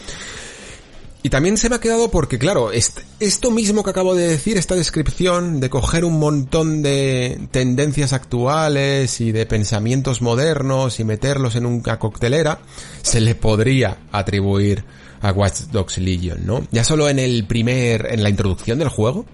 Y 1.24 1.30
también 1.30 1.56
se 1.56 1.70
me 1.70 1.76
ha 1.76 1.80
quedado 1.80 2.10
porque, 2.10 2.38
claro, 2.38 2.70
esto 2.70 3.50
mismo 3.50 3.82
que 3.82 3.88
acabo 3.88 4.14
de 4.14 4.28
decir, 4.28 4.58
esta 4.58 4.74
descripción 4.74 5.58
de 5.58 5.70
coger 5.70 6.04
un 6.04 6.18
montón 6.18 6.82
de 6.82 7.48
tendencias 7.50 8.12
actuales 8.12 9.22
y 9.22 9.32
de 9.32 9.46
pensamientos 9.46 10.20
modernos 10.20 11.00
y 11.00 11.04
meterlos 11.04 11.56
en 11.56 11.64
una 11.64 11.98
coctelera, 11.98 12.58
se 13.00 13.22
le 13.22 13.34
podría 13.34 14.00
atribuir 14.12 14.84
a 15.22 15.32
Watch 15.32 15.60
Dogs 15.72 15.96
Legion, 15.96 16.44
¿no? 16.44 16.68
Ya 16.70 16.84
solo 16.84 17.08
en 17.08 17.18
el 17.18 17.46
primer, 17.46 18.08
en 18.12 18.22
la 18.22 18.28
introducción 18.28 18.78
del 18.78 18.90
juego, 18.90 19.24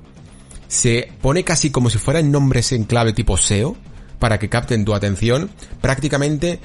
se 0.69 1.09
pone 1.21 1.43
casi 1.43 1.71
como 1.71 1.91
si 1.91 1.99
fueran 1.99 2.31
nombres 2.31 2.71
en 2.71 2.85
clave 2.85 3.15
tipo 3.15 3.37
SEO, 3.37 3.77
para 4.21 4.39
que 4.39 4.49
capten 4.49 4.85
tu 4.85 4.95
atención, 4.95 5.51
prácticamente 5.81 6.61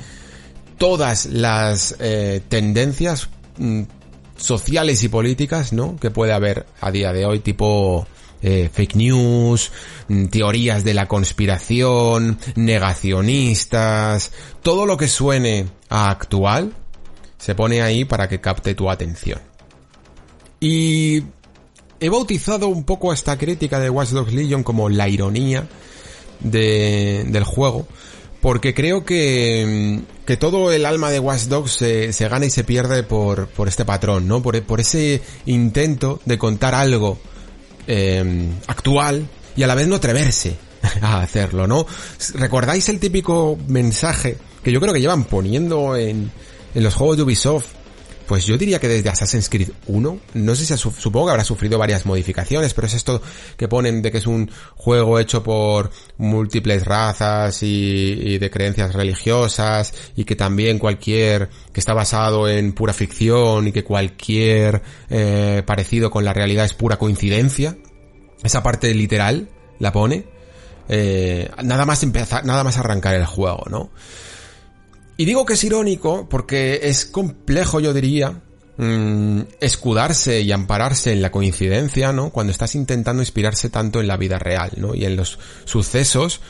todas 0.78 1.26
las 1.26 1.96
eh, 2.00 2.44
tendencias 2.48 3.30
mm, 3.58 3.82
sociales 4.36 5.04
y 5.04 5.10
políticas, 5.10 5.74
¿no? 5.74 5.98
Que 5.98 6.12
puede 6.12 6.34
haber 6.34 6.66
a 6.82 6.92
día 6.92 7.14
de 7.14 7.26
hoy, 7.26 7.40
tipo 7.40 8.08
eh, 8.42 8.70
fake 8.72 8.96
news, 8.96 9.72
mm, 10.08 10.26
teorías 10.26 10.84
de 10.84 10.94
la 10.94 11.08
conspiración, 11.08 12.38
negacionistas, 12.56 14.32
todo 14.62 14.86
lo 14.86 14.98
que 14.98 15.08
suene 15.08 15.68
a 15.90 16.10
actual, 16.10 16.74
se 17.38 17.56
pone 17.56 17.82
ahí 17.82 18.06
para 18.06 18.28
que 18.28 18.42
capte 18.42 18.76
tu 18.76 18.90
atención. 18.90 19.40
Y 20.60 21.24
he 22.00 22.10
bautizado 22.10 22.68
un 22.68 22.84
poco 22.84 23.14
esta 23.14 23.38
crítica 23.38 23.80
de 23.80 23.90
Watch 23.90 24.10
Dogs 24.10 24.34
Legion 24.34 24.64
como 24.64 24.90
la 24.90 25.10
ironía 25.10 25.68
de, 26.40 27.26
del 27.28 27.44
juego, 27.44 27.88
porque 28.46 28.76
creo 28.76 29.04
que, 29.04 30.02
que 30.24 30.38
todo 30.38 30.72
el 30.72 30.86
alma 30.86 31.10
de 31.10 31.18
Watch 31.18 31.46
Dogs 31.46 31.72
se, 31.72 32.14
se 32.14 32.30
gana 32.30 32.46
y 32.46 32.52
se 32.52 32.64
pierde 32.64 33.02
por, 33.02 33.48
por 33.48 33.68
este 33.68 33.86
patrón, 33.86 34.28
¿no? 34.28 34.44
Por, 34.44 34.62
por 34.66 34.80
ese 34.80 35.20
intento 35.48 36.22
de 36.26 36.38
contar 36.38 36.76
algo 36.76 37.18
eh, 37.88 38.52
actual 38.68 39.28
y 39.56 39.64
a 39.64 39.68
la 39.68 39.74
vez 39.74 39.88
no 39.88 39.96
atreverse 39.96 40.58
a 41.02 41.24
hacerlo, 41.24 41.66
¿no? 41.66 41.88
¿Recordáis 42.36 42.88
el 42.90 43.00
típico 43.00 43.58
mensaje 43.68 44.38
que 44.64 44.72
yo 44.72 44.80
creo 44.80 44.94
que 44.94 45.02
llevan 45.02 45.24
poniendo 45.24 45.96
en, 45.96 46.30
en 46.76 46.84
los 46.84 46.94
juegos 46.94 47.18
de 47.18 47.24
Ubisoft 47.24 47.66
pues 48.28 48.46
yo 48.46 48.58
diría 48.58 48.80
que 48.80 48.88
desde 48.88 49.10
Assassin's 49.10 49.50
Creed 49.50 49.70
1, 49.88 50.20
no 50.34 50.56
sé 50.56 50.66
si 50.66 50.78
supongo 50.78 51.28
que 51.28 51.32
habrá 51.32 51.44
sufrido 51.44 51.78
varias 51.78 52.06
modificaciones, 52.06 52.74
pero 52.74 52.88
es 52.88 52.94
esto 52.94 53.22
que 53.58 53.68
ponen 53.68 54.02
de 54.02 54.12
que 54.12 54.18
es 54.18 54.28
un 54.28 54.50
juego 54.76 55.20
hecho 55.20 55.44
por 55.44 55.92
múltiples 56.18 56.86
razas 56.86 57.62
y, 57.62 58.38
de 58.38 58.50
creencias 58.50 58.94
religiosas 58.94 59.94
y 60.16 60.26
que 60.26 60.36
también 60.36 60.80
cualquier 60.80 61.50
que 61.72 61.80
está 61.80 61.94
basado 61.94 62.50
en 62.50 62.74
pura 62.74 62.94
ficción 62.94 63.68
y 63.68 63.72
que 63.72 63.84
cualquier 63.84 64.82
eh, 65.10 65.64
parecido 65.66 66.10
con 66.10 66.26
la 66.26 66.34
realidad 66.34 66.66
es 66.66 66.74
pura 66.74 66.98
coincidencia. 66.98 67.78
Esa 68.44 68.64
parte 68.64 68.94
literal 68.94 69.50
la 69.80 69.92
pone. 69.92 70.26
Eh, 70.88 71.50
nada 71.64 71.86
más 71.86 72.04
empezar, 72.04 72.46
nada 72.46 72.64
más 72.64 72.78
arrancar 72.78 73.16
el 73.16 73.26
juego, 73.26 73.64
¿no? 73.70 73.90
Y 75.18 75.26
digo 75.26 75.46
que 75.46 75.54
es 75.54 75.64
irónico 75.64 76.28
porque 76.30 76.82
es 76.84 77.06
complejo, 77.06 77.80
yo 77.80 77.94
diría, 77.94 78.42
mm, 78.78 79.42
escudarse 79.62 80.42
y 80.42 80.52
ampararse 80.52 81.14
en 81.14 81.22
la 81.22 81.32
coincidencia, 81.32 82.12
¿no? 82.12 82.32
Cuando 82.32 82.52
estás 82.52 82.76
intentando 82.76 83.22
inspirarse 83.22 83.70
tanto 83.70 84.02
en 84.02 84.08
la 84.08 84.18
vida 84.18 84.40
real, 84.40 84.72
¿no? 84.78 84.94
Y 84.94 85.06
en 85.06 85.16
los 85.16 85.40
sucesos 85.64 86.42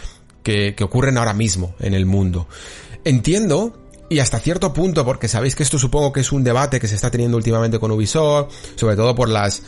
que, 0.42 0.74
que 0.76 0.84
ocurren 0.84 1.18
ahora 1.18 1.34
mismo 1.34 1.76
en 1.80 1.94
el 1.94 2.06
mundo. 2.06 2.48
Entiendo 3.04 3.82
y 4.10 4.20
hasta 4.20 4.40
cierto 4.40 4.74
punto, 4.74 5.06
porque 5.06 5.28
sabéis 5.28 5.56
que 5.56 5.64
esto 5.64 5.78
supongo 5.78 6.12
que 6.12 6.22
es 6.22 6.32
un 6.32 6.44
debate 6.44 6.80
que 6.80 6.88
se 6.88 6.96
está 6.96 7.12
teniendo 7.12 7.38
últimamente 7.38 7.80
con 7.80 7.92
Ubisoft, 7.92 8.54
sobre 8.76 8.96
todo 8.96 9.16
por 9.16 9.30
las 9.30 9.62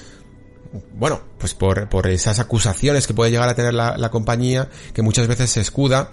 bueno, 0.94 1.22
pues 1.38 1.54
por, 1.54 1.88
por 1.90 2.08
esas 2.08 2.40
acusaciones 2.40 3.08
que 3.08 3.14
puede 3.14 3.32
llegar 3.32 3.50
a 3.50 3.56
tener 3.56 3.74
la, 3.74 3.98
la 3.98 4.10
compañía, 4.12 4.70
que 4.94 5.02
muchas 5.02 5.28
veces 5.28 5.50
se 5.50 5.62
escuda 5.62 6.12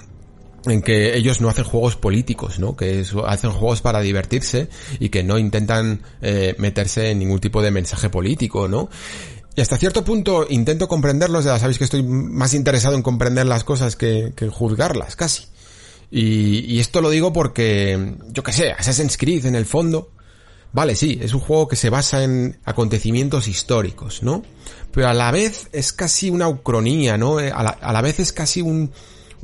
en 0.67 0.83
que 0.83 1.17
ellos 1.17 1.41
no 1.41 1.49
hacen 1.49 1.65
juegos 1.65 1.97
políticos, 1.97 2.59
¿no? 2.59 2.77
Que 2.77 3.05
hacen 3.27 3.51
juegos 3.51 3.83
para 3.83 4.01
divertirse 4.01 4.69
y 4.99 5.09
que 5.11 5.23
no 5.23 5.39
intentan 5.39 6.03
eh, 6.23 6.55
meterse 6.59 7.11
en 7.11 7.19
ningún 7.19 7.41
tipo 7.41 7.63
de 7.63 7.71
mensaje 7.71 8.09
político, 8.09 8.69
¿no? 8.69 8.89
Y 9.57 9.61
hasta 9.61 9.77
cierto 9.77 10.05
punto 10.05 10.47
intento 10.49 10.89
comprenderlos, 10.89 11.45
ya 11.45 11.59
sabéis 11.59 11.79
que 11.79 11.85
estoy 11.85 12.03
más 12.03 12.55
interesado 12.55 12.97
en 12.97 13.03
comprender 13.03 13.47
las 13.47 13.63
cosas 13.63 13.95
que, 13.95 14.33
en 14.37 14.51
juzgarlas, 14.51 15.17
casi. 15.17 15.45
Y, 16.11 16.61
y, 16.73 16.81
esto 16.81 17.01
lo 17.01 17.11
digo 17.11 17.33
porque, 17.33 18.17
yo 18.29 18.43
qué 18.43 18.53
sé, 18.53 18.73
Assassin's 18.73 19.17
Creed 19.17 19.47
en 19.47 19.55
el 19.55 19.65
fondo, 19.65 20.11
vale, 20.73 20.97
sí, 20.97 21.19
es 21.23 21.35
un 21.35 21.41
juego 21.41 21.69
que 21.69 21.77
se 21.77 21.91
basa 21.91 22.25
en 22.25 22.59
acontecimientos 22.65 23.49
históricos, 23.49 24.23
¿no? 24.23 24.43
Pero 24.93 25.09
a 25.09 25.15
la 25.15 25.31
vez 25.31 25.69
es 25.73 25.93
casi 25.93 26.31
una 26.31 26.49
ucronía, 26.49 27.17
¿no? 27.17 27.41
La, 27.41 27.53
a 27.53 27.93
la 27.93 28.01
vez 28.01 28.21
es 28.21 28.33
casi 28.33 28.61
un, 28.61 28.93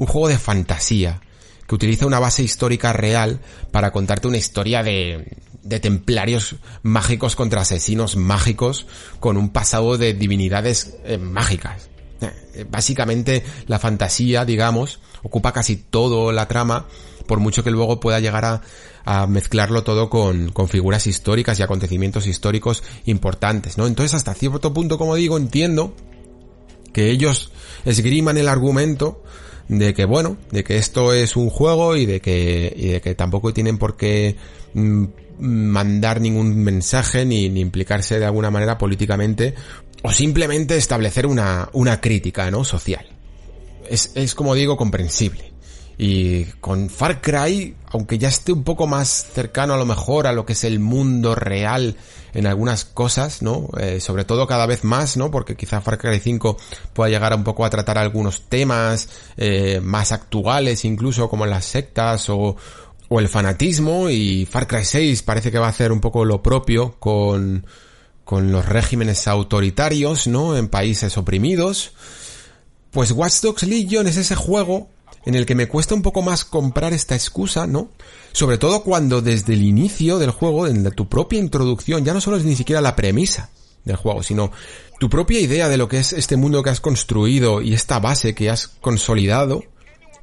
un 0.00 0.06
juego 0.06 0.28
de 0.28 0.38
fantasía 0.38 1.20
que 1.68 1.74
utiliza 1.74 2.06
una 2.06 2.18
base 2.18 2.42
histórica 2.42 2.94
real 2.94 3.40
para 3.70 3.92
contarte 3.92 4.28
una 4.28 4.38
historia 4.38 4.82
de, 4.82 5.36
de 5.62 5.78
templarios 5.78 6.56
mágicos 6.82 7.36
contra 7.36 7.60
asesinos 7.60 8.16
mágicos 8.16 8.86
con 9.20 9.36
un 9.36 9.50
pasado 9.50 9.98
de 9.98 10.14
divinidades 10.14 10.96
eh, 11.04 11.18
mágicas. 11.18 11.90
Eh, 12.22 12.64
básicamente 12.68 13.44
la 13.66 13.78
fantasía, 13.78 14.46
digamos, 14.46 15.00
ocupa 15.22 15.52
casi 15.52 15.76
todo 15.76 16.32
la 16.32 16.48
trama, 16.48 16.86
por 17.26 17.38
mucho 17.38 17.62
que 17.62 17.70
luego 17.70 18.00
pueda 18.00 18.20
llegar 18.20 18.46
a, 18.46 18.62
a 19.04 19.26
mezclarlo 19.26 19.84
todo 19.84 20.08
con, 20.08 20.50
con, 20.50 20.66
figuras 20.66 21.06
históricas 21.06 21.60
y 21.60 21.62
acontecimientos 21.62 22.26
históricos 22.26 22.82
importantes, 23.04 23.76
¿no? 23.76 23.86
Entonces 23.86 24.14
hasta 24.14 24.32
cierto 24.32 24.72
punto, 24.72 24.96
como 24.96 25.14
digo, 25.14 25.36
entiendo 25.36 25.94
que 26.94 27.10
ellos 27.10 27.52
esgriman 27.84 28.38
el 28.38 28.48
argumento 28.48 29.22
de 29.68 29.94
que 29.94 30.04
bueno, 30.04 30.36
de 30.50 30.64
que 30.64 30.78
esto 30.78 31.12
es 31.12 31.36
un 31.36 31.50
juego 31.50 31.96
y 31.96 32.06
de 32.06 32.20
que, 32.20 32.72
y 32.76 32.88
de 32.88 33.00
que 33.00 33.14
tampoco 33.14 33.52
tienen 33.52 33.78
por 33.78 33.96
qué 33.96 34.36
mm, 34.74 35.04
mandar 35.38 36.20
ningún 36.20 36.62
mensaje 36.62 37.24
ni, 37.24 37.48
ni, 37.48 37.60
implicarse 37.60 38.18
de 38.18 38.26
alguna 38.26 38.50
manera 38.50 38.78
políticamente 38.78 39.54
o 40.02 40.12
simplemente 40.12 40.76
establecer 40.76 41.26
una, 41.26 41.68
una 41.72 42.00
crítica, 42.00 42.50
¿no? 42.50 42.64
Social. 42.64 43.06
Es, 43.88 44.12
es 44.14 44.34
como 44.34 44.54
digo, 44.54 44.76
comprensible. 44.76 45.52
Y 46.02 46.44
con 46.62 46.88
Far 46.88 47.20
Cry, 47.20 47.76
aunque 47.90 48.16
ya 48.16 48.28
esté 48.28 48.52
un 48.52 48.64
poco 48.64 48.86
más 48.86 49.26
cercano 49.34 49.74
a 49.74 49.76
lo 49.76 49.84
mejor 49.84 50.26
a 50.26 50.32
lo 50.32 50.46
que 50.46 50.54
es 50.54 50.64
el 50.64 50.80
mundo 50.80 51.34
real 51.34 51.94
en 52.32 52.46
algunas 52.46 52.86
cosas, 52.86 53.42
¿no? 53.42 53.68
Eh, 53.78 54.00
sobre 54.00 54.24
todo 54.24 54.46
cada 54.46 54.64
vez 54.64 54.82
más, 54.82 55.18
¿no? 55.18 55.30
Porque 55.30 55.56
quizá 55.56 55.82
Far 55.82 55.98
Cry 55.98 56.18
5 56.18 56.56
pueda 56.94 57.10
llegar 57.10 57.34
un 57.34 57.44
poco 57.44 57.66
a 57.66 57.68
tratar 57.68 57.98
algunos 57.98 58.48
temas 58.48 59.10
eh, 59.36 59.80
más 59.82 60.10
actuales, 60.12 60.86
incluso 60.86 61.28
como 61.28 61.44
las 61.44 61.66
sectas 61.66 62.30
o, 62.30 62.56
o 63.10 63.20
el 63.20 63.28
fanatismo, 63.28 64.08
y 64.08 64.46
Far 64.46 64.66
Cry 64.66 64.86
6 64.86 65.22
parece 65.22 65.52
que 65.52 65.58
va 65.58 65.66
a 65.66 65.68
hacer 65.68 65.92
un 65.92 66.00
poco 66.00 66.24
lo 66.24 66.42
propio 66.42 66.94
con, 66.98 67.66
con 68.24 68.50
los 68.52 68.64
regímenes 68.64 69.28
autoritarios, 69.28 70.28
¿no? 70.28 70.56
En 70.56 70.68
países 70.68 71.18
oprimidos. 71.18 71.92
Pues 72.90 73.12
Watch 73.12 73.42
Dogs 73.42 73.64
Legion 73.64 74.06
es 74.06 74.16
ese 74.16 74.34
juego 74.34 74.88
en 75.24 75.34
el 75.34 75.46
que 75.46 75.54
me 75.54 75.68
cuesta 75.68 75.94
un 75.94 76.02
poco 76.02 76.22
más 76.22 76.44
comprar 76.44 76.92
esta 76.92 77.14
excusa, 77.14 77.66
¿no? 77.66 77.90
Sobre 78.32 78.58
todo 78.58 78.82
cuando 78.82 79.20
desde 79.22 79.54
el 79.54 79.62
inicio 79.62 80.18
del 80.18 80.30
juego, 80.30 80.66
en 80.66 80.90
tu 80.92 81.08
propia 81.08 81.38
introducción, 81.38 82.04
ya 82.04 82.14
no 82.14 82.20
solo 82.20 82.36
es 82.36 82.44
ni 82.44 82.56
siquiera 82.56 82.80
la 82.80 82.96
premisa 82.96 83.50
del 83.84 83.96
juego, 83.96 84.22
sino 84.22 84.50
tu 84.98 85.08
propia 85.08 85.40
idea 85.40 85.68
de 85.68 85.76
lo 85.76 85.88
que 85.88 85.98
es 85.98 86.12
este 86.12 86.36
mundo 86.36 86.62
que 86.62 86.70
has 86.70 86.80
construido 86.80 87.62
y 87.62 87.74
esta 87.74 87.98
base 87.98 88.34
que 88.34 88.50
has 88.50 88.68
consolidado, 88.68 89.62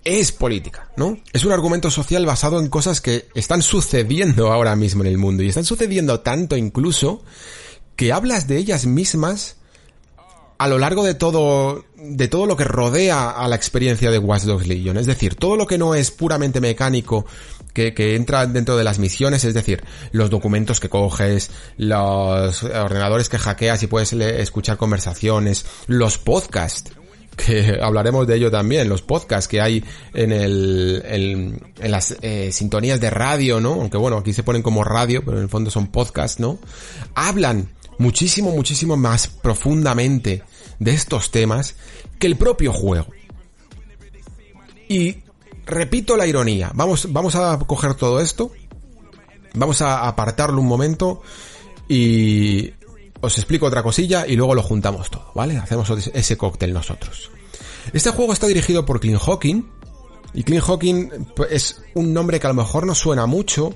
es 0.04 0.32
política, 0.32 0.90
¿no? 0.96 1.18
Es 1.34 1.44
un 1.44 1.52
argumento 1.52 1.92
social 1.92 2.26
basado 2.26 2.60
en 2.60 2.70
cosas 2.70 3.02
que 3.02 3.28
están 3.36 3.62
sucediendo 3.62 4.54
ahora 4.54 4.76
mismo 4.76 5.04
en 5.04 5.10
el 5.10 5.18
mundo 5.18 5.44
y 5.44 5.50
están 5.50 5.66
sucediendo 5.66 6.22
tanto 6.22 6.56
incluso 6.56 7.24
que 7.98 8.14
hablas 8.14 8.48
de 8.48 8.58
ellas 8.58 8.86
mismas 8.86 9.58
a 10.58 10.68
lo 10.68 10.80
largo 10.80 11.04
de 11.04 11.14
todo, 11.14 11.86
de 11.96 12.28
todo 12.28 12.46
lo 12.46 12.58
que 12.58 12.64
rodea 12.64 13.30
a 13.30 13.48
la 13.48 13.56
experiencia 13.56 14.12
de 14.12 14.18
Watch 14.18 14.44
Dogs 14.44 14.68
Legion. 14.68 14.98
Es 14.98 15.06
decir, 15.06 15.36
todo 15.36 15.56
lo 15.56 15.68
que 15.68 15.78
no 15.78 15.96
es 15.96 16.12
puramente 16.12 16.60
mecánico, 16.62 17.26
que, 17.74 17.94
que, 17.94 18.16
entra 18.16 18.48
dentro 18.48 18.76
de 18.76 18.84
las 18.84 18.98
misiones, 18.98 19.44
es 19.44 19.54
decir, 19.54 19.84
los 20.12 20.30
documentos 20.30 20.80
que 20.80 20.90
coges, 20.90 21.52
los 21.78 22.64
ordenadores 22.64 23.30
que 23.30 23.38
hackeas 23.38 23.84
y 23.84 23.88
puedes 23.88 24.14
escuchar 24.14 24.78
conversaciones, 24.78 25.66
los 25.86 26.18
podcasts, 26.18 26.92
que 27.38 27.78
hablaremos 27.82 28.28
de 28.28 28.36
ello 28.36 28.52
también, 28.52 28.90
los 28.90 29.02
podcasts 29.02 29.48
que 29.48 29.62
hay 29.62 29.84
en 30.14 30.32
el, 30.34 31.04
en, 31.06 31.62
en 31.80 31.92
las 31.92 32.18
eh, 32.22 32.52
sintonías 32.52 33.00
de 33.00 33.10
radio, 33.10 33.62
¿no? 33.62 33.74
Aunque 33.74 33.98
bueno, 33.98 34.18
aquí 34.18 34.34
se 34.34 34.44
ponen 34.44 34.64
como 34.64 34.84
radio, 34.84 35.24
pero 35.24 35.38
en 35.38 35.44
el 35.44 35.50
fondo 35.50 35.70
son 35.70 35.88
podcasts, 35.88 36.40
¿no? 36.40 36.58
Hablan 37.14 37.70
muchísimo, 37.98 38.52
muchísimo 38.52 38.98
más 38.98 39.28
profundamente 39.28 40.44
de 40.80 40.92
estos 40.92 41.32
temas 41.32 41.76
que 42.20 42.28
el 42.28 42.36
propio 42.36 42.74
juego. 42.74 43.08
Y 44.90 45.18
repito 45.66 46.16
la 46.16 46.28
ironía, 46.28 46.72
vamos, 46.74 47.12
vamos 47.12 47.36
a 47.36 47.60
coger 47.60 47.96
todo 47.96 48.22
esto, 48.22 48.52
vamos 49.54 49.82
a 49.82 50.08
apartarlo 50.08 50.62
un 50.62 50.68
momento 50.68 51.22
y 51.90 52.72
os 53.22 53.38
explico 53.38 53.66
otra 53.66 53.84
cosilla 53.84 54.26
y 54.28 54.36
luego 54.36 54.56
lo 54.56 54.64
juntamos 54.64 55.10
todo, 55.10 55.32
¿vale? 55.36 55.58
Hacemos 55.58 55.90
ese 55.90 56.38
cóctel 56.38 56.74
nosotros. 56.74 57.32
Este 57.94 58.12
juego 58.12 58.34
está 58.34 58.48
dirigido 58.48 58.86
por 58.86 59.00
Clint 59.00 59.20
Hawking 59.20 59.64
y 60.34 60.44
Clint 60.44 60.64
Hawking 60.64 61.10
pues, 61.36 61.52
es 61.52 61.82
un 61.96 62.14
nombre 62.14 62.40
que 62.40 62.48
a 62.48 62.50
lo 62.50 62.56
mejor 62.56 62.86
no 62.86 62.94
suena 62.94 63.26
mucho, 63.26 63.76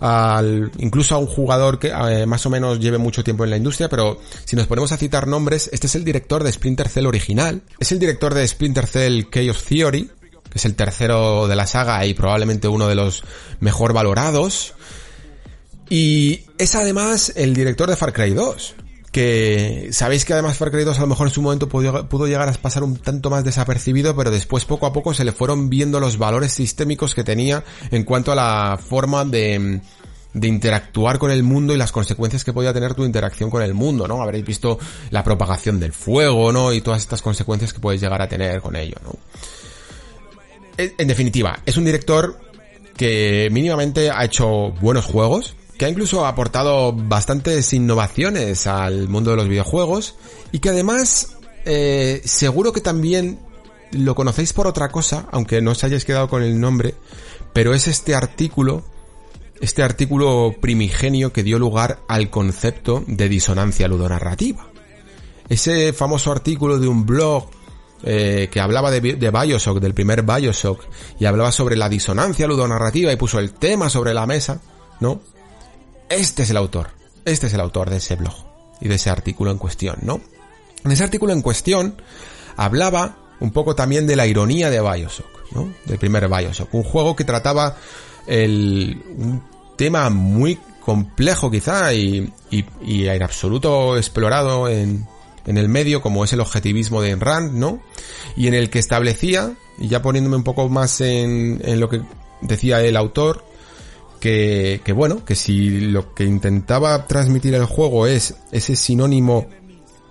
al, 0.00 0.72
incluso 0.78 1.14
a 1.14 1.18
un 1.18 1.26
jugador 1.26 1.78
que 1.78 1.88
eh, 1.88 2.26
más 2.26 2.44
o 2.46 2.50
menos 2.50 2.80
lleve 2.80 2.98
mucho 2.98 3.22
tiempo 3.22 3.44
en 3.44 3.50
la 3.50 3.56
industria, 3.56 3.88
pero 3.88 4.18
si 4.44 4.56
nos 4.56 4.66
ponemos 4.66 4.92
a 4.92 4.96
citar 4.96 5.26
nombres, 5.26 5.68
este 5.72 5.86
es 5.86 5.94
el 5.94 6.04
director 6.04 6.42
de 6.42 6.52
Splinter 6.52 6.88
Cell 6.88 7.06
original, 7.06 7.62
es 7.78 7.92
el 7.92 7.98
director 7.98 8.34
de 8.34 8.46
Splinter 8.48 8.86
Cell 8.86 9.24
Chaos 9.30 9.64
Theory, 9.64 10.10
que 10.50 10.58
es 10.58 10.64
el 10.64 10.74
tercero 10.74 11.46
de 11.46 11.56
la 11.56 11.66
saga 11.66 12.04
y 12.06 12.14
probablemente 12.14 12.66
uno 12.66 12.88
de 12.88 12.94
los 12.94 13.22
mejor 13.60 13.92
valorados, 13.92 14.74
y 15.88 16.44
es 16.58 16.74
además 16.74 17.32
el 17.36 17.54
director 17.54 17.88
de 17.90 17.96
Far 17.96 18.12
Cry 18.12 18.32
2 18.32 18.74
que 19.12 19.88
sabéis 19.92 20.24
que 20.24 20.32
además 20.32 20.56
Far 20.56 20.70
Cry 20.70 20.84
2 20.84 20.98
a 20.98 21.00
lo 21.00 21.08
mejor 21.08 21.26
en 21.26 21.32
su 21.32 21.42
momento 21.42 21.68
pudo, 21.68 22.08
pudo, 22.08 22.26
llegar 22.26 22.48
a 22.48 22.52
pasar 22.52 22.84
un 22.84 22.96
tanto 22.96 23.28
más 23.28 23.44
desapercibido, 23.44 24.14
pero 24.14 24.30
después 24.30 24.64
poco 24.64 24.86
a 24.86 24.92
poco 24.92 25.14
se 25.14 25.24
le 25.24 25.32
fueron 25.32 25.68
viendo 25.68 25.98
los 25.98 26.16
valores 26.16 26.52
sistémicos 26.52 27.14
que 27.14 27.24
tenía 27.24 27.64
en 27.90 28.04
cuanto 28.04 28.30
a 28.30 28.36
la 28.36 28.78
forma 28.78 29.24
de, 29.24 29.80
de 30.32 30.48
interactuar 30.48 31.18
con 31.18 31.30
el 31.30 31.42
mundo 31.42 31.74
y 31.74 31.76
las 31.76 31.92
consecuencias 31.92 32.44
que 32.44 32.52
podía 32.52 32.72
tener 32.72 32.94
tu 32.94 33.04
interacción 33.04 33.50
con 33.50 33.62
el 33.62 33.74
mundo, 33.74 34.06
¿no? 34.06 34.22
Habréis 34.22 34.44
visto 34.44 34.78
la 35.10 35.24
propagación 35.24 35.80
del 35.80 35.92
fuego, 35.92 36.52
¿no? 36.52 36.72
Y 36.72 36.80
todas 36.80 37.00
estas 37.00 37.20
consecuencias 37.20 37.72
que 37.72 37.80
puedes 37.80 38.00
llegar 38.00 38.22
a 38.22 38.28
tener 38.28 38.60
con 38.60 38.76
ello, 38.76 38.96
¿no? 39.02 39.16
En 40.76 41.08
definitiva, 41.08 41.60
es 41.66 41.76
un 41.76 41.84
director 41.84 42.38
que 42.96 43.48
mínimamente 43.50 44.10
ha 44.10 44.24
hecho 44.24 44.70
buenos 44.80 45.04
juegos, 45.04 45.54
que 45.80 45.86
ha 45.86 45.88
incluso 45.88 46.26
aportado 46.26 46.92
bastantes 46.92 47.72
innovaciones 47.72 48.66
al 48.66 49.08
mundo 49.08 49.30
de 49.30 49.38
los 49.38 49.48
videojuegos 49.48 50.14
y 50.52 50.58
que 50.58 50.68
además 50.68 51.38
eh, 51.64 52.20
seguro 52.22 52.74
que 52.74 52.82
también 52.82 53.38
lo 53.90 54.14
conocéis 54.14 54.52
por 54.52 54.66
otra 54.66 54.90
cosa, 54.90 55.26
aunque 55.32 55.62
no 55.62 55.70
os 55.70 55.82
hayáis 55.82 56.04
quedado 56.04 56.28
con 56.28 56.42
el 56.42 56.60
nombre, 56.60 56.96
pero 57.54 57.72
es 57.72 57.88
este 57.88 58.14
artículo, 58.14 58.84
este 59.62 59.82
artículo 59.82 60.54
primigenio 60.60 61.32
que 61.32 61.42
dio 61.42 61.58
lugar 61.58 62.00
al 62.08 62.28
concepto 62.28 63.02
de 63.06 63.30
disonancia 63.30 63.88
ludonarrativa. 63.88 64.68
Ese 65.48 65.94
famoso 65.94 66.30
artículo 66.30 66.78
de 66.78 66.88
un 66.88 67.06
blog 67.06 67.48
eh, 68.02 68.50
que 68.52 68.60
hablaba 68.60 68.90
de, 68.90 69.00
de, 69.00 69.30
Bioshock, 69.30 69.80
del 69.80 69.94
primer 69.94 70.24
Bioshock, 70.24 70.82
y 71.18 71.24
hablaba 71.24 71.50
sobre 71.50 71.76
la 71.76 71.88
disonancia 71.88 72.46
ludonarrativa 72.46 73.10
y 73.14 73.16
puso 73.16 73.38
el 73.38 73.54
tema 73.54 73.88
sobre 73.88 74.12
la 74.12 74.26
mesa, 74.26 74.60
¿no? 75.00 75.22
Este 76.10 76.42
es 76.42 76.50
el 76.50 76.56
autor, 76.56 76.90
este 77.24 77.46
es 77.46 77.54
el 77.54 77.60
autor 77.60 77.88
de 77.88 77.98
ese 77.98 78.16
blog 78.16 78.34
y 78.80 78.88
de 78.88 78.96
ese 78.96 79.10
artículo 79.10 79.52
en 79.52 79.58
cuestión, 79.58 79.96
¿no? 80.02 80.20
En 80.84 80.90
ese 80.90 81.04
artículo 81.04 81.32
en 81.32 81.40
cuestión 81.40 82.02
hablaba 82.56 83.16
un 83.38 83.52
poco 83.52 83.76
también 83.76 84.08
de 84.08 84.16
la 84.16 84.26
ironía 84.26 84.70
de 84.70 84.80
Bioshock, 84.80 85.52
¿no? 85.52 85.72
Del 85.84 85.98
primer 85.98 86.28
Bioshock, 86.28 86.74
un 86.74 86.82
juego 86.82 87.14
que 87.14 87.22
trataba 87.22 87.76
el, 88.26 89.00
un 89.16 89.40
tema 89.76 90.10
muy 90.10 90.58
complejo 90.84 91.48
quizá 91.48 91.94
y, 91.94 92.32
y, 92.50 92.64
y 92.82 93.06
en 93.06 93.22
absoluto 93.22 93.96
explorado 93.96 94.68
en, 94.68 95.06
en 95.46 95.58
el 95.58 95.68
medio, 95.68 96.02
como 96.02 96.24
es 96.24 96.32
el 96.32 96.40
objetivismo 96.40 97.02
de 97.02 97.14
Rand, 97.14 97.52
¿no? 97.52 97.80
Y 98.36 98.48
en 98.48 98.54
el 98.54 98.68
que 98.68 98.80
establecía, 98.80 99.52
y 99.78 99.86
ya 99.86 100.02
poniéndome 100.02 100.36
un 100.36 100.44
poco 100.44 100.68
más 100.68 101.00
en, 101.02 101.60
en 101.64 101.78
lo 101.78 101.88
que 101.88 102.02
decía 102.40 102.80
el 102.80 102.96
autor, 102.96 103.44
que, 104.20 104.80
que 104.84 104.92
bueno, 104.92 105.24
que 105.24 105.34
si 105.34 105.80
lo 105.80 106.14
que 106.14 106.24
intentaba 106.24 107.06
transmitir 107.06 107.54
el 107.54 107.64
juego 107.64 108.06
es 108.06 108.36
ese 108.52 108.76
sinónimo 108.76 109.46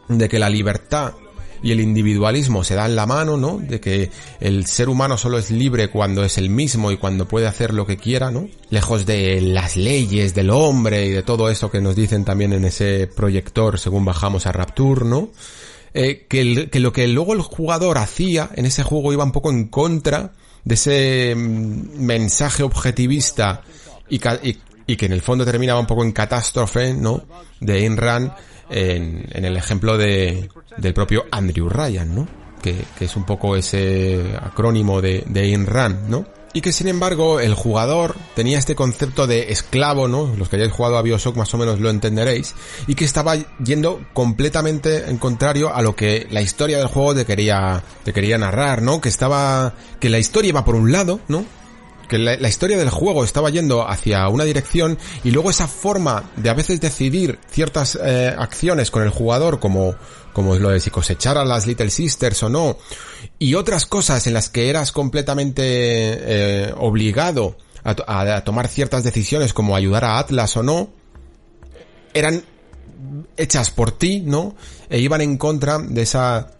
de 0.09 0.27
que 0.27 0.39
la 0.39 0.49
libertad 0.49 1.13
y 1.61 1.71
el 1.71 1.81
individualismo 1.81 2.63
se 2.63 2.75
dan 2.75 2.95
la 2.95 3.05
mano, 3.05 3.37
¿no? 3.37 3.57
De 3.57 3.79
que 3.79 4.11
el 4.39 4.65
ser 4.65 4.89
humano 4.89 5.17
solo 5.17 5.37
es 5.37 5.51
libre 5.51 5.89
cuando 5.89 6.23
es 6.23 6.37
el 6.37 6.49
mismo 6.49 6.91
y 6.91 6.97
cuando 6.97 7.27
puede 7.27 7.47
hacer 7.47 7.73
lo 7.73 7.85
que 7.85 7.97
quiera, 7.97 8.31
¿no? 8.31 8.47
Lejos 8.69 9.05
de 9.05 9.41
las 9.41 9.75
leyes 9.75 10.33
del 10.33 10.49
hombre 10.49 11.05
y 11.05 11.09
de 11.09 11.23
todo 11.23 11.49
eso 11.49 11.69
que 11.69 11.81
nos 11.81 11.95
dicen 11.95 12.25
también 12.25 12.53
en 12.53 12.65
ese 12.65 13.07
proyector 13.07 13.79
según 13.79 14.05
bajamos 14.05 14.45
a 14.45 14.51
Rapture, 14.51 15.05
¿no? 15.05 15.29
Eh, 15.93 16.25
que, 16.29 16.69
que 16.69 16.79
lo 16.79 16.93
que 16.93 17.07
luego 17.07 17.33
el 17.33 17.41
jugador 17.41 17.97
hacía 17.97 18.49
en 18.55 18.65
ese 18.65 18.83
juego 18.83 19.11
iba 19.11 19.23
un 19.23 19.31
poco 19.31 19.49
en 19.49 19.67
contra 19.67 20.33
de 20.63 20.75
ese 20.75 21.33
mensaje 21.35 22.63
objetivista 22.63 23.63
y, 24.09 24.19
y, 24.87 24.95
que 24.95 25.05
en 25.05 25.13
el 25.13 25.21
fondo 25.21 25.45
terminaba 25.45 25.79
un 25.79 25.87
poco 25.87 26.03
en 26.03 26.11
catástrofe, 26.11 26.93
¿no? 26.93 27.23
De 27.59 27.73
Ayn 27.73 27.97
Rand 27.97 28.31
en, 28.69 29.25
en 29.31 29.45
el 29.45 29.57
ejemplo 29.57 29.97
de, 29.97 30.49
del 30.77 30.93
propio 30.93 31.25
Andrew 31.31 31.69
Ryan, 31.69 32.15
¿no? 32.15 32.27
Que, 32.61 32.83
que 32.97 33.05
es 33.05 33.15
un 33.15 33.25
poco 33.25 33.55
ese 33.55 34.35
acrónimo 34.41 35.01
de, 35.01 35.23
de 35.27 35.41
Ayn 35.41 35.65
Rand, 35.65 36.09
¿no? 36.09 36.25
Y 36.51 36.61
que 36.61 36.71
sin 36.71 36.87
embargo 36.87 37.39
el 37.39 37.53
jugador 37.53 38.15
tenía 38.35 38.57
este 38.57 38.73
concepto 38.73 39.27
de 39.27 39.51
esclavo, 39.51 40.07
¿no? 40.07 40.33
Los 40.35 40.49
que 40.49 40.55
hayáis 40.55 40.71
jugado 40.71 40.97
a 40.97 41.03
Bioshock 41.03 41.35
más 41.35 41.53
o 41.53 41.57
menos 41.57 41.79
lo 41.79 41.91
entenderéis. 41.91 42.55
Y 42.87 42.95
que 42.95 43.05
estaba 43.05 43.35
yendo 43.63 44.01
completamente 44.13 45.09
en 45.09 45.17
contrario 45.17 45.73
a 45.73 45.83
lo 45.83 45.95
que 45.95 46.27
la 46.31 46.41
historia 46.41 46.79
del 46.79 46.87
juego 46.87 47.13
te 47.13 47.25
quería, 47.25 47.83
te 48.03 48.13
quería 48.13 48.39
narrar, 48.39 48.81
¿no? 48.81 48.99
Que 48.99 49.09
estaba, 49.09 49.75
que 49.99 50.09
la 50.09 50.17
historia 50.17 50.49
iba 50.49 50.65
por 50.65 50.75
un 50.75 50.91
lado, 50.91 51.19
¿no? 51.27 51.45
Que 52.09 52.17
la, 52.17 52.49
historia 52.49 52.77
del 52.77 52.89
juego 52.89 53.23
estaba 53.23 53.49
yendo 53.49 53.87
hacia 53.87 54.27
una 54.27 54.43
dirección 54.43 54.97
y 55.23 55.31
luego 55.31 55.49
esa 55.49 55.69
forma 55.69 56.29
de 56.35 56.49
a 56.49 56.53
veces 56.53 56.81
decidir 56.81 57.39
ciertas 57.49 57.97
eh, 58.03 58.35
acciones 58.37 58.91
con 58.91 59.03
el 59.03 59.09
jugador 59.09 59.59
como 59.61 59.95
como 60.33 60.55
lo 60.55 60.69
de 60.69 60.79
si 60.79 60.89
cosechar 60.89 61.37
a 61.37 61.45
las 61.45 61.65
Little 61.65 61.89
Sisters 61.89 62.43
o 62.43 62.49
no 62.49 62.77
y 63.39 63.55
otras 63.55 63.85
cosas 63.85 64.27
en 64.27 64.33
las 64.33 64.49
que 64.49 64.69
eras 64.69 64.91
completamente 64.91 65.61
eh, 65.63 66.73
obligado 66.77 67.57
a 67.81 68.43
tomar 68.43 68.67
ciertas 68.67 69.05
decisiones 69.05 69.53
como 69.53 69.75
ayudar 69.75 70.03
a 70.03 70.19
Atlas 70.19 70.57
o 70.57 70.63
no 70.63 70.89
eran 72.13 72.43
hechas 73.37 73.71
por 73.71 73.91
ti, 73.91 74.21
¿no? 74.21 74.55
E 74.89 74.99
iban 74.99 75.21
en 75.21 75.37
contra 75.37 75.79
de 75.79 76.01
esa 76.01 76.51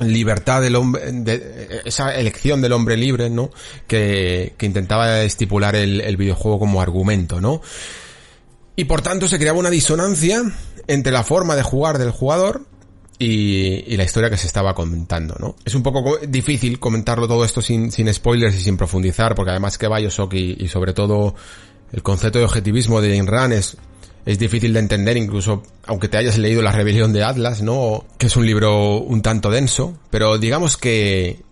libertad 0.00 0.60
del 0.62 0.76
hombre, 0.76 1.82
esa 1.84 2.14
elección 2.14 2.60
del 2.60 2.72
hombre 2.72 2.96
libre, 2.96 3.30
¿no? 3.30 3.50
Que, 3.86 4.54
que 4.56 4.66
intentaba 4.66 5.22
estipular 5.22 5.76
el, 5.76 6.00
el, 6.00 6.16
videojuego 6.16 6.58
como 6.58 6.80
argumento, 6.80 7.40
¿no? 7.40 7.60
Y 8.76 8.84
por 8.84 9.02
tanto 9.02 9.28
se 9.28 9.38
creaba 9.38 9.58
una 9.58 9.70
disonancia 9.70 10.42
entre 10.86 11.12
la 11.12 11.22
forma 11.22 11.54
de 11.54 11.62
jugar 11.62 11.98
del 11.98 12.10
jugador 12.10 12.66
y, 13.18 13.84
y, 13.86 13.96
la 13.96 14.04
historia 14.04 14.30
que 14.30 14.36
se 14.36 14.46
estaba 14.46 14.74
comentando, 14.74 15.36
¿no? 15.38 15.56
Es 15.64 15.74
un 15.74 15.82
poco 15.82 16.18
difícil 16.26 16.80
comentarlo 16.80 17.28
todo 17.28 17.44
esto 17.44 17.62
sin, 17.62 17.92
sin 17.92 18.12
spoilers 18.12 18.56
y 18.56 18.60
sin 18.60 18.76
profundizar, 18.76 19.34
porque 19.34 19.52
además 19.52 19.78
que 19.78 19.88
Bioshock 19.88 20.34
y, 20.34 20.56
y 20.58 20.68
sobre 20.68 20.92
todo 20.92 21.34
el 21.92 22.02
concepto 22.02 22.40
de 22.40 22.44
objetivismo 22.44 23.00
de 23.00 23.12
Ayn 23.12 23.52
es 23.52 23.76
es 24.26 24.38
difícil 24.38 24.72
de 24.72 24.80
entender 24.80 25.16
incluso 25.16 25.62
aunque 25.86 26.08
te 26.08 26.16
hayas 26.16 26.38
leído 26.38 26.62
La 26.62 26.72
rebelión 26.72 27.12
de 27.12 27.24
Atlas, 27.24 27.62
¿no? 27.62 28.04
Que 28.18 28.26
es 28.26 28.36
un 28.36 28.46
libro 28.46 28.98
un 28.98 29.22
tanto 29.22 29.50
denso, 29.50 29.96
pero 30.10 30.38
digamos 30.38 30.76
que 30.76 31.42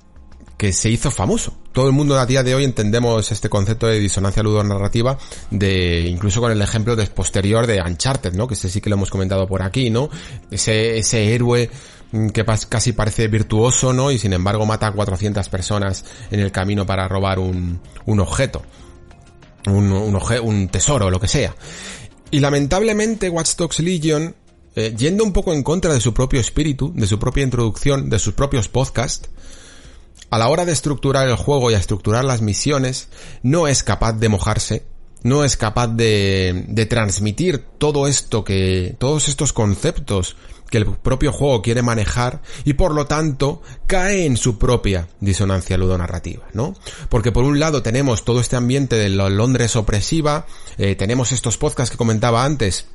que 0.56 0.72
se 0.72 0.90
hizo 0.90 1.10
famoso. 1.10 1.58
Todo 1.72 1.88
el 1.88 1.92
mundo 1.92 2.16
a 2.16 2.24
día 2.24 2.44
de 2.44 2.54
hoy 2.54 2.62
entendemos 2.62 3.32
este 3.32 3.48
concepto 3.48 3.88
de 3.88 3.98
disonancia 3.98 4.44
ludonarrativa 4.44 5.18
de 5.50 6.02
incluso 6.02 6.40
con 6.40 6.52
el 6.52 6.62
ejemplo 6.62 6.94
de 6.94 7.04
posterior 7.06 7.66
de 7.66 7.82
Uncharted, 7.82 8.34
¿no? 8.34 8.46
Que 8.46 8.54
ese 8.54 8.68
sí 8.68 8.80
que 8.80 8.88
lo 8.88 8.94
hemos 8.94 9.10
comentado 9.10 9.48
por 9.48 9.62
aquí, 9.62 9.90
¿no? 9.90 10.08
Ese 10.52 10.98
ese 10.98 11.34
héroe 11.34 11.68
que 12.32 12.44
casi 12.68 12.92
parece 12.92 13.26
virtuoso, 13.28 13.92
¿no? 13.92 14.12
Y 14.12 14.18
sin 14.18 14.34
embargo 14.34 14.64
mata 14.64 14.86
a 14.86 14.92
400 14.92 15.48
personas 15.48 16.04
en 16.30 16.40
el 16.40 16.52
camino 16.52 16.86
para 16.86 17.08
robar 17.08 17.38
un, 17.38 17.80
un 18.06 18.20
objeto. 18.20 18.62
Un, 19.66 19.92
un, 19.92 20.18
un 20.42 20.68
tesoro 20.68 21.10
lo 21.10 21.20
que 21.20 21.28
sea. 21.28 21.54
Y 22.32 22.40
lamentablemente 22.40 23.28
Watch 23.28 23.78
Legion, 23.80 24.34
eh, 24.74 24.94
yendo 24.96 25.22
un 25.22 25.34
poco 25.34 25.52
en 25.52 25.62
contra 25.62 25.92
de 25.92 26.00
su 26.00 26.14
propio 26.14 26.40
espíritu, 26.40 26.90
de 26.96 27.06
su 27.06 27.18
propia 27.18 27.44
introducción, 27.44 28.08
de 28.08 28.18
sus 28.18 28.32
propios 28.32 28.68
podcasts, 28.68 29.28
a 30.30 30.38
la 30.38 30.48
hora 30.48 30.64
de 30.64 30.72
estructurar 30.72 31.28
el 31.28 31.36
juego 31.36 31.70
y 31.70 31.74
a 31.74 31.78
estructurar 31.78 32.24
las 32.24 32.40
misiones, 32.40 33.08
no 33.42 33.68
es 33.68 33.82
capaz 33.82 34.14
de 34.14 34.30
mojarse, 34.30 34.86
no 35.22 35.44
es 35.44 35.58
capaz 35.58 35.88
de, 35.88 36.64
de 36.68 36.86
transmitir 36.86 37.66
todo 37.76 38.08
esto 38.08 38.44
que, 38.44 38.96
todos 38.98 39.28
estos 39.28 39.52
conceptos 39.52 40.36
que 40.72 40.78
el 40.78 40.86
propio 40.86 41.32
juego 41.32 41.60
quiere 41.60 41.82
manejar 41.82 42.40
y 42.64 42.72
por 42.72 42.94
lo 42.94 43.04
tanto 43.04 43.60
cae 43.86 44.24
en 44.24 44.38
su 44.38 44.58
propia 44.58 45.06
disonancia 45.20 45.76
ludonarrativa, 45.76 46.46
¿no? 46.54 46.74
Porque 47.10 47.30
por 47.30 47.44
un 47.44 47.60
lado 47.60 47.82
tenemos 47.82 48.24
todo 48.24 48.40
este 48.40 48.56
ambiente 48.56 48.96
de 48.96 49.10
Londres 49.10 49.76
opresiva, 49.76 50.46
eh, 50.78 50.96
tenemos 50.96 51.30
estos 51.30 51.58
podcasts 51.58 51.90
que 51.90 51.98
comentaba 51.98 52.44
antes, 52.44 52.86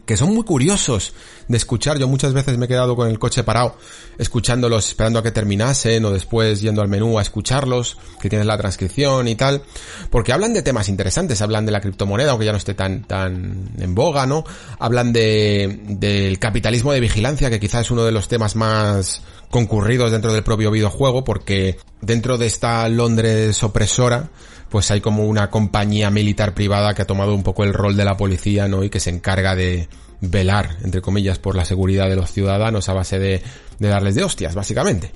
que 0.00 0.16
son 0.16 0.34
muy 0.34 0.44
curiosos 0.44 1.12
de 1.48 1.56
escuchar. 1.56 1.98
Yo 1.98 2.08
muchas 2.08 2.32
veces 2.32 2.58
me 2.58 2.66
he 2.66 2.68
quedado 2.68 2.96
con 2.96 3.08
el 3.08 3.18
coche 3.18 3.44
parado, 3.44 3.76
escuchándolos, 4.18 4.88
esperando 4.88 5.18
a 5.18 5.22
que 5.22 5.30
terminasen, 5.30 6.04
o 6.04 6.10
después 6.10 6.60
yendo 6.60 6.82
al 6.82 6.88
menú 6.88 7.18
a 7.18 7.22
escucharlos, 7.22 7.98
que 8.20 8.28
tienes 8.28 8.46
la 8.46 8.56
transcripción 8.56 9.28
y 9.28 9.34
tal, 9.34 9.62
porque 10.10 10.32
hablan 10.32 10.52
de 10.54 10.62
temas 10.62 10.88
interesantes, 10.88 11.42
hablan 11.42 11.66
de 11.66 11.72
la 11.72 11.80
criptomoneda, 11.80 12.32
aunque 12.32 12.46
ya 12.46 12.52
no 12.52 12.58
esté 12.58 12.74
tan, 12.74 13.04
tan 13.04 13.70
en 13.78 13.94
boga, 13.94 14.26
¿no? 14.26 14.44
Hablan 14.78 15.12
de, 15.12 15.80
del 15.88 16.38
capitalismo 16.38 16.92
de 16.92 17.00
vigilancia, 17.00 17.50
que 17.50 17.60
quizás 17.60 17.82
es 17.82 17.90
uno 17.90 18.04
de 18.04 18.12
los 18.12 18.28
temas 18.28 18.56
más 18.56 19.22
concurridos 19.50 20.10
dentro 20.10 20.32
del 20.32 20.42
propio 20.42 20.70
videojuego, 20.70 21.24
porque 21.24 21.78
dentro 22.00 22.38
de 22.38 22.46
esta 22.46 22.88
Londres 22.88 23.62
opresora, 23.62 24.30
pues 24.72 24.90
hay 24.90 25.02
como 25.02 25.26
una 25.26 25.50
compañía 25.50 26.10
militar 26.10 26.54
privada 26.54 26.94
que 26.94 27.02
ha 27.02 27.06
tomado 27.06 27.34
un 27.34 27.42
poco 27.42 27.62
el 27.62 27.74
rol 27.74 27.94
de 27.94 28.06
la 28.06 28.16
policía, 28.16 28.68
¿no? 28.68 28.82
Y 28.82 28.88
que 28.88 29.00
se 29.00 29.10
encarga 29.10 29.54
de 29.54 29.86
velar, 30.22 30.78
entre 30.82 31.02
comillas, 31.02 31.38
por 31.38 31.56
la 31.56 31.66
seguridad 31.66 32.08
de 32.08 32.16
los 32.16 32.32
ciudadanos 32.32 32.88
a 32.88 32.94
base 32.94 33.18
de, 33.18 33.42
de 33.78 33.88
darles 33.88 34.14
de 34.14 34.24
hostias, 34.24 34.54
básicamente. 34.54 35.12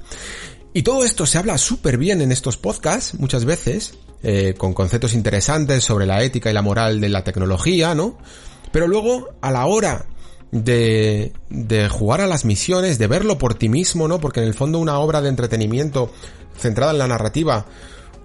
Y 0.75 0.83
todo 0.83 1.05
esto 1.05 1.25
se 1.25 1.39
habla 1.39 1.57
súper 1.57 1.97
bien 1.97 2.21
en 2.21 2.33
estos 2.33 2.59
podcasts, 2.59 3.15
muchas 3.15 3.47
veces, 3.47 3.95
eh, 4.23 4.53
con 4.59 4.75
conceptos 4.75 5.15
interesantes 5.15 5.83
sobre 5.83 6.05
la 6.05 6.23
ética 6.23 6.51
y 6.51 6.53
la 6.53 6.61
moral 6.61 7.01
de 7.01 7.09
la 7.09 7.25
tecnología, 7.25 7.95
¿no? 7.95 8.19
Pero 8.73 8.87
luego, 8.89 9.31
a 9.41 9.51
la 9.51 9.65
hora 9.65 10.05
de, 10.51 11.33
de 11.49 11.89
jugar 11.89 12.21
a 12.21 12.27
las 12.27 12.45
misiones, 12.45 12.99
de 12.99 13.07
verlo 13.07 13.39
por 13.39 13.55
ti 13.55 13.71
mismo, 13.71 14.07
¿no? 14.07 14.21
Porque 14.21 14.41
en 14.41 14.49
el 14.49 14.55
fondo 14.55 14.79
una 14.79 14.99
obra 14.99 15.23
de 15.23 15.31
entretenimiento 15.31 16.13
centrada 16.59 16.93
en 16.93 16.99
la 16.99 17.09
narrativa 17.09 17.65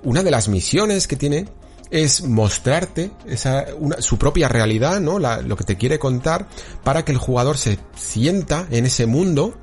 una 0.04 0.24
de 0.24 0.32
las 0.32 0.48
misiones 0.48 1.08
que 1.08 1.16
tiene 1.16 1.46
es 1.92 2.24
mostrarte 2.24 3.12
esa, 3.28 3.66
su 4.00 4.18
propia 4.18 4.48
realidad, 4.48 5.02
¿no? 5.02 5.20
Lo 5.20 5.56
que 5.58 5.66
te 5.66 5.78
quiere 5.78 6.00
contar 6.00 6.48
para 6.84 7.04
que 7.04 7.12
el 7.12 7.18
jugador 7.18 7.58
se 7.58 7.80
sienta 7.96 8.66
en 8.72 8.86
ese 8.86 9.06
mundo 9.06 9.58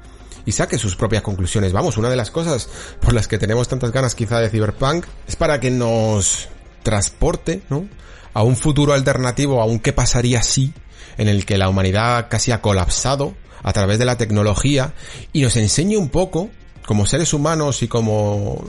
y 0.44 0.52
saque 0.52 0.78
sus 0.78 0.94
propias 0.94 1.22
conclusiones. 1.22 1.72
Vamos, 1.72 1.96
una 1.96 2.10
de 2.10 2.16
las 2.16 2.30
cosas 2.30 2.68
por 3.00 3.14
las 3.14 3.28
que 3.28 3.38
tenemos 3.38 3.68
tantas 3.68 3.92
ganas 3.92 4.14
quizá 4.14 4.40
de 4.40 4.50
Cyberpunk 4.50 5.06
es 5.26 5.36
para 5.36 5.58
que 5.58 5.70
nos 5.70 6.48
transporte, 6.82 7.62
¿no? 7.70 7.88
A 8.34 8.42
un 8.42 8.56
futuro 8.56 8.92
alternativo, 8.92 9.60
a 9.60 9.64
un 9.64 9.78
qué 9.78 9.92
pasaría 9.92 10.42
si, 10.42 10.72
en 11.16 11.28
el 11.28 11.46
que 11.46 11.58
la 11.58 11.68
humanidad 11.68 12.28
casi 12.28 12.52
ha 12.52 12.60
colapsado 12.60 13.34
a 13.62 13.72
través 13.72 13.98
de 13.98 14.04
la 14.04 14.16
tecnología 14.16 14.94
y 15.32 15.42
nos 15.42 15.56
enseñe 15.56 15.96
un 15.96 16.10
poco 16.10 16.50
como 16.86 17.06
seres 17.06 17.32
humanos 17.34 17.82
y 17.82 17.88
como 17.88 18.64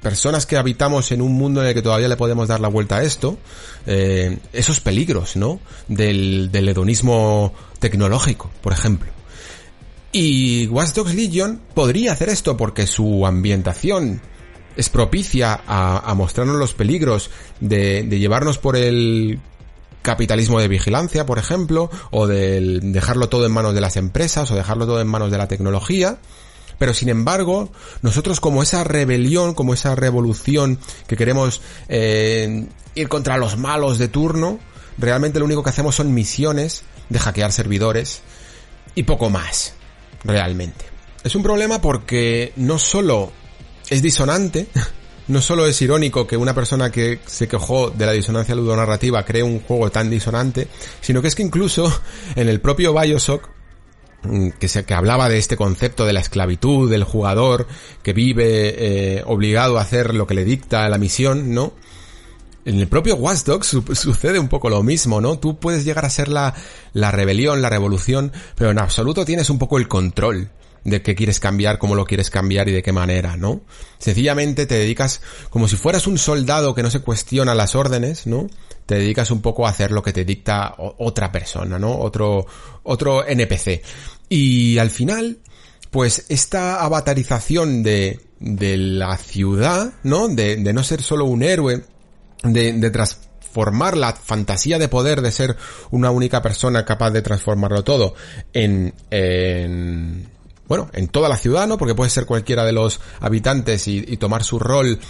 personas 0.00 0.46
que 0.46 0.56
habitamos 0.56 1.12
en 1.12 1.22
un 1.22 1.32
mundo 1.32 1.62
en 1.62 1.68
el 1.68 1.74
que 1.74 1.82
todavía 1.82 2.08
le 2.08 2.16
podemos 2.16 2.48
dar 2.48 2.60
la 2.60 2.68
vuelta 2.68 2.96
a 2.96 3.02
esto, 3.02 3.38
eh, 3.86 4.38
esos 4.52 4.80
peligros, 4.80 5.36
¿no? 5.36 5.60
Del, 5.88 6.50
del 6.50 6.68
hedonismo 6.68 7.52
tecnológico, 7.78 8.50
por 8.62 8.72
ejemplo. 8.72 9.10
Y 10.12 10.66
Watch 10.68 10.92
Dogs 10.92 11.14
Legion 11.14 11.60
podría 11.74 12.12
hacer 12.12 12.30
esto 12.30 12.56
porque 12.56 12.86
su 12.86 13.26
ambientación 13.26 14.20
es 14.76 14.88
propicia 14.88 15.60
a, 15.66 16.12
mostrarnos 16.14 16.56
los 16.56 16.74
peligros 16.74 17.30
de, 17.60 18.02
de, 18.02 18.18
llevarnos 18.18 18.58
por 18.58 18.76
el 18.76 19.40
capitalismo 20.02 20.60
de 20.60 20.68
vigilancia, 20.68 21.26
por 21.26 21.38
ejemplo, 21.38 21.90
o 22.10 22.26
de 22.26 22.80
dejarlo 22.82 23.28
todo 23.28 23.46
en 23.46 23.52
manos 23.52 23.74
de 23.74 23.80
las 23.80 23.96
empresas, 23.96 24.50
o 24.50 24.54
dejarlo 24.54 24.86
todo 24.86 25.00
en 25.00 25.08
manos 25.08 25.30
de 25.30 25.38
la 25.38 25.48
tecnología. 25.48 26.18
Pero 26.80 26.94
sin 26.94 27.10
embargo, 27.10 27.70
nosotros 28.00 28.40
como 28.40 28.62
esa 28.62 28.84
rebelión, 28.84 29.52
como 29.52 29.74
esa 29.74 29.94
revolución 29.94 30.78
que 31.06 31.14
queremos 31.14 31.60
eh, 31.90 32.68
ir 32.94 33.08
contra 33.10 33.36
los 33.36 33.58
malos 33.58 33.98
de 33.98 34.08
turno, 34.08 34.58
realmente 34.96 35.38
lo 35.38 35.44
único 35.44 35.62
que 35.62 35.68
hacemos 35.68 35.94
son 35.94 36.14
misiones 36.14 36.84
de 37.10 37.18
hackear 37.18 37.52
servidores 37.52 38.22
y 38.94 39.02
poco 39.02 39.28
más, 39.28 39.74
realmente. 40.24 40.86
Es 41.22 41.34
un 41.34 41.42
problema 41.42 41.82
porque 41.82 42.54
no 42.56 42.78
solo 42.78 43.30
es 43.90 44.00
disonante, 44.00 44.68
no 45.28 45.42
solo 45.42 45.66
es 45.66 45.82
irónico 45.82 46.26
que 46.26 46.38
una 46.38 46.54
persona 46.54 46.90
que 46.90 47.20
se 47.26 47.46
quejó 47.46 47.90
de 47.90 48.06
la 48.06 48.12
disonancia 48.12 48.54
ludonarrativa 48.54 49.22
cree 49.26 49.42
un 49.42 49.60
juego 49.60 49.90
tan 49.90 50.08
disonante, 50.08 50.66
sino 51.02 51.20
que 51.20 51.28
es 51.28 51.34
que 51.34 51.42
incluso 51.42 51.92
en 52.36 52.48
el 52.48 52.62
propio 52.62 52.98
Bioshock 52.98 53.59
que, 54.58 54.68
se, 54.68 54.84
que 54.84 54.94
hablaba 54.94 55.28
de 55.28 55.38
este 55.38 55.56
concepto 55.56 56.04
de 56.04 56.12
la 56.12 56.20
esclavitud 56.20 56.90
del 56.90 57.04
jugador 57.04 57.66
que 58.02 58.12
vive 58.12 58.74
eh, 59.18 59.22
obligado 59.26 59.78
a 59.78 59.82
hacer 59.82 60.14
lo 60.14 60.26
que 60.26 60.34
le 60.34 60.44
dicta 60.44 60.88
la 60.88 60.98
misión, 60.98 61.54
¿no? 61.54 61.72
En 62.66 62.78
el 62.78 62.88
propio 62.88 63.16
Watch 63.16 63.44
Dogs 63.44 63.78
sucede 63.94 64.38
un 64.38 64.48
poco 64.48 64.68
lo 64.68 64.82
mismo, 64.82 65.20
¿no? 65.20 65.38
Tú 65.38 65.58
puedes 65.58 65.84
llegar 65.84 66.04
a 66.04 66.10
ser 66.10 66.28
la, 66.28 66.54
la 66.92 67.10
rebelión, 67.10 67.62
la 67.62 67.70
revolución, 67.70 68.32
pero 68.54 68.70
en 68.70 68.78
absoluto 68.78 69.24
tienes 69.24 69.48
un 69.48 69.58
poco 69.58 69.78
el 69.78 69.88
control 69.88 70.50
de 70.84 71.02
qué 71.02 71.14
quieres 71.14 71.40
cambiar, 71.40 71.78
cómo 71.78 71.94
lo 71.94 72.04
quieres 72.04 72.30
cambiar 72.30 72.68
y 72.68 72.72
de 72.72 72.82
qué 72.82 72.92
manera, 72.92 73.36
¿no? 73.36 73.62
Sencillamente 73.98 74.66
te 74.66 74.76
dedicas 74.76 75.20
como 75.50 75.68
si 75.68 75.76
fueras 75.76 76.06
un 76.06 76.18
soldado 76.18 76.74
que 76.74 76.82
no 76.82 76.90
se 76.90 77.00
cuestiona 77.00 77.54
las 77.54 77.74
órdenes, 77.74 78.26
¿no? 78.26 78.48
Te 78.86 78.96
dedicas 78.96 79.30
un 79.30 79.42
poco 79.42 79.66
a 79.66 79.70
hacer 79.70 79.90
lo 79.90 80.02
que 80.02 80.12
te 80.12 80.24
dicta 80.24 80.74
otra 80.78 81.30
persona, 81.30 81.78
¿no? 81.78 81.98
Otro, 81.98 82.46
otro 82.82 83.26
NPC. 83.26 83.82
Y 84.28 84.78
al 84.78 84.90
final, 84.90 85.38
pues 85.90 86.26
esta 86.28 86.82
avatarización 86.82 87.82
de, 87.82 88.20
de 88.40 88.76
la 88.76 89.16
ciudad, 89.16 89.92
¿no? 90.02 90.28
De, 90.28 90.56
de 90.56 90.72
no 90.72 90.82
ser 90.82 91.02
solo 91.02 91.26
un 91.26 91.42
héroe, 91.42 91.84
de, 92.42 92.72
de 92.72 92.90
transformar 92.90 93.96
la 93.96 94.12
fantasía 94.12 94.78
de 94.78 94.88
poder 94.88 95.20
de 95.20 95.32
ser 95.32 95.56
una 95.90 96.10
única 96.10 96.40
persona 96.42 96.84
capaz 96.84 97.10
de 97.10 97.22
transformarlo 97.22 97.84
todo 97.84 98.14
en, 98.52 98.94
en 99.10 100.28
bueno, 100.70 100.88
en 100.92 101.08
toda 101.08 101.28
la 101.28 101.36
ciudad, 101.36 101.66
¿no? 101.66 101.78
Porque 101.78 101.96
puede 101.96 102.10
ser 102.10 102.26
cualquiera 102.26 102.64
de 102.64 102.70
los 102.70 103.00
habitantes 103.18 103.88
y, 103.88 104.16
tomar 104.18 104.44
su 104.44 104.60
rol, 104.60 105.00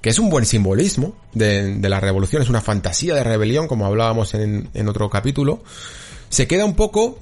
que 0.00 0.08
es 0.08 0.18
un 0.18 0.30
buen 0.30 0.46
simbolismo 0.46 1.14
de, 1.34 1.76
la 1.86 2.00
revolución, 2.00 2.40
es 2.40 2.48
una 2.48 2.62
fantasía 2.62 3.14
de 3.14 3.22
rebelión, 3.22 3.68
como 3.68 3.84
hablábamos 3.84 4.32
en, 4.32 4.70
en 4.72 4.88
otro 4.88 5.10
capítulo, 5.10 5.62
se 6.30 6.46
queda 6.46 6.64
un 6.64 6.74
poco 6.74 7.18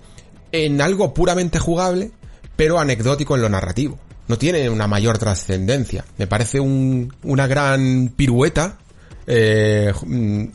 en 0.53 0.81
algo 0.81 1.13
puramente 1.13 1.59
jugable, 1.59 2.13
pero 2.55 2.79
anecdótico 2.79 3.35
en 3.35 3.43
lo 3.43 3.49
narrativo. 3.49 3.99
No 4.29 4.39
tiene 4.39 4.71
una 4.71 4.87
mayor 4.87 5.19
trascendencia. 5.19 6.05
Me 6.17 6.29
parece 6.29 6.61
un, 6.61 7.13
una 7.25 7.49
gran 7.49 8.13
pirueta 8.15 8.79
eh, 9.27 9.93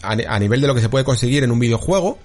a 0.04 0.40
nivel 0.40 0.62
de 0.62 0.68
lo 0.68 0.74
que 0.74 0.80
se 0.80 0.88
puede 0.88 1.04
conseguir 1.04 1.44
en 1.44 1.52
un 1.52 1.60
videojuego, 1.60 2.18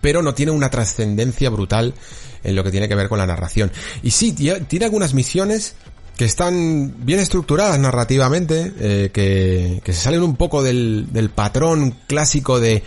pero 0.00 0.22
no 0.22 0.34
tiene 0.34 0.52
una 0.52 0.70
trascendencia 0.70 1.50
brutal 1.50 1.94
en 2.42 2.54
lo 2.56 2.62
que 2.62 2.70
tiene 2.70 2.88
que 2.88 2.94
ver 2.94 3.08
con 3.08 3.18
la 3.18 3.26
narración. 3.26 3.72
Y 4.02 4.10
sí, 4.10 4.32
tiene 4.32 4.84
algunas 4.84 5.14
misiones 5.14 5.76
que 6.16 6.24
están 6.24 6.94
bien 7.04 7.18
estructuradas 7.18 7.78
narrativamente, 7.78 8.72
eh, 8.78 9.10
que, 9.12 9.80
que, 9.82 9.92
se 9.92 10.00
salen 10.00 10.22
un 10.22 10.36
poco 10.36 10.62
del, 10.62 11.08
del 11.12 11.30
patrón 11.30 11.96
clásico 12.06 12.60
de 12.60 12.84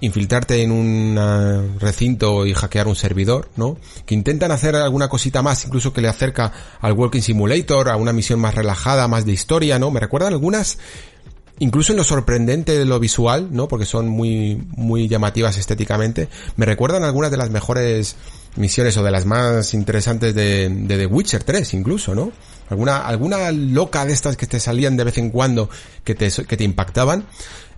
infiltrarte 0.00 0.62
en 0.62 0.70
un 0.70 1.76
recinto 1.80 2.46
y 2.46 2.54
hackear 2.54 2.86
un 2.86 2.94
servidor, 2.94 3.50
¿no? 3.56 3.78
Que 4.06 4.14
intentan 4.14 4.52
hacer 4.52 4.76
alguna 4.76 5.08
cosita 5.08 5.42
más, 5.42 5.64
incluso 5.64 5.92
que 5.92 6.00
le 6.00 6.08
acerca 6.08 6.52
al 6.80 6.92
Walking 6.92 7.20
Simulator, 7.20 7.88
a 7.88 7.96
una 7.96 8.12
misión 8.12 8.38
más 8.38 8.54
relajada, 8.54 9.08
más 9.08 9.24
de 9.24 9.32
historia, 9.32 9.78
¿no? 9.78 9.90
Me 9.90 10.00
recuerdan 10.00 10.32
algunas, 10.32 10.78
incluso 11.58 11.92
en 11.92 11.98
lo 11.98 12.04
sorprendente 12.04 12.78
de 12.78 12.84
lo 12.84 12.98
visual, 13.00 13.48
¿no? 13.50 13.68
Porque 13.68 13.86
son 13.86 14.08
muy, 14.08 14.62
muy 14.76 15.08
llamativas 15.08 15.56
estéticamente, 15.56 16.28
me 16.56 16.66
recuerdan 16.66 17.04
algunas 17.04 17.30
de 17.30 17.36
las 17.36 17.50
mejores 17.50 18.16
misiones 18.56 18.96
o 18.96 19.02
de 19.02 19.10
las 19.10 19.24
más 19.24 19.74
interesantes 19.74 20.34
de, 20.34 20.68
de 20.68 20.96
The 20.96 21.06
Witcher 21.06 21.44
3 21.44 21.74
incluso, 21.74 22.14
¿no? 22.14 22.32
Alguna, 22.70 22.98
alguna 22.98 23.50
loca 23.50 24.04
de 24.04 24.12
estas 24.12 24.36
que 24.36 24.46
te 24.46 24.60
salían 24.60 24.96
de 24.96 25.04
vez 25.04 25.16
en 25.16 25.30
cuando 25.30 25.70
que 26.04 26.14
te, 26.14 26.30
que 26.30 26.56
te 26.56 26.64
impactaban, 26.64 27.24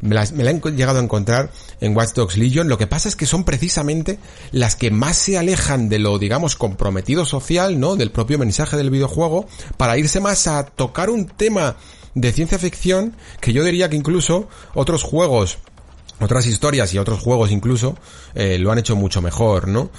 me, 0.00 0.14
las, 0.14 0.32
me 0.32 0.42
la 0.42 0.50
he 0.50 0.60
llegado 0.72 0.98
a 0.98 1.02
encontrar 1.02 1.50
en 1.80 1.96
Watch 1.96 2.14
Dogs 2.14 2.36
Legion. 2.36 2.68
Lo 2.68 2.78
que 2.78 2.88
pasa 2.88 3.08
es 3.08 3.14
que 3.14 3.26
son 3.26 3.44
precisamente 3.44 4.18
las 4.50 4.74
que 4.74 4.90
más 4.90 5.16
se 5.16 5.38
alejan 5.38 5.88
de 5.88 6.00
lo, 6.00 6.18
digamos, 6.18 6.56
comprometido 6.56 7.24
social, 7.24 7.78
¿no? 7.78 7.94
Del 7.94 8.10
propio 8.10 8.38
mensaje 8.38 8.76
del 8.76 8.90
videojuego, 8.90 9.46
para 9.76 9.96
irse 9.96 10.18
más 10.18 10.48
a 10.48 10.64
tocar 10.64 11.08
un 11.10 11.26
tema 11.26 11.76
de 12.14 12.32
ciencia 12.32 12.58
ficción 12.58 13.16
que 13.40 13.52
yo 13.52 13.64
diría 13.64 13.88
que 13.88 13.96
incluso 13.96 14.48
otros 14.74 15.02
juegos 15.02 15.58
otras 16.20 16.46
historias 16.46 16.92
y 16.94 16.98
otros 16.98 17.20
juegos 17.20 17.50
incluso 17.50 17.96
eh, 18.34 18.58
lo 18.58 18.70
han 18.70 18.78
hecho 18.78 18.94
mucho 18.94 19.22
mejor, 19.22 19.68
¿no? 19.68 19.90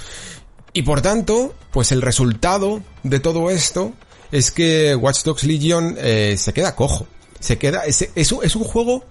Y 0.74 0.84
por 0.84 1.02
tanto, 1.02 1.54
pues 1.72 1.92
el 1.92 2.02
resultado 2.02 2.82
de 3.04 3.20
todo 3.20 3.50
esto 3.50 3.94
es 4.32 4.52
que 4.52 4.96
Watch 4.96 5.24
Dogs 5.24 5.44
Legion 5.44 5.96
eh, 5.98 6.36
se 6.38 6.54
queda 6.54 6.76
cojo. 6.76 7.08
Se 7.40 7.58
queda, 7.58 7.86
es, 7.86 8.04
es, 8.04 8.32
es, 8.32 8.56
un 8.56 8.64
juego 8.64 9.04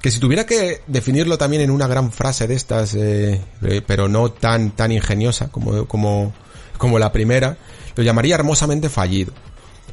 que 0.00 0.10
si 0.10 0.20
tuviera 0.20 0.46
que 0.46 0.82
definirlo 0.86 1.36
también 1.36 1.62
en 1.62 1.70
una 1.70 1.88
gran 1.88 2.12
frase 2.12 2.46
de 2.46 2.54
estas, 2.54 2.94
eh, 2.94 3.40
pero 3.86 4.08
no 4.08 4.30
tan, 4.30 4.70
tan 4.70 4.92
ingeniosa 4.92 5.50
como, 5.50 5.86
como, 5.86 6.32
como 6.78 6.98
la 6.98 7.10
primera, 7.10 7.58
lo 7.96 8.04
llamaría 8.04 8.36
hermosamente 8.36 8.88
fallido. 8.88 9.32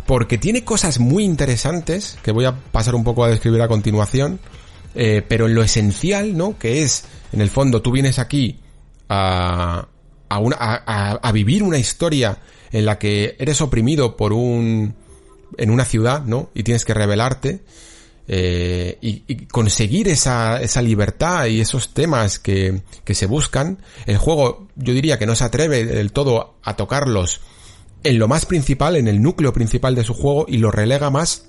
Porque 0.06 0.38
tiene 0.38 0.64
cosas 0.64 1.00
muy 1.00 1.24
interesantes, 1.24 2.18
que 2.24 2.32
voy 2.32 2.46
a 2.46 2.56
pasar 2.56 2.96
un 2.96 3.04
poco 3.04 3.24
a 3.24 3.30
describir 3.30 3.62
a 3.62 3.68
continuación, 3.68 4.40
eh, 4.96 5.24
pero 5.28 5.48
en 5.48 5.56
lo 5.56 5.64
esencial, 5.64 6.36
¿no? 6.36 6.58
Que 6.58 6.84
es, 6.84 7.06
en 7.32 7.42
el 7.42 7.50
fondo, 7.50 7.82
tú 7.82 7.92
vienes 7.92 8.20
aquí 8.20 8.60
a, 9.10 9.88
a, 10.30 10.40
una, 10.40 10.56
a, 10.60 11.32
vivir 11.32 11.64
una 11.64 11.78
historia 11.78 12.40
en 12.72 12.86
la 12.86 12.98
que 12.98 13.36
eres 13.40 13.62
oprimido 13.62 14.18
por 14.18 14.34
un 14.34 14.96
en 15.58 15.70
una 15.70 15.86
ciudad, 15.86 16.24
¿no? 16.24 16.50
Y 16.54 16.64
tienes 16.64 16.86
que 16.86 16.94
rebelarte 16.94 17.62
eh, 18.28 18.98
y, 19.02 19.24
y, 19.28 19.46
conseguir 19.48 20.08
esa, 20.08 20.62
esa 20.62 20.82
libertad 20.82 21.48
y 21.48 21.60
esos 21.60 21.94
temas 21.94 22.40
que, 22.40 22.82
que 23.04 23.14
se 23.14 23.26
buscan. 23.26 23.80
El 24.06 24.18
juego, 24.18 24.68
yo 24.76 24.94
diría 24.94 25.20
que 25.20 25.26
no 25.26 25.36
se 25.36 25.44
atreve 25.44 25.84
del 25.86 26.14
todo 26.14 26.56
a 26.64 26.76
tocarlos 26.76 27.42
en 28.04 28.20
lo 28.20 28.28
más 28.28 28.46
principal, 28.46 28.96
en 28.96 29.08
el 29.08 29.22
núcleo 29.22 29.54
principal 29.54 29.96
de 29.96 30.04
su 30.04 30.14
juego 30.14 30.46
y 30.48 30.58
lo 30.58 30.72
relega 30.72 31.10
más 31.10 31.46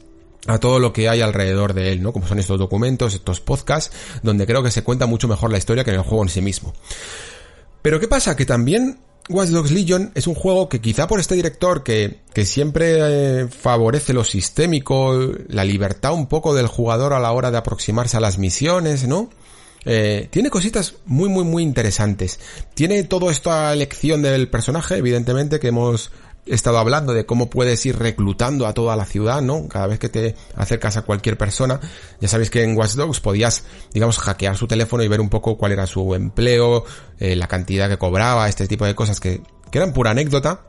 a 0.47 0.59
todo 0.59 0.79
lo 0.79 0.93
que 0.93 1.09
hay 1.09 1.21
alrededor 1.21 1.73
de 1.73 1.93
él, 1.93 2.03
¿no? 2.03 2.13
Como 2.13 2.27
son 2.27 2.39
estos 2.39 2.59
documentos, 2.59 3.15
estos 3.15 3.41
podcasts, 3.41 3.95
donde 4.23 4.47
creo 4.47 4.63
que 4.63 4.71
se 4.71 4.83
cuenta 4.83 5.07
mucho 5.07 5.29
mejor 5.29 5.51
la 5.51 5.59
historia 5.59 5.85
que 5.85 5.91
en 5.91 5.97
el 5.97 6.03
juego 6.03 6.25
en 6.25 6.29
sí 6.29 6.41
mismo. 6.41 6.75
Pero 7.81 8.01
¿qué 8.01 8.09
pasa? 8.09 8.37
Que 8.37 8.45
también 8.45 8.99
Watch 9.29 9.51
Dogs 9.51 9.71
Legion 9.71 10.11
es 10.15 10.27
un 10.27 10.35
juego 10.35 10.69
que 10.69 10.81
quizá 10.81 11.07
por 11.07 11.21
este 11.21 11.37
director 11.37 11.85
que, 11.85 12.19
que 12.35 12.45
siempre 12.45 12.97
eh, 12.99 13.49
favorece 13.49 14.13
lo 14.13 14.25
sistémico, 14.25 15.33
la 15.49 15.65
libertad 15.65 16.13
un 16.13 16.27
poco 16.27 16.55
del 16.55 16.67
jugador 16.67 17.13
a 17.13 17.21
la 17.21 17.33
hora 17.33 17.51
de 17.51 17.59
aproximarse 17.59 18.17
a 18.17 18.21
las 18.21 18.39
misiones, 18.39 19.07
¿no? 19.07 19.31
Eh, 19.85 20.29
tiene 20.31 20.49
cositas 20.51 20.95
muy 21.07 21.29
muy 21.29 21.45
muy 21.45 21.63
interesantes. 21.63 22.39
Tiene 22.75 23.03
toda 23.05 23.33
esta 23.33 23.73
elección 23.73 24.23
del 24.23 24.49
personaje, 24.49 24.97
evidentemente, 24.97 25.59
que 25.59 25.69
hemos 25.69 26.13
he 26.32 26.32
estado 26.47 26.79
hablando 26.79 27.15
de 27.15 27.25
cómo 27.25 27.49
puedes 27.49 27.85
ir 27.87 27.99
reclutando 27.99 28.67
a 28.67 28.75
toda 28.75 28.97
la 28.97 29.05
ciudad, 29.05 29.43
¿no? 29.43 29.69
Cada 29.69 29.87
vez 29.87 29.99
que 29.99 30.09
te 30.09 30.35
acercas 30.57 30.97
a 30.97 31.03
cualquier 31.03 31.39
persona, 31.39 31.81
ya 32.21 32.29
sabéis 32.29 32.51
que 32.51 32.63
en 32.63 32.77
Watch 32.77 32.97
podías, 33.21 33.65
digamos, 33.93 34.19
hackear 34.19 34.57
su 34.57 34.67
teléfono 34.67 35.03
y 35.03 35.09
ver 35.09 35.21
un 35.21 35.29
poco 35.29 35.57
cuál 35.57 35.73
era 35.73 35.87
su 35.87 36.15
empleo, 36.15 36.85
eh, 37.19 37.37
la 37.37 37.47
cantidad 37.47 37.89
que 37.89 37.99
cobraba, 37.99 38.49
este 38.49 38.67
tipo 38.67 38.85
de 38.85 38.95
cosas 38.95 39.21
que, 39.21 39.43
eran 39.73 39.95
pura 39.95 40.11
anécdota, 40.11 40.61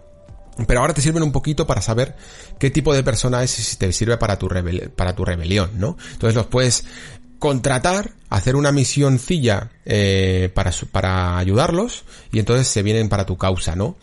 pero 0.65 0.79
ahora 0.79 0.93
te 0.93 1.01
sirven 1.01 1.23
un 1.23 1.33
poquito 1.33 1.67
para 1.67 1.81
saber 1.81 2.15
qué 2.57 2.69
tipo 2.69 2.93
de 2.93 3.03
persona 3.03 3.43
es 3.43 3.59
y 3.59 3.63
si 3.63 3.75
te 3.75 3.91
sirve 3.91 4.17
para 4.17 4.37
tu, 4.39 4.47
para 4.95 5.13
tu 5.13 5.25
rebelión, 5.25 5.71
¿no? 5.75 5.97
Entonces 6.13 6.35
los 6.35 6.45
puedes 6.45 6.85
contratar, 7.37 8.13
hacer 8.33 8.55
una 8.55 8.71
misioncilla 8.71 9.69
eh, 9.85 10.49
para, 10.53 10.71
para 10.91 11.37
ayudarlos 11.37 12.03
y 12.31 12.39
entonces 12.39 12.67
se 12.67 12.81
vienen 12.81 13.07
para 13.07 13.27
tu 13.27 13.37
causa, 13.37 13.75
¿no? 13.75 13.95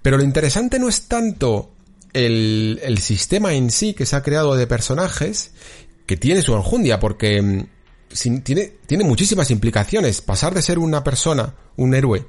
Pero 0.00 0.16
lo 0.16 0.22
interesante 0.22 0.78
no 0.78 0.88
es 0.88 1.08
tanto 1.08 1.72
el, 2.12 2.78
el 2.84 2.98
sistema 2.98 3.52
en 3.52 3.72
sí 3.72 3.92
que 3.92 4.06
se 4.06 4.14
ha 4.14 4.22
creado 4.22 4.54
de 4.54 4.68
personajes, 4.68 5.50
que 6.06 6.16
tiene 6.16 6.42
su 6.42 6.54
enjundia, 6.54 7.00
porque 7.00 7.42
mm, 7.42 8.38
tiene, 8.44 8.74
tiene 8.86 9.02
muchísimas 9.02 9.50
implicaciones. 9.50 10.20
Pasar 10.20 10.54
de 10.54 10.62
ser 10.62 10.78
una 10.78 11.02
persona, 11.02 11.54
un 11.76 11.94
héroe, 11.96 12.24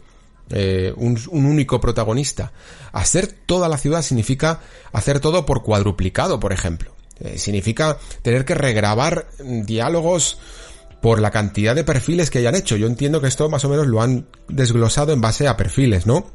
eh, 0.50 0.94
un, 0.98 1.20
único 1.30 1.80
protagonista, 1.80 2.54
a 2.92 3.06
ser 3.06 3.28
toda 3.28 3.70
la 3.70 3.78
ciudad 3.78 4.02
significa 4.02 4.62
hacer 4.94 5.20
todo 5.20 5.46
por 5.46 5.62
cuadruplicado, 5.62 6.40
por 6.40 6.54
ejemplo. 6.54 6.96
Eh, 7.20 7.38
significa 7.38 8.00
tener 8.24 8.46
que 8.46 8.56
regrabar 8.56 9.28
mm, 9.44 9.62
diálogos 9.62 10.40
por 11.02 11.22
la 11.22 11.32
cantidad 11.32 11.76
de 11.76 11.84
perfiles 11.84 12.30
que 12.30 12.40
hayan 12.40 12.56
hecho. 12.56 12.78
Yo 12.78 12.88
entiendo 12.88 13.22
que 13.22 13.28
esto 13.28 13.50
más 13.50 13.66
o 13.66 13.70
menos 13.70 13.88
lo 13.88 14.02
han 14.02 14.28
desglosado 14.48 15.14
en 15.14 15.22
base 15.22 15.48
a 15.48 15.58
perfiles, 15.58 16.06
¿no? 16.06 16.26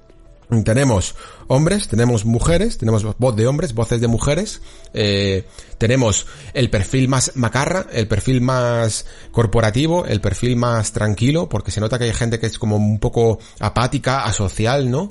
Tenemos 0.64 1.14
hombres, 1.46 1.86
tenemos 1.86 2.24
mujeres, 2.24 2.76
tenemos 2.76 3.04
voz 3.18 3.36
de 3.36 3.46
hombres, 3.46 3.72
voces 3.72 4.00
de 4.00 4.08
mujeres, 4.08 4.60
eh, 4.92 5.46
tenemos 5.78 6.26
el 6.54 6.70
perfil 6.70 7.06
más 7.06 7.36
macarra, 7.36 7.86
el 7.92 8.08
perfil 8.08 8.40
más 8.40 9.06
corporativo, 9.30 10.06
el 10.06 10.20
perfil 10.20 10.56
más 10.56 10.90
tranquilo, 10.90 11.48
porque 11.48 11.70
se 11.70 11.80
nota 11.80 11.98
que 11.98 12.04
hay 12.06 12.12
gente 12.12 12.40
que 12.40 12.46
es 12.46 12.58
como 12.58 12.76
un 12.76 12.98
poco 12.98 13.38
apática, 13.60 14.24
asocial, 14.24 14.90
¿no? 14.90 15.08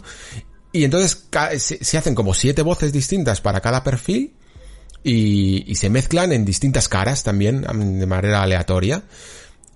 Y 0.74 0.84
entonces 0.84 1.30
se 1.82 1.98
hacen 1.98 2.16
como 2.16 2.34
siete 2.34 2.62
voces 2.62 2.92
distintas 2.92 3.40
para 3.40 3.62
cada 3.62 3.82
perfil 3.82 4.34
y, 5.04 5.76
se 5.76 5.90
mezclan 5.90 6.32
en 6.32 6.46
distintas 6.46 6.90
caras 6.90 7.24
también 7.24 7.66
am, 7.68 8.00
de 8.00 8.06
manera 8.06 8.44
aleatoria. 8.44 9.04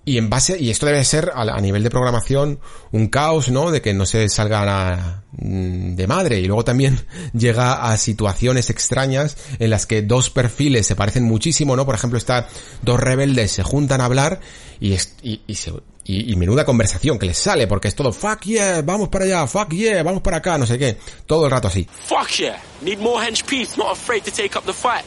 Y 0.06 0.18
en 0.18 0.28
base, 0.28 0.58
y 0.60 0.68
esto 0.68 0.84
debe 0.84 1.02
ser 1.02 1.32
a, 1.34 1.60
nivel 1.62 1.82
de 1.82 1.88
programación 1.88 2.60
un 2.92 3.08
caos, 3.08 3.48
¿no? 3.48 3.70
De 3.70 3.80
que 3.80 3.94
no 3.94 4.04
se 4.04 4.28
salga 4.28 5.22
mm, 5.32 5.94
de 5.94 6.06
madre. 6.06 6.40
Y 6.40 6.46
luego 6.46 6.62
también 6.62 7.00
llega 7.32 7.90
a 7.90 7.96
situaciones 7.96 8.68
extrañas 8.68 9.38
en 9.58 9.70
las 9.70 9.86
que 9.86 10.02
dos 10.02 10.28
perfiles 10.28 10.86
se 10.86 10.94
parecen 10.94 11.24
muchísimo, 11.24 11.74
¿no? 11.74 11.86
Por 11.86 11.94
ejemplo, 11.94 12.18
está 12.18 12.48
dos 12.82 13.00
rebeldes 13.00 13.52
se 13.52 13.62
juntan 13.62 14.02
a 14.02 14.04
hablar 14.04 14.40
y, 14.78 14.94
y 15.22 15.54
se- 15.54 15.72
y- 16.04 16.32
y 16.32 16.36
menuda 16.36 16.64
conversación 16.64 17.18
que 17.18 17.26
les 17.26 17.38
sale, 17.38 17.66
porque 17.66 17.88
es 17.88 17.94
todo 17.94 18.12
fuck 18.12 18.42
yeah, 18.42 18.82
vamos 18.82 19.08
para 19.08 19.24
allá, 19.24 19.46
fuck 19.46 19.70
yeah, 19.70 20.02
vamos 20.02 20.22
para 20.22 20.38
acá, 20.38 20.58
no 20.58 20.66
sé 20.66 20.78
qué. 20.78 20.98
Todo 21.26 21.46
el 21.46 21.50
rato 21.50 21.68
así. 21.68 21.88
Fuck 22.06 22.28
yeah. 22.38 22.62
Need 22.82 22.98
more 22.98 23.26
hench 23.26 23.44
peace, 23.44 23.76
not 23.76 23.92
afraid 23.92 24.22
to 24.24 24.30
take 24.30 24.56
up 24.58 24.64
the 24.64 24.72
fight. 24.72 25.04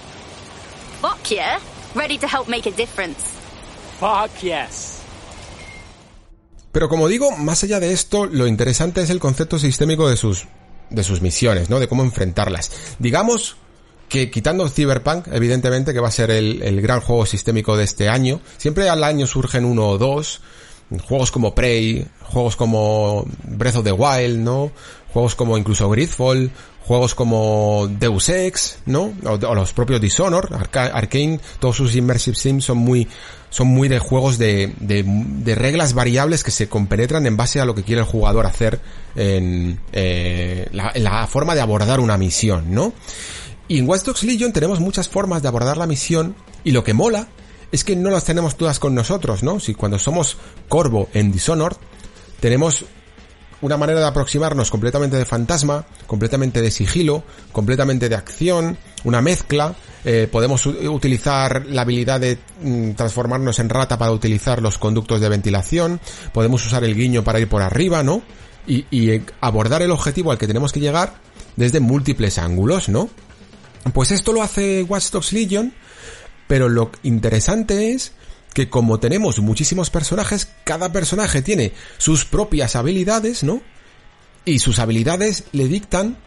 Fuck 1.01 1.29
yeah. 1.29 1.59
Ready 1.95 2.17
to 2.17 2.27
help 2.27 2.47
make 2.47 2.67
a 2.67 2.71
difference. 2.71 3.19
Fuck 3.99 4.31
yes. 4.41 4.93
Pero 6.71 6.89
como 6.89 7.07
digo, 7.07 7.31
más 7.37 7.63
allá 7.63 7.79
de 7.79 7.91
esto, 7.91 8.25
lo 8.25 8.45
interesante 8.47 9.01
es 9.01 9.09
el 9.09 9.19
concepto 9.19 9.57
sistémico 9.57 10.09
de 10.09 10.17
sus, 10.17 10.45
de 10.89 11.03
sus 11.03 11.21
misiones, 11.21 11.69
¿no? 11.69 11.79
De 11.79 11.87
cómo 11.87 12.03
enfrentarlas. 12.03 12.71
Digamos 12.99 13.57
que 14.09 14.29
quitando 14.29 14.69
Cyberpunk, 14.69 15.27
evidentemente, 15.31 15.93
que 15.93 15.99
va 15.99 16.09
a 16.09 16.11
ser 16.11 16.29
el, 16.31 16.61
el 16.61 16.79
gran 16.81 17.01
juego 17.01 17.25
sistémico 17.25 17.75
de 17.75 17.83
este 17.83 18.09
año, 18.09 18.41
siempre 18.57 18.89
al 18.89 19.03
año 19.03 19.25
surgen 19.27 19.65
uno 19.65 19.87
o 19.89 19.97
dos, 19.97 20.41
juegos 21.07 21.31
como 21.31 21.53
Prey, 21.53 22.05
juegos 22.23 22.55
como 22.55 23.25
Breath 23.43 23.77
of 23.77 23.83
the 23.83 23.91
Wild, 23.91 24.39
¿no? 24.39 24.71
Juegos 25.13 25.35
como 25.35 25.57
incluso 25.57 25.89
Gridfall, 25.89 26.51
juegos 26.85 27.15
como 27.15 27.89
Deus 27.99 28.29
Ex, 28.29 28.79
¿no? 28.85 29.13
O, 29.25 29.55
los 29.55 29.73
propios 29.73 29.99
Dishonor, 29.99 30.49
Arca- 30.53 30.91
Arcane, 30.93 31.39
todos 31.59 31.75
sus 31.75 31.95
Immersive 31.95 32.35
Sims 32.37 32.65
son 32.65 32.77
muy, 32.77 33.07
son 33.49 33.67
muy 33.67 33.89
de 33.89 33.99
juegos 33.99 34.37
de, 34.37 34.73
de, 34.79 35.03
de 35.05 35.55
reglas 35.55 35.93
variables 35.93 36.43
que 36.43 36.51
se 36.51 36.69
compenetran 36.69 37.25
en 37.25 37.35
base 37.35 37.59
a 37.59 37.65
lo 37.65 37.75
que 37.75 37.83
quiere 37.83 38.01
el 38.01 38.07
jugador 38.07 38.45
hacer 38.45 38.79
en, 39.15 39.79
eh, 39.91 40.67
la, 40.71 40.91
en 40.93 41.03
la 41.03 41.27
forma 41.27 41.55
de 41.55 41.61
abordar 41.61 41.99
una 41.99 42.17
misión, 42.17 42.73
¿no? 42.73 42.93
Y 43.67 43.79
en 43.79 43.89
Watch 43.89 44.03
Dogs 44.03 44.23
Legion 44.23 44.53
tenemos 44.53 44.79
muchas 44.79 45.09
formas 45.09 45.41
de 45.41 45.49
abordar 45.49 45.75
la 45.75 45.87
misión 45.87 46.35
y 46.63 46.71
lo 46.71 46.85
que 46.85 46.93
mola 46.93 47.27
es 47.71 47.83
que 47.83 47.95
no 47.95 48.09
las 48.09 48.25
tenemos 48.25 48.55
todas 48.55 48.79
con 48.79 48.95
nosotros, 48.95 49.43
¿no? 49.43 49.59
Si 49.59 49.73
cuando 49.73 49.99
somos 49.99 50.37
Corvo 50.67 51.09
en 51.13 51.31
Dishonored 51.31 51.77
tenemos 52.39 52.85
una 53.61 53.77
manera 53.77 53.99
de 53.99 54.05
aproximarnos 54.05 54.69
completamente 54.69 55.17
de 55.17 55.25
fantasma, 55.25 55.85
completamente 56.05 56.61
de 56.61 56.69
sigilo, 56.69 57.23
completamente 57.51 58.09
de 58.09 58.15
acción, 58.15 58.77
una 59.03 59.21
mezcla. 59.21 59.75
eh, 60.05 60.27
podemos 60.31 60.65
utilizar 60.65 61.65
la 61.65 61.81
habilidad 61.81 62.19
de 62.19 62.37
mm, 62.61 62.91
transformarnos 62.91 63.59
en 63.59 63.69
rata 63.69 63.97
para 63.97 64.11
utilizar 64.11 64.61
los 64.61 64.77
conductos 64.77 65.19
de 65.19 65.27
ventilación. 65.27 65.99
Podemos 66.33 66.65
usar 66.65 66.83
el 66.83 66.95
guiño 66.95 67.23
para 67.23 67.39
ir 67.39 67.49
por 67.49 67.61
arriba, 67.61 68.03
¿no? 68.03 68.21
Y, 68.67 68.85
y, 68.89 69.09
eh, 69.09 69.25
abordar 69.41 69.81
el 69.81 69.91
objetivo 69.91 70.31
al 70.31 70.37
que 70.37 70.47
tenemos 70.47 70.71
que 70.71 70.79
llegar 70.79 71.15
desde 71.55 71.79
múltiples 71.79 72.37
ángulos, 72.37 72.89
¿no? 72.89 73.09
Pues 73.93 74.11
esto 74.11 74.33
lo 74.33 74.43
hace 74.43 74.83
Watch 74.83 75.09
Dogs 75.11 75.33
Legion, 75.33 75.73
pero 76.47 76.69
lo 76.69 76.91
interesante 77.03 77.91
es 77.91 78.13
que 78.53 78.69
como 78.69 78.99
tenemos 78.99 79.39
muchísimos 79.39 79.89
personajes, 79.89 80.49
cada 80.63 80.91
personaje 80.91 81.41
tiene 81.41 81.73
sus 81.97 82.25
propias 82.25 82.75
habilidades, 82.75 83.43
¿no? 83.43 83.61
Y 84.45 84.59
sus 84.59 84.79
habilidades 84.79 85.43
le 85.51 85.67
dictan 85.67 86.17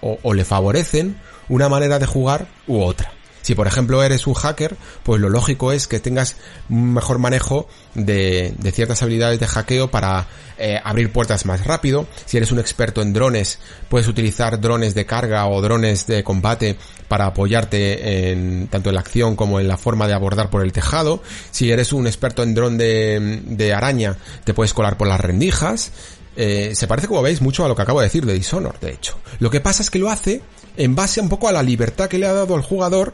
o, 0.00 0.18
o 0.22 0.34
le 0.34 0.44
favorecen 0.44 1.16
una 1.48 1.68
manera 1.68 1.98
de 1.98 2.06
jugar 2.06 2.46
u 2.66 2.80
otra. 2.80 3.12
Si 3.42 3.54
por 3.54 3.66
ejemplo 3.66 4.02
eres 4.02 4.26
un 4.26 4.34
hacker, 4.34 4.76
pues 5.02 5.20
lo 5.20 5.28
lógico 5.28 5.72
es 5.72 5.86
que 5.86 6.00
tengas 6.00 6.36
un 6.68 6.94
mejor 6.94 7.18
manejo 7.18 7.68
de, 7.94 8.54
de 8.58 8.72
ciertas 8.72 9.02
habilidades 9.02 9.38
de 9.40 9.46
hackeo 9.46 9.90
para 9.90 10.26
eh, 10.58 10.80
abrir 10.82 11.12
puertas 11.12 11.44
más 11.44 11.66
rápido. 11.66 12.06
Si 12.24 12.36
eres 12.36 12.52
un 12.52 12.58
experto 12.58 13.02
en 13.02 13.12
drones, 13.12 13.58
puedes 13.88 14.08
utilizar 14.08 14.60
drones 14.60 14.94
de 14.94 15.06
carga 15.06 15.46
o 15.46 15.60
drones 15.60 16.06
de 16.06 16.22
combate 16.22 16.76
para 17.08 17.26
apoyarte 17.26 18.30
en 18.30 18.68
tanto 18.68 18.90
en 18.90 18.94
la 18.94 19.00
acción 19.00 19.36
como 19.36 19.60
en 19.60 19.68
la 19.68 19.76
forma 19.76 20.06
de 20.06 20.14
abordar 20.14 20.50
por 20.50 20.62
el 20.62 20.72
tejado. 20.72 21.22
Si 21.50 21.70
eres 21.70 21.92
un 21.92 22.06
experto 22.06 22.42
en 22.42 22.54
dron 22.54 22.78
de, 22.78 23.40
de 23.44 23.74
araña, 23.74 24.16
te 24.44 24.54
puedes 24.54 24.72
colar 24.72 24.96
por 24.96 25.08
las 25.08 25.20
rendijas. 25.20 25.92
Eh, 26.36 26.72
se 26.74 26.86
parece, 26.86 27.08
como 27.08 27.22
veis, 27.22 27.42
mucho 27.42 27.64
a 27.64 27.68
lo 27.68 27.76
que 27.76 27.82
acabo 27.82 28.00
de 28.00 28.06
decir 28.06 28.24
de 28.24 28.34
Dishonored, 28.34 28.80
de 28.80 28.92
hecho. 28.92 29.18
Lo 29.38 29.50
que 29.50 29.60
pasa 29.60 29.82
es 29.82 29.90
que 29.90 29.98
lo 29.98 30.10
hace 30.10 30.42
en 30.76 30.94
base 30.94 31.20
un 31.20 31.28
poco 31.28 31.48
a 31.48 31.52
la 31.52 31.62
libertad 31.62 32.08
que 32.08 32.18
le 32.18 32.26
ha 32.26 32.32
dado 32.32 32.54
al 32.54 32.62
jugador 32.62 33.12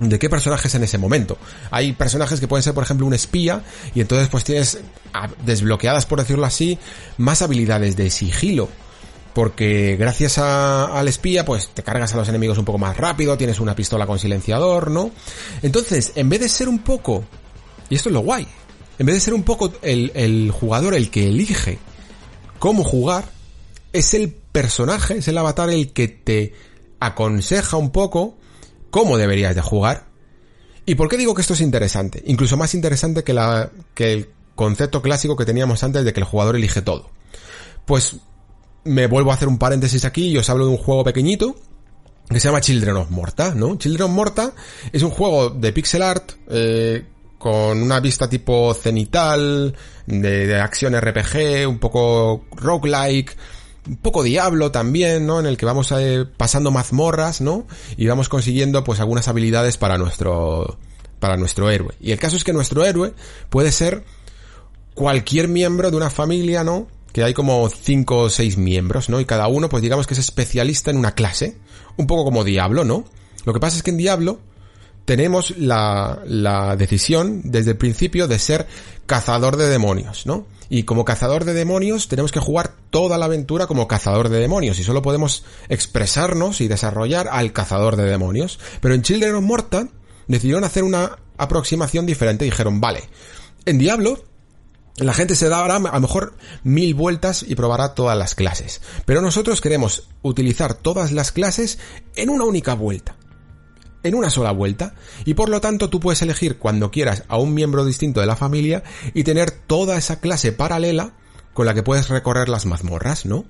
de 0.00 0.18
qué 0.18 0.28
personajes 0.28 0.74
en 0.74 0.82
ese 0.84 0.98
momento. 0.98 1.38
Hay 1.70 1.92
personajes 1.92 2.40
que 2.40 2.48
pueden 2.48 2.62
ser, 2.62 2.74
por 2.74 2.84
ejemplo, 2.84 3.06
un 3.06 3.14
espía, 3.14 3.62
y 3.94 4.00
entonces 4.00 4.28
pues 4.28 4.44
tienes 4.44 4.78
ah, 5.14 5.28
desbloqueadas, 5.44 6.06
por 6.06 6.18
decirlo 6.20 6.44
así, 6.46 6.78
más 7.18 7.42
habilidades 7.42 7.96
de 7.96 8.10
sigilo. 8.10 8.68
Porque 9.34 9.96
gracias 9.98 10.38
a- 10.38 10.98
al 10.98 11.08
espía, 11.08 11.44
pues 11.44 11.68
te 11.68 11.82
cargas 11.82 12.14
a 12.14 12.16
los 12.16 12.28
enemigos 12.28 12.56
un 12.56 12.64
poco 12.64 12.78
más 12.78 12.96
rápido, 12.96 13.36
tienes 13.36 13.60
una 13.60 13.74
pistola 13.76 14.06
con 14.06 14.18
silenciador, 14.18 14.90
¿no? 14.90 15.10
Entonces, 15.62 16.12
en 16.14 16.28
vez 16.30 16.40
de 16.40 16.48
ser 16.48 16.68
un 16.70 16.78
poco, 16.78 17.24
y 17.90 17.96
esto 17.96 18.08
es 18.08 18.14
lo 18.14 18.20
guay, 18.20 18.46
en 18.98 19.04
vez 19.06 19.16
de 19.16 19.20
ser 19.20 19.34
un 19.34 19.42
poco 19.42 19.72
el, 19.82 20.10
el 20.14 20.50
jugador 20.50 20.94
el 20.94 21.10
que 21.10 21.28
elige 21.28 21.78
cómo 22.58 22.82
jugar, 22.82 23.24
es 23.92 24.14
el 24.14 24.30
personaje, 24.30 25.18
es 25.18 25.28
el 25.28 25.36
avatar 25.36 25.68
el 25.68 25.92
que 25.92 26.08
te 26.08 26.54
aconseja 26.98 27.76
un 27.76 27.90
poco 27.90 28.38
cómo 28.96 29.18
deberías 29.18 29.54
de 29.54 29.60
jugar. 29.60 30.06
¿Y 30.86 30.94
por 30.94 31.10
qué 31.10 31.18
digo 31.18 31.34
que 31.34 31.42
esto 31.42 31.52
es 31.52 31.60
interesante? 31.60 32.22
Incluso 32.28 32.56
más 32.56 32.74
interesante 32.74 33.24
que, 33.24 33.34
la, 33.34 33.70
que 33.92 34.14
el 34.14 34.30
concepto 34.54 35.02
clásico 35.02 35.36
que 35.36 35.44
teníamos 35.44 35.84
antes 35.84 36.02
de 36.02 36.14
que 36.14 36.20
el 36.20 36.24
jugador 36.24 36.56
elige 36.56 36.80
todo. 36.80 37.10
Pues 37.84 38.16
me 38.84 39.06
vuelvo 39.06 39.32
a 39.32 39.34
hacer 39.34 39.48
un 39.48 39.58
paréntesis 39.58 40.06
aquí 40.06 40.28
y 40.28 40.38
os 40.38 40.48
hablo 40.48 40.64
de 40.64 40.70
un 40.70 40.78
juego 40.78 41.04
pequeñito 41.04 41.56
que 42.30 42.40
se 42.40 42.48
llama 42.48 42.62
Children 42.62 42.96
of 42.96 43.10
Morta, 43.10 43.54
¿no? 43.54 43.76
Children 43.76 44.04
of 44.04 44.10
Morta 44.12 44.52
es 44.90 45.02
un 45.02 45.10
juego 45.10 45.50
de 45.50 45.74
pixel 45.74 46.00
art 46.00 46.32
eh, 46.48 47.04
con 47.36 47.82
una 47.82 48.00
vista 48.00 48.30
tipo 48.30 48.72
cenital, 48.72 49.76
de, 50.06 50.46
de 50.46 50.58
acción 50.58 50.98
RPG, 50.98 51.68
un 51.68 51.78
poco 51.78 52.46
roguelike, 52.52 53.36
un 53.86 53.96
poco 53.96 54.22
diablo 54.22 54.70
también, 54.70 55.26
¿no? 55.26 55.40
En 55.40 55.46
el 55.46 55.56
que 55.56 55.66
vamos 55.66 55.92
eh, 55.92 56.24
pasando 56.36 56.70
mazmorras, 56.70 57.40
¿no? 57.40 57.66
Y 57.96 58.06
vamos 58.06 58.28
consiguiendo 58.28 58.84
pues 58.84 59.00
algunas 59.00 59.28
habilidades 59.28 59.76
para 59.76 59.98
nuestro 59.98 60.78
para 61.18 61.36
nuestro 61.36 61.70
héroe. 61.70 61.94
Y 62.00 62.12
el 62.12 62.18
caso 62.18 62.36
es 62.36 62.44
que 62.44 62.52
nuestro 62.52 62.84
héroe 62.84 63.14
puede 63.48 63.72
ser 63.72 64.04
cualquier 64.94 65.48
miembro 65.48 65.90
de 65.90 65.96
una 65.96 66.10
familia, 66.10 66.64
¿no? 66.64 66.88
Que 67.12 67.24
hay 67.24 67.32
como 67.32 67.68
cinco 67.68 68.22
o 68.22 68.30
seis 68.30 68.58
miembros, 68.58 69.08
¿no? 69.08 69.20
Y 69.20 69.24
cada 69.24 69.46
uno, 69.46 69.68
pues 69.68 69.82
digamos 69.82 70.06
que 70.06 70.14
es 70.14 70.20
especialista 70.20 70.90
en 70.90 70.98
una 70.98 71.12
clase. 71.12 71.56
Un 71.96 72.06
poco 72.06 72.24
como 72.24 72.44
Diablo, 72.44 72.84
¿no? 72.84 73.04
Lo 73.44 73.52
que 73.54 73.60
pasa 73.60 73.76
es 73.76 73.82
que 73.82 73.90
en 73.90 73.96
Diablo 73.96 74.40
tenemos 75.04 75.56
la, 75.56 76.20
la 76.26 76.76
decisión 76.76 77.42
desde 77.44 77.70
el 77.70 77.76
principio 77.78 78.28
de 78.28 78.38
ser 78.38 78.66
cazador 79.06 79.56
de 79.56 79.68
demonios, 79.68 80.26
¿no? 80.26 80.46
Y 80.68 80.82
como 80.82 81.04
cazador 81.04 81.44
de 81.44 81.54
demonios 81.54 82.08
tenemos 82.08 82.32
que 82.32 82.40
jugar 82.40 82.74
toda 82.90 83.18
la 83.18 83.26
aventura 83.26 83.66
como 83.66 83.88
cazador 83.88 84.28
de 84.28 84.40
demonios 84.40 84.78
y 84.78 84.84
solo 84.84 85.02
podemos 85.02 85.44
expresarnos 85.68 86.60
y 86.60 86.68
desarrollar 86.68 87.28
al 87.30 87.52
cazador 87.52 87.96
de 87.96 88.04
demonios. 88.04 88.58
Pero 88.80 88.94
en 88.94 89.02
Children 89.02 89.36
of 89.36 89.44
Morta 89.44 89.88
decidieron 90.26 90.64
hacer 90.64 90.82
una 90.84 91.18
aproximación 91.38 92.06
diferente. 92.06 92.44
Dijeron, 92.44 92.80
vale, 92.80 93.04
en 93.64 93.78
Diablo 93.78 94.24
La 94.96 95.12
gente 95.12 95.36
se 95.36 95.50
dará 95.50 95.76
a 95.76 95.78
lo 95.78 96.00
mejor 96.00 96.36
mil 96.64 96.94
vueltas 96.94 97.44
y 97.46 97.54
probará 97.54 97.94
todas 97.94 98.16
las 98.16 98.34
clases. 98.34 98.80
Pero 99.04 99.20
nosotros 99.20 99.60
queremos 99.60 100.08
utilizar 100.22 100.72
todas 100.72 101.12
las 101.12 101.32
clases 101.32 101.78
en 102.14 102.30
una 102.30 102.44
única 102.44 102.72
vuelta. 102.72 103.16
En 104.06 104.14
una 104.14 104.30
sola 104.30 104.52
vuelta. 104.52 104.94
Y 105.24 105.34
por 105.34 105.48
lo 105.48 105.60
tanto 105.60 105.90
tú 105.90 106.00
puedes 106.00 106.22
elegir 106.22 106.58
cuando 106.58 106.90
quieras 106.90 107.24
a 107.28 107.38
un 107.38 107.54
miembro 107.54 107.84
distinto 107.84 108.20
de 108.20 108.26
la 108.26 108.36
familia 108.36 108.82
y 109.14 109.24
tener 109.24 109.50
toda 109.50 109.96
esa 109.96 110.20
clase 110.20 110.52
paralela 110.52 111.12
con 111.54 111.66
la 111.66 111.74
que 111.74 111.82
puedes 111.82 112.08
recorrer 112.08 112.48
las 112.48 112.66
mazmorras, 112.66 113.26
¿no? 113.26 113.44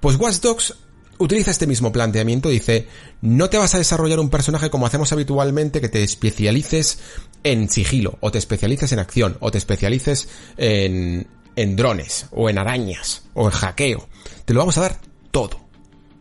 Pues 0.00 0.16
Watch 0.16 0.40
Dogs 0.40 0.74
utiliza 1.18 1.50
este 1.50 1.66
mismo 1.66 1.92
planteamiento, 1.92 2.48
dice, 2.48 2.88
no 3.20 3.50
te 3.50 3.58
vas 3.58 3.74
a 3.74 3.78
desarrollar 3.78 4.20
un 4.20 4.30
personaje 4.30 4.70
como 4.70 4.86
hacemos 4.86 5.12
habitualmente, 5.12 5.80
que 5.80 5.88
te 5.88 6.02
especialices 6.02 6.98
en 7.44 7.68
sigilo, 7.68 8.18
o 8.20 8.30
te 8.30 8.38
especialices 8.38 8.92
en 8.92 8.98
acción, 8.98 9.36
o 9.40 9.50
te 9.50 9.58
especialices 9.58 10.28
en, 10.56 11.26
en 11.56 11.76
drones, 11.76 12.26
o 12.30 12.48
en 12.48 12.58
arañas, 12.58 13.22
o 13.34 13.46
en 13.46 13.50
hackeo. 13.50 14.08
Te 14.44 14.54
lo 14.54 14.60
vamos 14.60 14.78
a 14.78 14.82
dar 14.82 15.00
todo. 15.30 15.60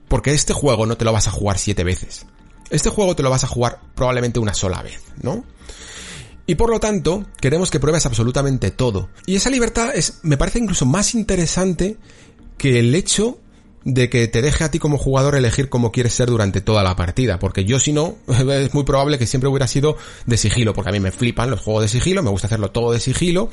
Porque 0.08 0.34
este 0.34 0.54
juego 0.54 0.86
no 0.86 0.98
te 0.98 1.06
lo 1.06 1.14
vas 1.14 1.28
a 1.28 1.32
jugar 1.32 1.58
siete 1.58 1.84
veces. 1.84 2.26
Este 2.70 2.90
juego 2.90 3.16
te 3.16 3.24
lo 3.24 3.30
vas 3.30 3.44
a 3.44 3.48
jugar 3.48 3.80
probablemente 3.96 4.40
una 4.40 4.54
sola 4.54 4.82
vez, 4.82 5.02
¿no? 5.22 5.44
Y 6.46 6.56
por 6.56 6.70
lo 6.70 6.80
tanto, 6.80 7.26
queremos 7.42 7.70
que 7.70 7.80
pruebes 7.80 8.06
absolutamente 8.06 8.72
todo. 8.72 9.10
Y 9.26 9.36
esa 9.36 9.50
libertad 9.50 9.92
es, 9.94 10.20
me 10.24 10.38
parece 10.38 10.60
incluso 10.60 10.86
más 10.86 11.14
interesante 11.14 11.98
que 12.58 12.80
el 12.80 12.96
hecho 12.96 13.40
de 13.84 14.10
que 14.10 14.28
te 14.28 14.42
deje 14.42 14.66
a 14.66 14.72
ti 14.72 14.80
como 14.80 14.98
jugador 14.98 15.36
elegir 15.36 15.70
cómo 15.70 15.94
quieres 15.94 16.14
ser 16.14 16.28
durante 16.28 16.60
toda 16.60 16.84
la 16.84 16.96
partida, 16.96 17.40
porque 17.40 17.64
yo 17.64 17.80
si 17.80 17.94
no, 17.94 18.18
es 18.28 18.74
muy 18.74 18.84
probable 18.84 19.18
que 19.18 19.26
siempre 19.26 19.50
hubiera 19.50 19.68
sido 19.68 19.98
de 20.26 20.36
sigilo, 20.38 20.74
porque 20.74 20.90
a 20.90 20.94
mí 20.94 21.00
me 21.00 21.12
flipan 21.12 21.50
los 21.50 21.62
juegos 21.62 21.84
de 21.84 21.88
sigilo, 21.90 22.22
me 22.22 22.30
gusta 22.30 22.48
hacerlo 22.48 22.72
todo 22.72 22.92
de 22.92 23.00
sigilo, 23.00 23.50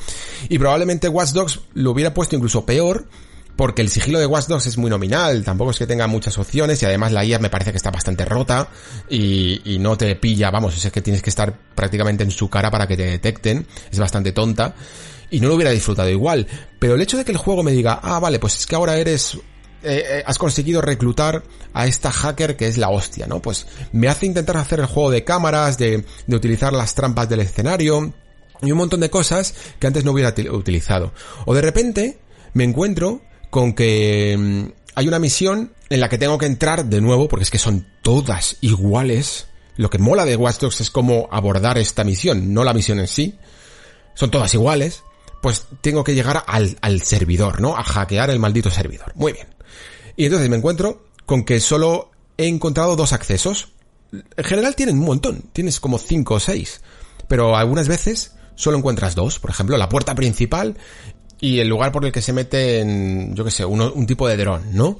y 0.48 0.58
probablemente 0.58 1.08
Watch 1.08 1.30
Dogs 1.30 1.60
lo 1.74 1.92
hubiera 1.92 2.14
puesto 2.14 2.34
incluso 2.34 2.66
peor, 2.66 3.06
porque 3.56 3.82
el 3.82 3.88
sigilo 3.88 4.18
de 4.18 4.26
Watch 4.26 4.50
es 4.50 4.78
muy 4.78 4.90
nominal, 4.90 5.44
tampoco 5.44 5.70
es 5.70 5.78
que 5.78 5.86
tenga 5.86 6.06
muchas 6.06 6.38
opciones 6.38 6.82
y 6.82 6.86
además 6.86 7.12
la 7.12 7.24
IA 7.24 7.38
me 7.38 7.50
parece 7.50 7.70
que 7.70 7.76
está 7.76 7.90
bastante 7.90 8.24
rota 8.24 8.68
y, 9.08 9.60
y, 9.64 9.78
no 9.78 9.96
te 9.96 10.16
pilla, 10.16 10.50
vamos, 10.50 10.84
es 10.84 10.92
que 10.92 11.02
tienes 11.02 11.22
que 11.22 11.30
estar 11.30 11.56
prácticamente 11.74 12.24
en 12.24 12.30
su 12.30 12.48
cara 12.48 12.70
para 12.70 12.86
que 12.86 12.96
te 12.96 13.04
detecten, 13.04 13.66
es 13.90 13.98
bastante 13.98 14.32
tonta 14.32 14.74
y 15.30 15.40
no 15.40 15.48
lo 15.48 15.54
hubiera 15.54 15.70
disfrutado 15.70 16.08
igual, 16.10 16.46
pero 16.78 16.94
el 16.94 17.00
hecho 17.00 17.16
de 17.16 17.24
que 17.24 17.32
el 17.32 17.38
juego 17.38 17.62
me 17.62 17.72
diga, 17.72 18.00
ah, 18.02 18.18
vale, 18.18 18.38
pues 18.38 18.58
es 18.58 18.66
que 18.66 18.74
ahora 18.74 18.96
eres 18.96 19.38
eh, 19.86 20.22
has 20.24 20.38
conseguido 20.38 20.80
reclutar 20.80 21.42
a 21.74 21.86
esta 21.86 22.10
hacker 22.10 22.56
que 22.56 22.66
es 22.66 22.78
la 22.78 22.88
hostia, 22.88 23.26
¿no? 23.26 23.40
Pues 23.40 23.66
me 23.92 24.08
hace 24.08 24.24
intentar 24.24 24.56
hacer 24.56 24.80
el 24.80 24.86
juego 24.86 25.10
de 25.10 25.24
cámaras, 25.24 25.76
de, 25.76 26.04
de 26.26 26.36
utilizar 26.36 26.72
las 26.72 26.94
trampas 26.94 27.28
del 27.28 27.40
escenario 27.40 28.14
y 28.62 28.72
un 28.72 28.78
montón 28.78 29.00
de 29.00 29.10
cosas 29.10 29.54
que 29.78 29.86
antes 29.86 30.04
no 30.04 30.12
hubiera 30.12 30.34
utilizado. 30.52 31.12
O 31.44 31.54
de 31.54 31.60
repente 31.60 32.18
me 32.54 32.64
encuentro 32.64 33.20
con 33.54 33.72
que 33.72 34.36
mm, 34.36 34.64
hay 34.96 35.06
una 35.06 35.20
misión 35.20 35.74
en 35.88 36.00
la 36.00 36.08
que 36.08 36.18
tengo 36.18 36.38
que 36.38 36.46
entrar 36.46 36.86
de 36.86 37.00
nuevo, 37.00 37.28
porque 37.28 37.44
es 37.44 37.52
que 37.52 37.58
son 37.58 37.86
todas 38.02 38.56
iguales. 38.62 39.46
Lo 39.76 39.90
que 39.90 39.98
mola 39.98 40.24
de 40.24 40.34
Watch 40.34 40.58
Dogs 40.58 40.80
es 40.80 40.90
cómo 40.90 41.28
abordar 41.30 41.78
esta 41.78 42.02
misión, 42.02 42.52
no 42.52 42.64
la 42.64 42.74
misión 42.74 42.98
en 42.98 43.06
sí. 43.06 43.38
Son 44.16 44.32
todas 44.32 44.52
iguales. 44.54 45.04
Pues 45.40 45.68
tengo 45.82 46.02
que 46.02 46.16
llegar 46.16 46.42
al, 46.48 46.76
al 46.80 47.02
servidor, 47.02 47.60
¿no? 47.60 47.76
A 47.76 47.84
hackear 47.84 48.28
el 48.30 48.40
maldito 48.40 48.72
servidor. 48.72 49.12
Muy 49.14 49.32
bien. 49.32 49.46
Y 50.16 50.24
entonces 50.24 50.50
me 50.50 50.56
encuentro 50.56 51.06
con 51.24 51.44
que 51.44 51.60
solo 51.60 52.10
he 52.36 52.48
encontrado 52.48 52.96
dos 52.96 53.12
accesos. 53.12 53.68
En 54.10 54.44
general 54.44 54.74
tienen 54.74 54.98
un 54.98 55.04
montón, 55.04 55.42
tienes 55.52 55.78
como 55.78 55.98
cinco 55.98 56.34
o 56.34 56.40
seis. 56.40 56.80
Pero 57.28 57.56
algunas 57.56 57.86
veces 57.86 58.32
solo 58.56 58.78
encuentras 58.78 59.14
dos. 59.14 59.38
Por 59.38 59.50
ejemplo, 59.50 59.76
la 59.76 59.88
puerta 59.88 60.16
principal 60.16 60.76
y 61.44 61.60
el 61.60 61.68
lugar 61.68 61.92
por 61.92 62.06
el 62.06 62.10
que 62.10 62.22
se 62.22 62.32
mete 62.32 62.80
en, 62.80 63.34
yo 63.34 63.44
qué 63.44 63.50
sé, 63.50 63.66
un 63.66 64.06
tipo 64.06 64.26
de 64.26 64.34
dron, 64.38 64.62
¿no? 64.72 64.98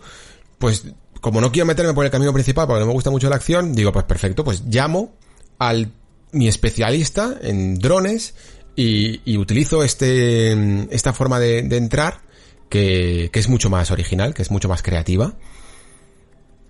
Pues 0.59 0.85
como 1.23 1.41
no 1.41 1.51
quiero 1.51 1.65
meterme 1.65 1.95
por 1.95 2.05
el 2.05 2.11
camino 2.11 2.35
principal 2.35 2.67
porque 2.67 2.81
no 2.81 2.87
me 2.87 2.93
gusta 2.93 3.11
mucho 3.11 3.31
la 3.31 3.37
acción, 3.37 3.75
digo, 3.75 3.93
pues 3.93 4.05
perfecto, 4.05 4.45
pues 4.45 4.63
llamo 4.67 5.15
al 5.59 5.91
mi 6.33 6.47
especialista 6.47 7.39
en 7.41 7.79
drones 7.79 8.35
y, 8.77 9.23
y 9.25 9.39
utilizo 9.39 9.83
este, 9.83 10.53
esta 10.95 11.15
forma 11.15 11.41
de, 11.41 11.63
de 11.63 11.79
entrar 11.79 12.21
que, 12.69 13.31
que 13.33 13.41
es 13.41 13.49
mucho 13.49 13.71
más 13.71 13.91
original, 13.91 14.35
que 14.35 14.43
es 14.43 14.51
mucho 14.51 14.69
más 14.69 14.83
creativa. 14.83 15.33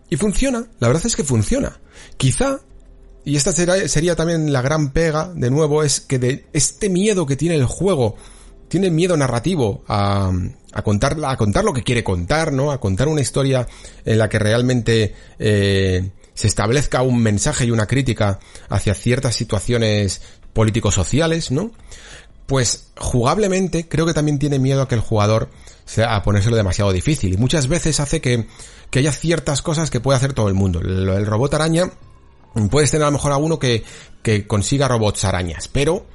Y 0.08 0.14
funciona, 0.14 0.68
la 0.78 0.86
verdad 0.86 1.04
es 1.04 1.16
que 1.16 1.24
funciona. 1.24 1.80
Quizá, 2.16 2.60
y 3.24 3.34
esta 3.34 3.50
sería, 3.50 3.88
sería 3.88 4.14
también 4.14 4.52
la 4.52 4.62
gran 4.62 4.92
pega, 4.92 5.32
de 5.34 5.50
nuevo, 5.50 5.82
es 5.82 5.98
que 5.98 6.20
de 6.20 6.46
este 6.52 6.88
miedo 6.90 7.26
que 7.26 7.34
tiene 7.34 7.56
el 7.56 7.64
juego, 7.64 8.14
tiene 8.68 8.90
miedo 8.90 9.16
narrativo 9.16 9.84
a, 9.88 10.32
a 10.74 10.82
contar, 10.82 11.16
a 11.24 11.36
contar 11.36 11.64
lo 11.64 11.72
que 11.72 11.84
quiere 11.84 12.02
contar, 12.02 12.52
¿no? 12.52 12.72
A 12.72 12.80
contar 12.80 13.08
una 13.08 13.20
historia 13.20 13.66
en 14.04 14.18
la 14.18 14.28
que 14.28 14.40
realmente 14.40 15.14
eh, 15.38 16.10
se 16.34 16.48
establezca 16.48 17.02
un 17.02 17.22
mensaje 17.22 17.64
y 17.64 17.70
una 17.70 17.86
crítica 17.86 18.40
hacia 18.68 18.94
ciertas 18.94 19.36
situaciones 19.36 20.20
político-sociales, 20.52 21.52
¿no? 21.52 21.70
Pues 22.46 22.88
jugablemente 22.96 23.88
creo 23.88 24.04
que 24.04 24.14
también 24.14 24.38
tiene 24.38 24.58
miedo 24.58 24.82
a 24.82 24.88
que 24.88 24.96
el 24.96 25.00
jugador 25.00 25.48
sea 25.84 26.16
a 26.16 26.22
ponérselo 26.22 26.56
demasiado 26.56 26.92
difícil 26.92 27.34
y 27.34 27.36
muchas 27.36 27.68
veces 27.68 28.00
hace 28.00 28.20
que, 28.20 28.46
que 28.90 28.98
haya 28.98 29.12
ciertas 29.12 29.62
cosas 29.62 29.90
que 29.90 30.00
puede 30.00 30.16
hacer 30.16 30.32
todo 30.32 30.48
el 30.48 30.54
mundo. 30.54 30.80
El, 30.80 31.24
robot 31.24 31.54
araña 31.54 31.90
puedes 32.70 32.90
tener 32.90 33.04
a 33.04 33.10
lo 33.10 33.12
mejor 33.12 33.32
a 33.32 33.36
uno 33.36 33.60
que, 33.60 33.84
que 34.22 34.46
consiga 34.46 34.88
robots 34.88 35.24
arañas, 35.24 35.68
pero 35.68 36.06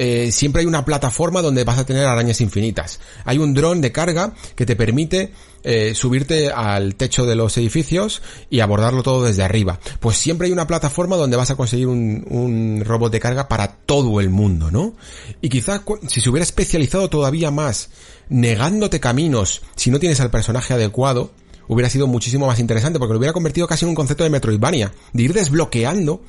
eh, 0.00 0.30
siempre 0.30 0.60
hay 0.60 0.66
una 0.66 0.84
plataforma 0.84 1.42
donde 1.42 1.64
vas 1.64 1.78
a 1.78 1.84
tener 1.84 2.06
arañas 2.06 2.40
infinitas. 2.40 3.00
Hay 3.24 3.38
un 3.38 3.52
dron 3.52 3.80
de 3.80 3.90
carga 3.90 4.32
que 4.54 4.64
te 4.64 4.76
permite 4.76 5.32
eh, 5.64 5.92
subirte 5.92 6.52
al 6.52 6.94
techo 6.94 7.26
de 7.26 7.34
los 7.34 7.58
edificios 7.58 8.22
y 8.48 8.60
abordarlo 8.60 9.02
todo 9.02 9.24
desde 9.24 9.42
arriba. 9.42 9.80
Pues 9.98 10.16
siempre 10.16 10.46
hay 10.46 10.52
una 10.52 10.68
plataforma 10.68 11.16
donde 11.16 11.36
vas 11.36 11.50
a 11.50 11.56
conseguir 11.56 11.88
un, 11.88 12.24
un 12.30 12.84
robot 12.84 13.10
de 13.10 13.18
carga 13.18 13.48
para 13.48 13.74
todo 13.74 14.20
el 14.20 14.30
mundo, 14.30 14.70
¿no? 14.70 14.94
Y 15.40 15.48
quizá 15.48 15.82
si 16.06 16.20
se 16.20 16.30
hubiera 16.30 16.44
especializado 16.44 17.10
todavía 17.10 17.50
más 17.50 17.90
negándote 18.28 19.00
caminos 19.00 19.62
si 19.74 19.90
no 19.90 19.98
tienes 19.98 20.20
al 20.20 20.30
personaje 20.30 20.74
adecuado, 20.74 21.32
hubiera 21.66 21.90
sido 21.90 22.06
muchísimo 22.06 22.46
más 22.46 22.60
interesante 22.60 23.00
porque 23.00 23.14
lo 23.14 23.18
hubiera 23.18 23.32
convertido 23.32 23.66
casi 23.66 23.84
en 23.84 23.88
un 23.88 23.96
concepto 23.96 24.22
de 24.22 24.30
Metroidvania, 24.30 24.92
de 25.12 25.22
ir 25.24 25.32
desbloqueando 25.32 26.22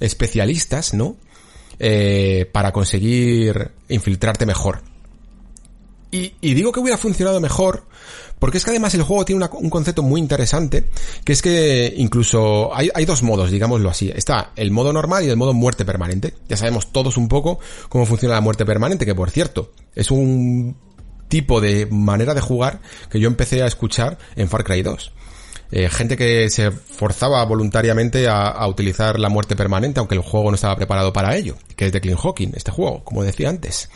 especialistas, 0.00 0.92
¿no? 0.92 1.16
Eh, 1.84 2.48
para 2.52 2.70
conseguir 2.70 3.72
infiltrarte 3.88 4.46
mejor. 4.46 4.82
Y, 6.12 6.30
digo 6.54 6.70
que 6.70 6.78
hubiera 6.78 6.96
funcionado 6.96 7.40
mejor 7.40 7.88
porque 8.38 8.58
es 8.58 8.64
que 8.64 8.70
además 8.70 8.94
el 8.94 9.02
juego 9.02 9.24
tiene 9.24 9.48
un 9.52 9.68
concepto 9.68 10.04
muy 10.04 10.20
interesante, 10.20 10.88
que 11.24 11.32
es 11.32 11.42
que 11.42 11.92
incluso 11.96 12.72
hay, 12.72 12.88
hay, 12.94 13.04
dos 13.04 13.24
modos, 13.24 13.50
digámoslo 13.50 13.90
así. 13.90 14.12
Está 14.14 14.52
el 14.54 14.70
modo 14.70 14.92
normal 14.92 15.24
y 15.24 15.28
el 15.28 15.36
modo 15.36 15.54
muerte 15.54 15.84
permanente. 15.84 16.34
Ya 16.48 16.56
sabemos 16.56 16.92
todos 16.92 17.16
un 17.16 17.26
poco 17.26 17.58
cómo 17.88 18.06
funciona 18.06 18.36
la 18.36 18.40
muerte 18.40 18.64
permanente, 18.64 19.04
que 19.04 19.16
por 19.16 19.30
cierto, 19.30 19.72
es 19.96 20.12
un 20.12 20.76
tipo 21.26 21.60
de 21.60 21.86
manera 21.86 22.32
de 22.32 22.42
jugar 22.42 22.80
que 23.10 23.18
yo 23.18 23.26
empecé 23.26 23.60
a 23.60 23.66
escuchar 23.66 24.18
en 24.36 24.48
Far 24.48 24.62
Cry 24.62 24.82
2. 24.82 25.12
Eh, 25.74 25.88
gente 25.88 26.18
que 26.18 26.50
se 26.50 26.70
forzaba 26.70 27.42
voluntariamente 27.46 28.28
a, 28.28 28.66
utilizar 28.66 29.18
la 29.18 29.30
muerte 29.30 29.56
permanente, 29.56 30.00
aunque 30.00 30.14
el 30.14 30.20
juego 30.20 30.50
no 30.50 30.56
estaba 30.56 30.76
preparado 30.76 31.14
para 31.14 31.34
ello, 31.34 31.56
que 31.76 31.86
es 31.86 31.92
de 31.92 32.02
Clean 32.02 32.18
Hawking, 32.18 32.50
este 32.54 32.70
juego, 32.70 33.02
como 33.04 33.24
decía 33.24 33.48
antes. 33.48 33.88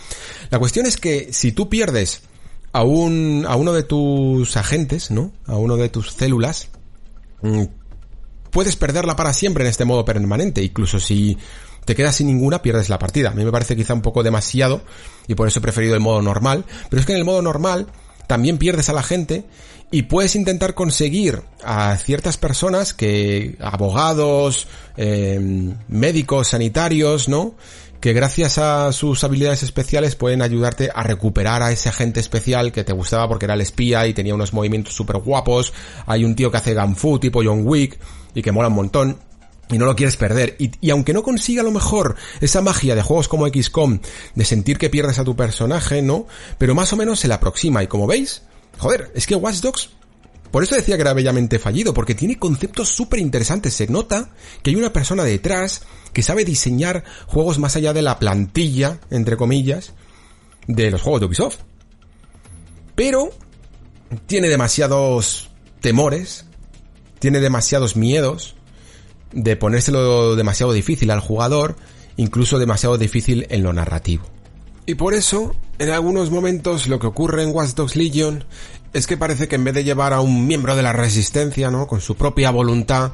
La 0.49 0.59
cuestión 0.59 0.87
es 0.87 0.97
que 0.97 1.35
si 1.35 1.53
tú 1.53 1.68
pierdes 1.68 2.22
a 2.72 2.83
un, 2.83 3.45
a 3.47 3.57
uno 3.57 3.74
de 3.74 3.83
tus 3.83 4.57
agentes, 4.57 5.11
¿no? 5.11 5.33
A 5.45 5.57
uno 5.57 5.77
de 5.77 5.91
tus 5.91 6.12
células, 6.12 6.68
mmm, 7.43 7.64
puedes 8.51 8.77
perderla 8.77 9.14
para 9.14 9.35
siempre 9.35 9.62
en 9.62 9.68
este 9.68 9.85
modo 9.85 10.03
permanente, 10.03 10.62
incluso 10.62 10.99
si 10.99 11.37
te 11.85 11.95
quedas 11.95 12.16
sin 12.16 12.29
ninguna, 12.29 12.62
pierdes 12.62 12.89
la 12.89 12.99
partida. 12.99 13.29
A 13.29 13.35
mí 13.35 13.45
me 13.45 13.53
parece 13.53 13.77
quizá 13.77 13.93
un 13.93 14.01
poco 14.01 14.22
demasiado 14.22 14.81
y 15.29 15.35
por 15.35 15.47
eso 15.47 15.59
he 15.59 15.62
preferido 15.62 15.95
el 15.95 16.01
modo 16.01 16.22
normal. 16.22 16.64
Pero 16.89 17.01
es 17.01 17.07
que 17.07 17.12
en 17.12 17.18
el 17.18 17.27
modo 17.27 17.43
normal 17.43 17.87
también 18.27 18.59
pierdes 18.59 18.89
a 18.89 18.93
la 18.93 19.03
gente 19.03 19.45
y 19.91 20.03
puedes 20.03 20.35
intentar 20.35 20.74
conseguir 20.74 21.43
a 21.62 21.97
ciertas 21.97 22.37
personas 22.37 22.93
que, 22.93 23.57
abogados, 23.61 24.66
eh, 24.97 25.41
médicos, 25.89 26.49
sanitarios, 26.49 27.29
¿no? 27.29 27.55
Que 28.01 28.12
gracias 28.12 28.59
a 28.59 28.93
sus 28.93 29.22
habilidades 29.24 29.62
especiales 29.62 30.16
pueden 30.16 30.43
ayudarte 30.43 30.91
a 30.95 31.03
recuperar 31.03 31.62
a 31.62 31.72
ese 31.72 31.89
agente 31.89 32.20
especial 32.20 32.72
que 32.72 32.85
te 32.85 32.93
gustaba 32.93 33.29
porque 33.29 33.47
era 33.47 33.55
el 33.55 33.61
espía 33.61 34.07
y 34.07 34.14
tenía 34.14 34.35
unos 34.35 34.53
movimientos 34.53 34.95
súper 34.95 35.18
guapos. 35.18 35.72
Hay 36.07 36.24
un 36.24 36.35
tío 36.35 36.51
que 36.51 36.59
hace 36.59 36.77
Fu 36.95 37.18
tipo 37.18 37.43
John 37.45 37.62
Wick 37.64 37.99
y 38.35 38.43
que 38.43 38.53
mola 38.53 38.68
un 38.68 38.74
montón 38.74 39.18
y 39.71 39.79
no 39.79 39.87
lo 39.87 39.97
quieres 39.97 40.17
perder. 40.17 40.57
Y, 40.59 40.91
aunque 40.91 41.12
no 41.12 41.23
consiga 41.23 41.62
a 41.62 41.64
lo 41.64 41.73
mejor 41.73 42.17
esa 42.41 42.62
magia 42.62 42.95
de 42.95 43.03
juegos 43.03 43.29
como 43.29 43.49
XCOM 43.49 44.01
de 44.35 44.45
sentir 44.45 44.79
que 44.79 44.91
pierdes 44.91 45.19
a 45.19 45.25
tu 45.25 45.35
personaje, 45.35 46.03
¿no? 46.03 46.27
Pero 46.59 46.75
más 46.75 46.93
o 46.93 46.97
menos 46.97 47.21
se 47.21 47.29
le 47.29 47.35
aproxima. 47.35 47.83
Y 47.83 47.87
como 47.87 48.07
veis, 48.07 48.43
joder, 48.79 49.11
es 49.14 49.27
que 49.27 49.35
Watch 49.35 49.61
Dogs, 49.61 49.91
por 50.51 50.62
eso 50.62 50.77
decía 50.77 50.97
que 50.97 51.03
era 51.03 51.14
bellamente 51.14 51.59
fallido, 51.59 51.93
porque 51.93 52.14
tiene 52.14 52.39
conceptos 52.39 52.89
súper 52.89 53.19
interesantes. 53.19 53.75
Se 53.75 53.89
nota 53.89 54.31
que 54.62 54.71
hay 54.71 54.77
una 54.77 54.93
persona 54.93 55.25
detrás 55.25 55.83
que 56.12 56.23
sabe 56.23 56.45
diseñar 56.45 57.05
juegos 57.27 57.59
más 57.59 57.77
allá 57.77 57.93
de 57.93 58.03
la 58.03 58.19
plantilla, 58.19 59.01
entre 59.11 59.37
comillas, 59.37 59.93
de 60.67 60.91
los 60.91 61.03
juegos 61.03 61.21
de 61.21 61.27
Ubisoft. 61.27 61.59
pero 62.95 63.31
tiene 64.27 64.49
demasiados 64.49 65.51
temores, 65.81 66.45
tiene 67.19 67.41
demasiados 67.41 67.97
miedos 67.97 68.56
de 69.37 69.55
ponérselo 69.55 70.34
demasiado 70.34 70.72
difícil 70.72 71.11
al 71.11 71.20
jugador, 71.20 71.76
incluso 72.16 72.59
demasiado 72.59 72.97
difícil 72.97 73.47
en 73.51 73.62
lo 73.62 73.72
narrativo. 73.72 74.24
Y 74.87 74.95
por 74.95 75.14
eso, 75.14 75.55
en 75.78 75.91
algunos 75.91 76.30
momentos 76.30 76.89
lo 76.89 76.99
que 76.99 77.07
ocurre 77.07 77.43
en 77.43 77.55
Watch 77.55 77.74
Dogs 77.74 77.97
Legion 77.97 78.45
es 78.95 79.07
que 79.07 79.18
parece 79.18 79.47
que 79.47 79.57
en 79.57 79.64
vez 79.64 79.74
de 79.74 79.84
llevar 79.84 80.14
a 80.14 80.20
un 80.20 80.47
miembro 80.47 80.74
de 80.74 80.82
la 80.82 80.95
resistencia, 80.95 81.70
¿no? 81.70 81.87
Con 81.87 82.01
su 82.01 82.16
propia 82.16 82.51
voluntad, 82.51 83.12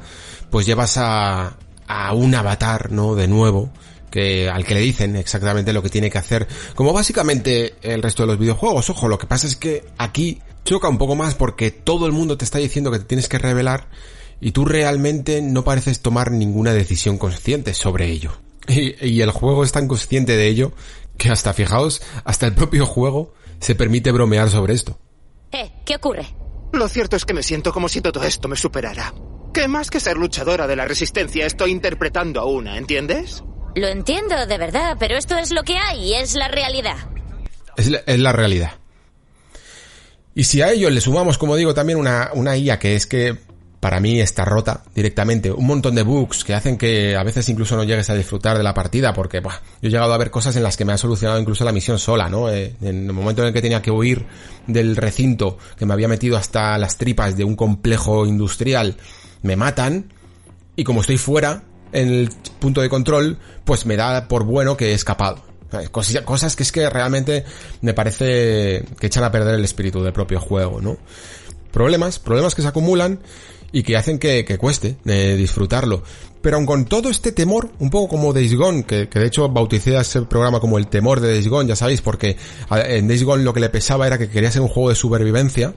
pues 0.49 0.65
llevas 0.65 0.97
a, 0.97 1.57
a 1.87 2.13
un 2.13 2.33
avatar, 2.33 2.91
¿no? 2.91 3.15
De 3.15 3.27
nuevo, 3.27 3.69
que, 4.09 4.49
al 4.49 4.65
que 4.65 4.75
le 4.75 4.79
dicen 4.79 5.17
exactamente 5.17 5.73
lo 5.73 5.83
que 5.83 5.89
tiene 5.89 6.09
que 6.09 6.19
hacer, 6.19 6.47
como 6.75 6.93
básicamente 6.93 7.75
el 7.81 8.01
resto 8.01 8.23
de 8.23 8.27
los 8.27 8.39
videojuegos. 8.39 8.89
Ojo, 8.89 9.09
lo 9.09 9.17
que 9.17 9.27
pasa 9.27 9.45
es 9.45 9.57
que 9.57 9.83
aquí 9.97 10.41
choca 10.63 10.87
un 10.87 10.97
poco 10.97 11.15
más 11.15 11.35
porque 11.35 11.71
todo 11.71 12.05
el 12.05 12.13
mundo 12.13 12.37
te 12.37 12.45
está 12.45 12.59
diciendo 12.59 12.91
que 12.91 12.99
te 12.99 13.05
tienes 13.05 13.27
que 13.27 13.39
revelar 13.39 13.89
y 14.43 14.51
tú 14.51 14.65
realmente 14.65 15.41
no 15.41 15.63
pareces 15.63 16.01
tomar 16.01 16.29
ninguna 16.31 16.73
decisión 16.73 17.17
consciente 17.17 17.73
sobre 17.73 18.09
ello. 18.09 18.33
Y, 18.67 18.93
y, 19.05 19.21
el 19.21 19.31
juego 19.31 19.63
es 19.63 19.71
tan 19.71 19.87
consciente 19.87 20.35
de 20.35 20.47
ello 20.47 20.73
que 21.17 21.29
hasta, 21.29 21.53
fijaos, 21.53 22.01
hasta 22.25 22.45
el 22.45 22.53
propio 22.53 22.85
juego 22.85 23.33
se 23.59 23.73
permite 23.73 24.11
bromear 24.11 24.49
sobre 24.49 24.73
esto. 24.73 24.99
Eh, 25.53 25.71
¿qué 25.85 25.95
ocurre? 25.95 26.27
Lo 26.73 26.89
cierto 26.89 27.15
es 27.15 27.23
que 27.23 27.33
me 27.33 27.41
siento 27.41 27.71
como 27.71 27.87
si 27.87 28.01
todo 28.01 28.21
esto 28.23 28.49
me 28.49 28.57
superara. 28.57 29.13
Que 29.53 29.69
más 29.69 29.89
que 29.89 30.01
ser 30.01 30.17
luchadora 30.17 30.67
de 30.67 30.75
la 30.75 30.85
resistencia 30.85 31.45
estoy 31.45 31.71
interpretando 31.71 32.41
a 32.41 32.45
una, 32.45 32.77
¿entiendes? 32.77 33.43
Lo 33.75 33.87
entiendo, 33.87 34.45
de 34.45 34.57
verdad, 34.57 34.97
pero 34.99 35.15
esto 35.15 35.37
es 35.37 35.51
lo 35.51 35.63
que 35.63 35.77
hay 35.77 36.09
y 36.09 36.13
es 36.15 36.35
la 36.35 36.49
realidad. 36.49 36.97
Es 37.77 37.89
la, 37.89 37.99
es 38.05 38.19
la 38.19 38.33
realidad. 38.33 38.73
Y 40.35 40.43
si 40.43 40.61
a 40.61 40.71
ello 40.71 40.89
le 40.89 40.99
sumamos, 40.99 41.37
como 41.37 41.55
digo, 41.55 41.73
también 41.73 41.97
una, 41.97 42.31
una 42.33 42.57
IA 42.57 42.77
que 42.79 42.95
es 42.95 43.07
que 43.07 43.37
para 43.83 43.99
mí 43.99 44.21
está 44.21 44.45
rota 44.45 44.81
directamente. 44.95 45.51
Un 45.51 45.67
montón 45.67 45.93
de 45.93 46.03
bugs 46.03 46.45
que 46.45 46.53
hacen 46.53 46.77
que 46.77 47.17
a 47.17 47.23
veces 47.23 47.49
incluso 47.49 47.75
no 47.75 47.83
llegues 47.83 48.09
a 48.09 48.15
disfrutar 48.15 48.55
de 48.55 48.63
la 48.63 48.73
partida 48.73 49.11
porque 49.11 49.41
buah, 49.41 49.55
yo 49.81 49.89
he 49.89 49.91
llegado 49.91 50.13
a 50.13 50.17
ver 50.17 50.31
cosas 50.31 50.55
en 50.55 50.63
las 50.63 50.77
que 50.77 50.85
me 50.85 50.93
ha 50.93 50.97
solucionado 50.97 51.37
incluso 51.37 51.65
la 51.65 51.73
misión 51.73 51.99
sola, 51.99 52.29
¿no? 52.29 52.49
Eh, 52.49 52.77
en 52.81 53.07
el 53.07 53.11
momento 53.11 53.41
en 53.41 53.49
el 53.49 53.53
que 53.53 53.61
tenía 53.61 53.81
que 53.81 53.91
huir 53.91 54.25
del 54.67 54.95
recinto, 54.95 55.57
que 55.77 55.85
me 55.85 55.91
había 55.91 56.07
metido 56.07 56.37
hasta 56.37 56.77
las 56.77 56.97
tripas 56.97 57.35
de 57.35 57.43
un 57.43 57.57
complejo 57.57 58.25
industrial, 58.25 58.95
me 59.41 59.57
matan 59.57 60.13
y 60.77 60.85
como 60.85 61.01
estoy 61.01 61.17
fuera 61.17 61.63
en 61.91 62.07
el 62.07 62.29
punto 62.59 62.79
de 62.79 62.87
control, 62.87 63.37
pues 63.65 63.85
me 63.85 63.97
da 63.97 64.29
por 64.29 64.45
bueno 64.45 64.77
que 64.77 64.91
he 64.91 64.93
escapado. 64.93 65.43
Cosas 65.91 66.55
que 66.55 66.63
es 66.63 66.71
que 66.71 66.89
realmente 66.89 67.43
me 67.81 67.93
parece 67.93 68.85
que 68.97 69.07
echan 69.07 69.25
a 69.25 69.31
perder 69.31 69.55
el 69.55 69.65
espíritu 69.65 70.01
del 70.01 70.13
propio 70.13 70.39
juego, 70.39 70.79
¿no? 70.79 70.97
Problemas, 71.73 72.19
problemas 72.19 72.55
que 72.55 72.61
se 72.61 72.69
acumulan 72.69 73.19
y 73.73 73.83
que 73.83 73.97
hacen 73.97 74.19
que, 74.19 74.45
que 74.45 74.57
cueste 74.57 74.95
eh, 75.05 75.35
disfrutarlo. 75.35 76.03
Pero 76.41 76.57
aun 76.57 76.65
con 76.65 76.85
todo 76.85 77.09
este 77.09 77.31
temor, 77.31 77.71
un 77.79 77.89
poco 77.89 78.09
como 78.09 78.31
Days 78.31 78.55
Gone, 78.55 78.83
que, 78.83 79.09
que, 79.09 79.19
de 79.19 79.27
hecho 79.27 79.49
bauticé 79.49 79.97
a 79.97 80.01
ese 80.01 80.21
programa 80.21 80.59
como 80.59 80.77
el 80.77 80.87
temor 80.87 81.19
de 81.19 81.29
Days 81.29 81.47
Gone, 81.47 81.67
ya 81.67 81.75
sabéis, 81.75 82.01
porque 82.01 82.37
en 82.69 83.07
Days 83.07 83.23
Gone 83.23 83.43
lo 83.43 83.53
que 83.53 83.59
le 83.59 83.69
pesaba 83.69 84.05
era 84.07 84.17
que 84.17 84.29
quería 84.29 84.51
ser 84.51 84.61
un 84.61 84.67
juego 84.67 84.89
de 84.89 84.95
supervivencia, 84.95 85.73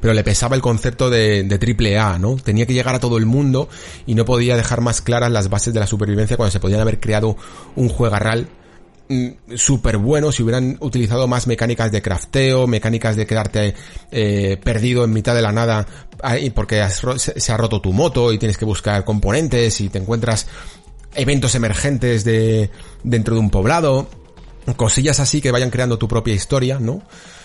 pero 0.00 0.14
le 0.14 0.24
pesaba 0.24 0.56
el 0.56 0.62
concepto 0.62 1.10
de, 1.10 1.42
de 1.42 1.58
triple 1.58 1.98
A, 1.98 2.18
¿no? 2.18 2.36
Tenía 2.36 2.66
que 2.66 2.72
llegar 2.72 2.94
a 2.94 3.00
todo 3.00 3.18
el 3.18 3.26
mundo 3.26 3.68
y 4.06 4.14
no 4.14 4.24
podía 4.24 4.56
dejar 4.56 4.80
más 4.80 5.02
claras 5.02 5.30
las 5.30 5.50
bases 5.50 5.74
de 5.74 5.80
la 5.80 5.86
supervivencia 5.86 6.36
cuando 6.36 6.52
se 6.52 6.60
podían 6.60 6.80
haber 6.80 7.00
creado 7.00 7.36
un 7.74 7.88
juegarral 7.88 8.48
súper 9.54 9.98
bueno 9.98 10.32
si 10.32 10.42
hubieran 10.42 10.76
utilizado 10.80 11.26
más 11.28 11.46
mecánicas 11.46 11.92
de 11.92 12.02
crafteo, 12.02 12.66
mecánicas 12.66 13.16
de 13.16 13.26
quedarte 13.26 13.74
eh, 14.10 14.58
perdido 14.62 15.04
en 15.04 15.12
mitad 15.12 15.34
de 15.34 15.42
la 15.42 15.52
nada 15.52 15.86
porque 16.54 16.84
se 16.88 17.52
ha 17.52 17.56
roto 17.56 17.80
tu 17.80 17.92
moto 17.92 18.32
y 18.32 18.38
tienes 18.38 18.58
que 18.58 18.64
buscar 18.64 19.04
componentes 19.04 19.80
y 19.80 19.88
te 19.88 19.98
encuentras 19.98 20.46
eventos 21.14 21.54
emergentes 21.54 22.24
de 22.24 22.70
dentro 23.02 23.34
de 23.34 23.40
un 23.40 23.50
poblado, 23.50 24.08
cosillas 24.76 25.20
así 25.20 25.40
que 25.40 25.50
vayan 25.50 25.70
creando 25.70 25.98
tu 25.98 26.08
propia 26.08 26.34
historia, 26.34 26.78
¿no? 26.80 27.02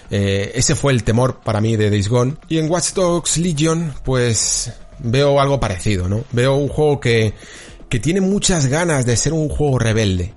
Eh, 0.09 0.51
ese 0.55 0.75
fue 0.75 0.91
el 0.91 1.03
temor 1.03 1.39
para 1.43 1.61
mí 1.61 1.77
de 1.77 1.89
Days 1.89 2.09
Gone. 2.09 2.35
Y 2.49 2.57
en 2.57 2.69
Watch 2.69 2.91
Dogs 2.93 3.37
Legion, 3.37 3.93
pues 4.03 4.73
veo 4.99 5.39
algo 5.39 5.59
parecido, 5.59 6.09
¿no? 6.09 6.25
Veo 6.33 6.55
un 6.55 6.67
juego 6.67 6.99
que, 6.99 7.33
que 7.87 7.99
tiene 7.99 8.19
muchas 8.19 8.67
ganas 8.67 9.05
de 9.05 9.15
ser 9.15 9.31
un 9.31 9.47
juego 9.47 9.79
rebelde 9.79 10.33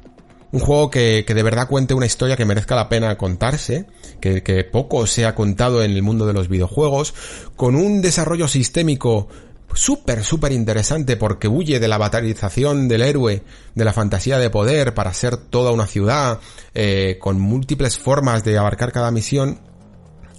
un 0.55 0.61
juego 0.61 0.89
que, 0.89 1.25
que, 1.27 1.35
de 1.35 1.43
verdad 1.43 1.67
cuente 1.67 1.95
una 1.95 2.07
historia 2.07 2.37
que 2.37 2.45
merezca 2.45 2.77
la 2.77 2.89
pena 2.89 3.19
contarse, 3.19 3.87
que, 4.21 4.45
que 4.45 4.63
poco 4.63 5.05
se 5.09 5.27
ha 5.27 5.35
contado 5.35 5.83
en 5.83 5.91
el 5.91 6.01
mundo 6.01 6.27
de 6.29 6.33
los 6.33 6.49
videojuegos, 6.49 7.13
con 7.57 7.75
un 7.75 8.01
desarrollo 8.01 8.47
sistémico 8.47 9.27
súper, 9.75 10.23
súper 10.23 10.53
interesante 10.53 11.17
porque 11.17 11.49
huye 11.49 11.81
de 11.81 11.89
la 11.89 11.99
batalización 11.99 12.87
del 12.87 13.03
héroe, 13.03 13.43
de 13.75 13.85
la 13.85 13.93
fantasía 13.93 14.39
de 14.39 14.49
poder 14.49 14.95
para 14.95 15.13
ser 15.13 15.37
toda 15.37 15.73
una 15.73 15.89
ciudad, 15.89 16.39
eh, 16.73 17.19
con 17.21 17.41
múltiples 17.41 17.99
formas 17.99 18.45
de 18.45 18.57
abarcar 18.57 18.93
cada 18.93 19.11
misión, 19.11 19.59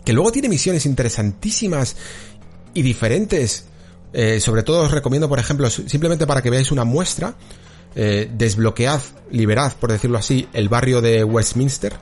que 0.06 0.14
luego 0.14 0.32
tiene 0.32 0.48
misiones 0.48 0.86
interesantísimas 0.86 1.98
y 2.74 2.84
diferentes. 2.84 3.66
Eh, 4.14 4.40
sobre 4.40 4.64
todo 4.64 4.84
os 4.84 4.92
recomiendo, 4.92 5.28
por 5.28 5.40
ejemplo, 5.40 5.70
simplemente 5.70 6.26
para 6.26 6.42
que 6.42 6.50
veáis 6.50 6.72
una 6.72 6.86
muestra, 6.86 7.36
eh, 7.96 8.30
desbloquead, 8.32 9.02
liberad, 9.32 9.74
por 9.74 9.92
decirlo 9.92 10.18
así, 10.18 10.48
el 10.54 10.70
barrio 10.70 11.02
de 11.02 11.24
Westminster 11.24 11.94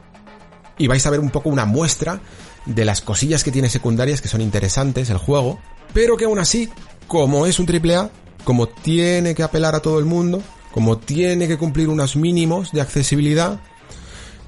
y 0.77 0.87
vais 0.87 1.05
a 1.05 1.09
ver 1.09 1.19
un 1.19 1.29
poco 1.29 1.49
una 1.49 1.65
muestra 1.65 2.19
de 2.65 2.85
las 2.85 3.01
cosillas 3.01 3.43
que 3.43 3.51
tiene 3.51 3.69
secundarias 3.69 4.21
que 4.21 4.27
son 4.27 4.41
interesantes 4.41 5.09
el 5.09 5.17
juego, 5.17 5.59
pero 5.93 6.17
que 6.17 6.25
aún 6.25 6.39
así, 6.39 6.69
como 7.07 7.45
es 7.45 7.59
un 7.59 7.67
AAA, 7.67 8.09
como 8.43 8.67
tiene 8.67 9.35
que 9.35 9.43
apelar 9.43 9.75
a 9.75 9.81
todo 9.81 9.99
el 9.99 10.05
mundo, 10.05 10.41
como 10.71 10.97
tiene 10.97 11.47
que 11.47 11.57
cumplir 11.57 11.89
unos 11.89 12.15
mínimos 12.15 12.71
de 12.71 12.81
accesibilidad, 12.81 13.59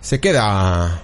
se 0.01 0.19
queda 0.19 1.01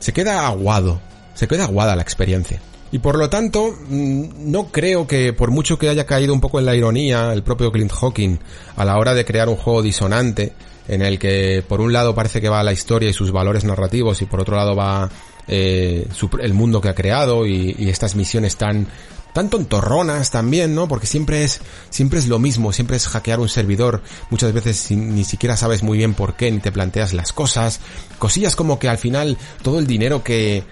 se 0.00 0.12
queda 0.12 0.46
aguado, 0.46 1.00
se 1.34 1.48
queda 1.48 1.64
aguada 1.64 1.96
la 1.96 2.02
experiencia. 2.02 2.60
Y 2.94 3.00
por 3.00 3.18
lo 3.18 3.28
tanto, 3.28 3.76
no 3.90 4.68
creo 4.68 5.08
que 5.08 5.32
por 5.32 5.50
mucho 5.50 5.76
que 5.76 5.88
haya 5.88 6.06
caído 6.06 6.32
un 6.32 6.40
poco 6.40 6.60
en 6.60 6.64
la 6.64 6.76
ironía 6.76 7.32
el 7.32 7.42
propio 7.42 7.72
Clint 7.72 7.90
Hawking 7.90 8.38
a 8.76 8.84
la 8.84 8.96
hora 8.98 9.14
de 9.14 9.24
crear 9.24 9.48
un 9.48 9.56
juego 9.56 9.82
disonante, 9.82 10.52
en 10.86 11.02
el 11.02 11.18
que 11.18 11.64
por 11.68 11.80
un 11.80 11.92
lado 11.92 12.14
parece 12.14 12.40
que 12.40 12.48
va 12.48 12.62
la 12.62 12.72
historia 12.72 13.10
y 13.10 13.12
sus 13.12 13.32
valores 13.32 13.64
narrativos 13.64 14.22
y 14.22 14.26
por 14.26 14.42
otro 14.42 14.54
lado 14.54 14.76
va 14.76 15.10
eh, 15.48 16.06
el 16.40 16.54
mundo 16.54 16.80
que 16.80 16.88
ha 16.88 16.94
creado 16.94 17.48
y, 17.48 17.74
y, 17.76 17.88
estas 17.88 18.14
misiones 18.14 18.54
tan 18.54 18.86
tan 19.32 19.50
tontorronas 19.50 20.30
también, 20.30 20.76
¿no? 20.76 20.86
Porque 20.86 21.08
siempre 21.08 21.42
es 21.42 21.60
siempre 21.90 22.20
es 22.20 22.28
lo 22.28 22.38
mismo, 22.38 22.72
siempre 22.72 22.96
es 22.96 23.08
hackear 23.08 23.40
un 23.40 23.48
servidor, 23.48 24.02
muchas 24.30 24.52
veces 24.52 24.92
ni 24.92 25.24
siquiera 25.24 25.56
sabes 25.56 25.82
muy 25.82 25.98
bien 25.98 26.14
por 26.14 26.36
qué 26.36 26.48
ni 26.52 26.60
te 26.60 26.70
planteas 26.70 27.12
las 27.12 27.32
cosas, 27.32 27.80
cosillas 28.20 28.54
como 28.54 28.78
que 28.78 28.88
al 28.88 28.98
final 28.98 29.36
todo 29.62 29.80
el 29.80 29.88
dinero 29.88 30.22
que 30.22 30.62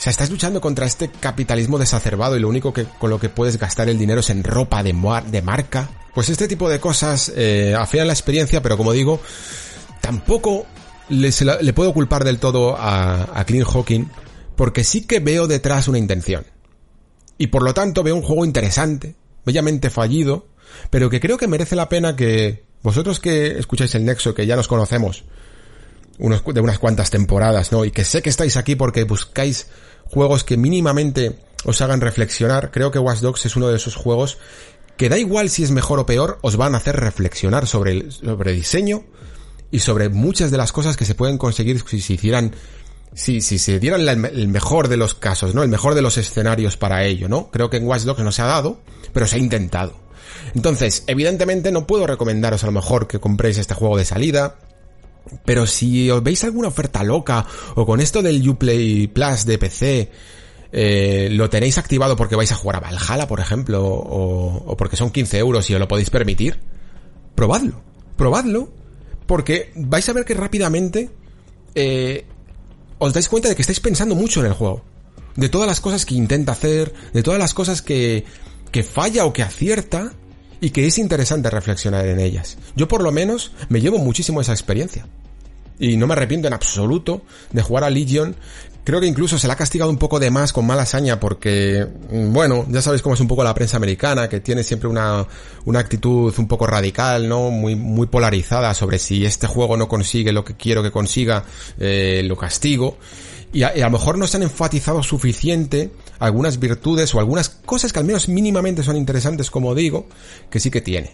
o 0.00 0.02
sea, 0.02 0.12
estás 0.12 0.30
luchando 0.30 0.62
contra 0.62 0.86
este 0.86 1.10
capitalismo 1.10 1.78
desacerbado 1.78 2.34
y 2.34 2.40
lo 2.40 2.48
único 2.48 2.72
que 2.72 2.86
con 2.86 3.10
lo 3.10 3.20
que 3.20 3.28
puedes 3.28 3.58
gastar 3.58 3.90
el 3.90 3.98
dinero 3.98 4.20
es 4.20 4.30
en 4.30 4.42
ropa 4.42 4.82
de, 4.82 4.94
de 5.30 5.42
marca. 5.42 5.90
Pues 6.14 6.30
este 6.30 6.48
tipo 6.48 6.70
de 6.70 6.80
cosas 6.80 7.30
eh, 7.36 7.76
la 7.92 8.04
experiencia, 8.04 8.62
pero 8.62 8.78
como 8.78 8.94
digo, 8.94 9.20
tampoco 10.00 10.64
le, 11.10 11.28
le 11.60 11.72
puedo 11.74 11.92
culpar 11.92 12.24
del 12.24 12.38
todo 12.38 12.78
a, 12.78 13.24
a 13.24 13.44
Hawking, 13.44 14.06
porque 14.56 14.84
sí 14.84 15.02
que 15.02 15.20
veo 15.20 15.46
detrás 15.46 15.86
una 15.86 15.98
intención. 15.98 16.46
Y 17.36 17.48
por 17.48 17.62
lo 17.62 17.74
tanto 17.74 18.02
veo 18.02 18.16
un 18.16 18.22
juego 18.22 18.46
interesante, 18.46 19.16
bellamente 19.44 19.90
fallido, 19.90 20.46
pero 20.88 21.10
que 21.10 21.20
creo 21.20 21.36
que 21.36 21.46
merece 21.46 21.76
la 21.76 21.90
pena 21.90 22.16
que 22.16 22.64
vosotros 22.82 23.20
que 23.20 23.58
escucháis 23.58 23.94
el 23.94 24.06
Nexo, 24.06 24.32
que 24.32 24.46
ya 24.46 24.56
nos 24.56 24.66
conocemos, 24.66 25.24
de 26.18 26.60
unas 26.60 26.78
cuantas 26.78 27.10
temporadas, 27.10 27.72
¿no? 27.72 27.84
Y 27.84 27.90
que 27.90 28.04
sé 28.04 28.22
que 28.22 28.30
estáis 28.30 28.56
aquí 28.56 28.76
porque 28.76 29.04
buscáis 29.04 29.68
juegos 30.10 30.44
que 30.44 30.56
mínimamente 30.56 31.38
os 31.64 31.80
hagan 31.80 32.00
reflexionar. 32.00 32.70
Creo 32.70 32.90
que 32.90 32.98
Watch 32.98 33.20
Dogs 33.20 33.46
es 33.46 33.56
uno 33.56 33.68
de 33.68 33.76
esos 33.76 33.94
juegos 33.94 34.38
que 34.96 35.08
da 35.08 35.18
igual 35.18 35.48
si 35.48 35.62
es 35.62 35.70
mejor 35.70 35.98
o 35.98 36.06
peor, 36.06 36.38
os 36.42 36.56
van 36.56 36.74
a 36.74 36.78
hacer 36.78 36.96
reflexionar 36.96 37.66
sobre 37.66 37.92
el 37.92 38.12
sobre 38.12 38.52
diseño 38.52 39.04
y 39.70 39.78
sobre 39.78 40.10
muchas 40.10 40.50
de 40.50 40.58
las 40.58 40.72
cosas 40.72 40.96
que 40.96 41.06
se 41.06 41.14
pueden 41.14 41.38
conseguir 41.38 41.82
si 41.88 42.00
se 42.00 42.12
hicieran 42.14 42.54
si, 43.14 43.40
si 43.40 43.58
se 43.58 43.80
dieran 43.80 44.06
el 44.06 44.48
mejor 44.48 44.88
de 44.88 44.96
los 44.96 45.14
casos, 45.14 45.54
¿no? 45.54 45.62
El 45.62 45.68
mejor 45.68 45.94
de 45.94 46.02
los 46.02 46.16
escenarios 46.16 46.76
para 46.76 47.04
ello, 47.04 47.28
¿no? 47.28 47.50
Creo 47.50 47.70
que 47.70 47.78
en 47.78 47.86
Watch 47.86 48.02
Dogs 48.02 48.22
no 48.22 48.30
se 48.30 48.42
ha 48.42 48.46
dado, 48.46 48.80
pero 49.12 49.26
se 49.26 49.36
ha 49.36 49.38
intentado. 49.38 49.94
Entonces, 50.54 51.04
evidentemente 51.06 51.72
no 51.72 51.86
puedo 51.86 52.06
recomendaros 52.06 52.62
a 52.62 52.66
lo 52.66 52.72
mejor 52.72 53.06
que 53.06 53.18
compréis 53.18 53.58
este 53.58 53.74
juego 53.74 53.96
de 53.96 54.04
salida, 54.04 54.56
pero 55.44 55.66
si 55.66 56.10
os 56.10 56.22
veis 56.22 56.44
alguna 56.44 56.68
oferta 56.68 57.02
loca 57.02 57.46
o 57.74 57.86
con 57.86 58.00
esto 58.00 58.22
del 58.22 58.46
Uplay 58.48 59.06
Plus 59.06 59.44
de 59.46 59.58
PC, 59.58 60.10
eh, 60.72 61.28
lo 61.30 61.50
tenéis 61.50 61.78
activado 61.78 62.16
porque 62.16 62.36
vais 62.36 62.52
a 62.52 62.56
jugar 62.56 62.76
a 62.76 62.80
Valhalla, 62.80 63.26
por 63.26 63.40
ejemplo, 63.40 63.84
o, 63.84 64.76
porque 64.76 64.96
son 64.96 65.10
15 65.10 65.38
euros 65.38 65.68
y 65.70 65.74
os 65.74 65.80
lo 65.80 65.88
podéis 65.88 66.10
permitir, 66.10 66.60
probadlo, 67.34 67.82
probadlo, 68.16 68.72
porque 69.26 69.72
vais 69.74 70.08
a 70.08 70.12
ver 70.12 70.24
que 70.24 70.34
rápidamente 70.34 71.10
eh, 71.74 72.24
os 72.98 73.12
dais 73.12 73.28
cuenta 73.28 73.48
de 73.48 73.56
que 73.56 73.62
estáis 73.62 73.80
pensando 73.80 74.14
mucho 74.14 74.40
en 74.40 74.46
el 74.46 74.52
juego. 74.52 74.84
de 75.36 75.48
todas 75.48 75.66
las 75.66 75.80
cosas 75.80 76.04
que 76.04 76.14
intenta 76.14 76.52
hacer, 76.52 76.92
de 77.12 77.22
todas 77.22 77.38
las 77.38 77.54
cosas 77.54 77.82
que, 77.82 78.24
que 78.70 78.82
falla 78.82 79.24
o 79.24 79.32
que 79.32 79.42
acierta 79.42 80.12
y 80.60 80.70
que 80.70 80.86
es 80.86 80.98
interesante 80.98 81.50
reflexionar 81.50 82.06
en 82.06 82.20
ellas. 82.20 82.58
Yo 82.76 82.88
por 82.88 83.02
lo 83.02 83.12
menos 83.12 83.52
me 83.68 83.80
llevo 83.80 83.98
muchísimo 83.98 84.40
esa 84.40 84.52
experiencia. 84.52 85.06
Y 85.78 85.96
no 85.96 86.06
me 86.06 86.12
arrepiento 86.12 86.46
en 86.46 86.52
absoluto 86.52 87.22
de 87.52 87.62
jugar 87.62 87.84
a 87.84 87.90
Legion. 87.90 88.36
Creo 88.84 89.00
que 89.00 89.06
incluso 89.06 89.38
se 89.38 89.46
la 89.46 89.54
ha 89.54 89.56
castigado 89.56 89.90
un 89.90 89.96
poco 89.96 90.20
de 90.20 90.30
más 90.30 90.52
con 90.52 90.66
mala 90.66 90.82
hazaña 90.82 91.18
porque, 91.18 91.86
mm, 92.10 92.32
bueno, 92.32 92.66
ya 92.68 92.82
sabéis 92.82 93.02
cómo 93.02 93.14
es 93.14 93.20
un 93.20 93.28
poco 93.28 93.42
la 93.42 93.54
prensa 93.54 93.78
americana, 93.78 94.28
que 94.28 94.40
tiene 94.40 94.62
siempre 94.62 94.88
una, 94.88 95.26
una 95.64 95.78
actitud 95.78 96.34
un 96.36 96.48
poco 96.48 96.66
radical, 96.66 97.28
¿no? 97.28 97.50
Muy, 97.50 97.76
muy 97.76 98.08
polarizada 98.08 98.74
sobre 98.74 98.98
si 98.98 99.24
este 99.24 99.46
juego 99.46 99.76
no 99.76 99.88
consigue 99.88 100.32
lo 100.32 100.44
que 100.44 100.54
quiero 100.54 100.82
que 100.82 100.90
consiga, 100.90 101.44
eh, 101.78 102.22
lo 102.24 102.36
castigo. 102.36 102.98
Y 103.52 103.64
a, 103.64 103.74
lo 103.74 103.90
mejor 103.90 104.16
no 104.16 104.26
se 104.26 104.36
han 104.36 104.44
enfatizado 104.44 105.02
suficiente 105.02 105.90
algunas 106.18 106.60
virtudes 106.60 107.14
o 107.14 107.20
algunas 107.20 107.48
cosas 107.48 107.92
que 107.92 107.98
al 107.98 108.04
menos 108.04 108.28
mínimamente 108.28 108.82
son 108.82 108.96
interesantes, 108.96 109.50
como 109.50 109.74
digo, 109.74 110.06
que 110.50 110.60
sí 110.60 110.70
que 110.70 110.80
tiene. 110.80 111.12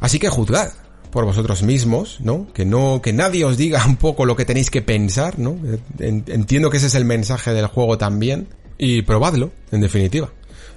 Así 0.00 0.18
que 0.18 0.28
juzgad 0.28 0.72
por 1.10 1.24
vosotros 1.24 1.62
mismos, 1.62 2.18
¿no? 2.20 2.52
Que 2.52 2.66
no, 2.66 3.00
que 3.00 3.14
nadie 3.14 3.44
os 3.44 3.56
diga 3.56 3.84
un 3.86 3.96
poco 3.96 4.26
lo 4.26 4.36
que 4.36 4.44
tenéis 4.44 4.70
que 4.70 4.82
pensar, 4.82 5.38
¿no? 5.38 5.58
Entiendo 5.98 6.68
que 6.68 6.76
ese 6.76 6.88
es 6.88 6.94
el 6.94 7.06
mensaje 7.06 7.54
del 7.54 7.66
juego 7.68 7.96
también. 7.96 8.48
Y 8.78 9.00
probadlo, 9.02 9.52
en 9.72 9.80
definitiva. 9.80 10.30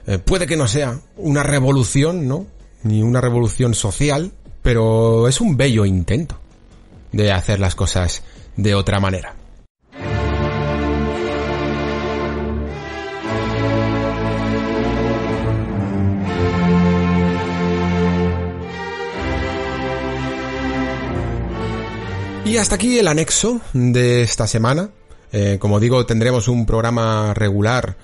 Eh, 0.07 0.19
puede 0.19 0.47
que 0.47 0.55
no 0.55 0.67
sea 0.67 1.01
una 1.17 1.43
revolución, 1.43 2.27
¿no? 2.27 2.47
Ni 2.84 3.03
una 3.03 3.19
revolución 3.19 3.73
social, 3.73 4.32
pero 4.61 5.27
es 5.27 5.41
un 5.41 5.57
bello 5.57 5.86
intento 5.86 6.39
de 7.11 7.34
hacer 7.34 7.59
las 7.59 7.75
cosas 7.75 8.23
de 8.55 8.75
otra 8.75 9.01
manera. 9.01 9.36
Y 22.50 22.58
hasta 22.58 22.74
aquí 22.74 22.97
el 22.97 23.08
anexo 23.08 23.62
de 23.74 24.24
esta 24.24 24.47
semana. 24.47 24.89
Eh, 25.32 25.58
como 25.60 25.80
digo, 25.80 26.08
tendremos 26.08 26.47
un 26.47 26.66
programa 26.66 27.32
regular. 27.36 27.95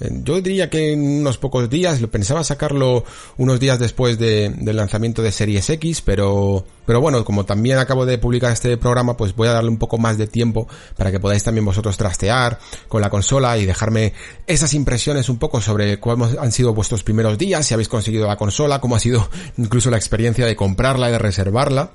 Eh, 0.00 0.08
yo 0.24 0.40
diría 0.40 0.70
que 0.70 0.94
en 0.94 1.20
unos 1.20 1.36
pocos 1.36 1.68
días, 1.68 2.00
pensaba 2.10 2.42
sacarlo 2.42 3.04
unos 3.36 3.60
días 3.60 3.78
después 3.78 4.18
de, 4.18 4.54
del 4.56 4.76
lanzamiento 4.76 5.20
de 5.20 5.30
Series 5.30 5.68
X, 5.68 6.00
pero, 6.00 6.64
pero 6.86 7.02
bueno, 7.02 7.22
como 7.26 7.44
también 7.44 7.76
acabo 7.76 8.06
de 8.06 8.16
publicar 8.16 8.52
este 8.52 8.78
programa, 8.78 9.18
pues 9.18 9.36
voy 9.36 9.48
a 9.48 9.52
darle 9.52 9.68
un 9.68 9.78
poco 9.78 9.98
más 9.98 10.16
de 10.16 10.26
tiempo 10.26 10.66
para 10.96 11.10
que 11.10 11.20
podáis 11.20 11.44
también 11.44 11.66
vosotros 11.66 11.98
trastear 11.98 12.58
con 12.88 13.02
la 13.02 13.10
consola 13.10 13.58
y 13.58 13.66
dejarme 13.66 14.14
esas 14.46 14.72
impresiones 14.72 15.28
un 15.28 15.38
poco 15.38 15.60
sobre 15.60 16.00
cuáles 16.00 16.38
han 16.38 16.52
sido 16.52 16.72
vuestros 16.72 17.02
primeros 17.02 17.36
días, 17.36 17.66
si 17.66 17.74
habéis 17.74 17.90
conseguido 17.90 18.26
la 18.26 18.38
consola, 18.38 18.80
cómo 18.80 18.96
ha 18.96 18.98
sido 18.98 19.28
incluso 19.58 19.90
la 19.90 19.98
experiencia 19.98 20.46
de 20.46 20.56
comprarla 20.56 21.10
y 21.10 21.12
de 21.12 21.18
reservarla. 21.18 21.90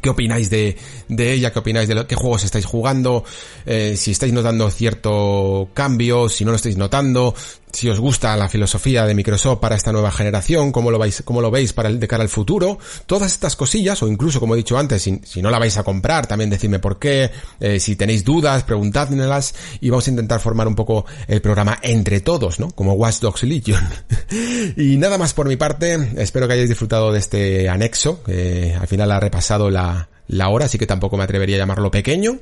¿Qué 0.00 0.08
opináis 0.08 0.48
de, 0.48 0.76
de 1.08 1.32
ella? 1.32 1.52
¿Qué 1.52 1.58
opináis 1.58 1.88
de 1.88 1.94
lo, 1.94 2.06
qué 2.06 2.14
juegos 2.14 2.44
estáis 2.44 2.64
jugando? 2.64 3.24
Eh, 3.66 3.94
si 3.96 4.12
estáis 4.12 4.32
notando 4.32 4.70
cierto 4.70 5.68
cambio, 5.74 6.28
si 6.28 6.44
no 6.44 6.50
lo 6.50 6.56
estáis 6.56 6.76
notando, 6.76 7.34
si 7.72 7.88
os 7.88 7.98
gusta 7.98 8.36
la 8.36 8.48
filosofía 8.48 9.06
de 9.06 9.14
Microsoft 9.14 9.58
para 9.58 9.74
esta 9.74 9.92
nueva 9.92 10.10
generación, 10.10 10.72
cómo 10.72 10.90
lo 10.90 10.98
veis, 10.98 11.22
cómo 11.24 11.40
lo 11.40 11.50
veis 11.50 11.72
para 11.72 11.88
el, 11.88 11.98
de 11.98 12.06
cara 12.06 12.22
al 12.22 12.28
futuro, 12.28 12.78
todas 13.06 13.32
estas 13.32 13.56
cosillas, 13.56 14.02
o 14.02 14.08
incluso 14.08 14.40
como 14.40 14.54
he 14.54 14.58
dicho 14.58 14.78
antes, 14.78 15.02
si, 15.02 15.42
no 15.42 15.50
la 15.50 15.58
vais 15.58 15.76
a 15.78 15.82
comprar, 15.82 16.26
también 16.26 16.50
decidme 16.50 16.78
por 16.78 16.98
qué, 16.98 17.30
eh, 17.60 17.80
si 17.80 17.96
tenéis 17.96 18.24
dudas, 18.24 18.62
preguntádmelas, 18.64 19.54
y 19.80 19.90
vamos 19.90 20.06
a 20.06 20.10
intentar 20.10 20.40
formar 20.40 20.68
un 20.68 20.74
poco 20.74 21.06
el 21.26 21.40
programa 21.40 21.78
entre 21.82 22.20
todos, 22.20 22.60
¿no? 22.60 22.70
Como 22.70 22.92
Watch 22.92 23.20
Dogs 23.20 23.42
Legion. 23.44 23.82
y 24.76 24.96
nada 24.98 25.18
más 25.18 25.32
por 25.34 25.48
mi 25.48 25.56
parte, 25.56 26.12
espero 26.16 26.46
que 26.46 26.54
hayáis 26.54 26.68
disfrutado 26.68 27.12
de 27.12 27.18
este 27.18 27.68
anexo, 27.68 28.22
al 28.26 28.86
final 28.86 29.10
ha 29.10 29.20
repasado 29.20 29.70
la 29.70 30.08
hora, 30.48 30.66
así 30.66 30.78
que 30.78 30.86
tampoco 30.86 31.16
me 31.16 31.24
atrevería 31.24 31.56
a 31.56 31.60
llamarlo 31.60 31.90
pequeño. 31.90 32.38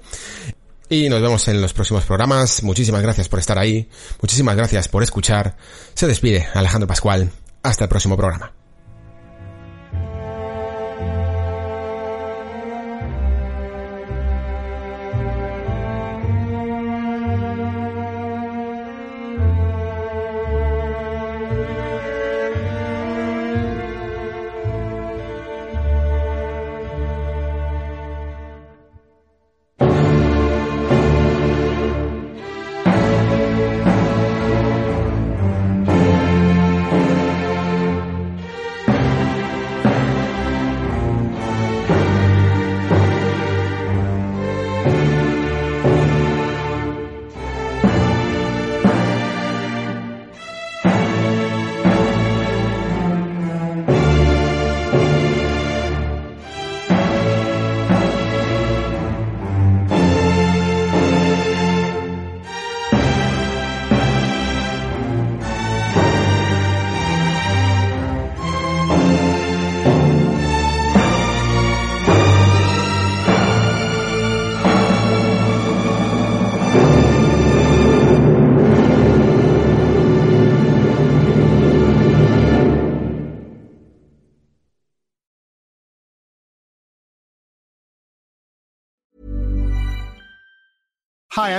Y 0.90 1.08
nos 1.08 1.22
vemos 1.22 1.46
en 1.46 1.62
los 1.62 1.72
próximos 1.72 2.04
programas. 2.04 2.64
Muchísimas 2.64 3.00
gracias 3.00 3.28
por 3.28 3.38
estar 3.38 3.58
ahí. 3.58 3.88
Muchísimas 4.20 4.56
gracias 4.56 4.88
por 4.88 5.04
escuchar. 5.04 5.56
Se 5.94 6.08
despide 6.08 6.48
Alejandro 6.52 6.88
Pascual. 6.88 7.30
Hasta 7.62 7.84
el 7.84 7.88
próximo 7.88 8.16
programa. 8.16 8.59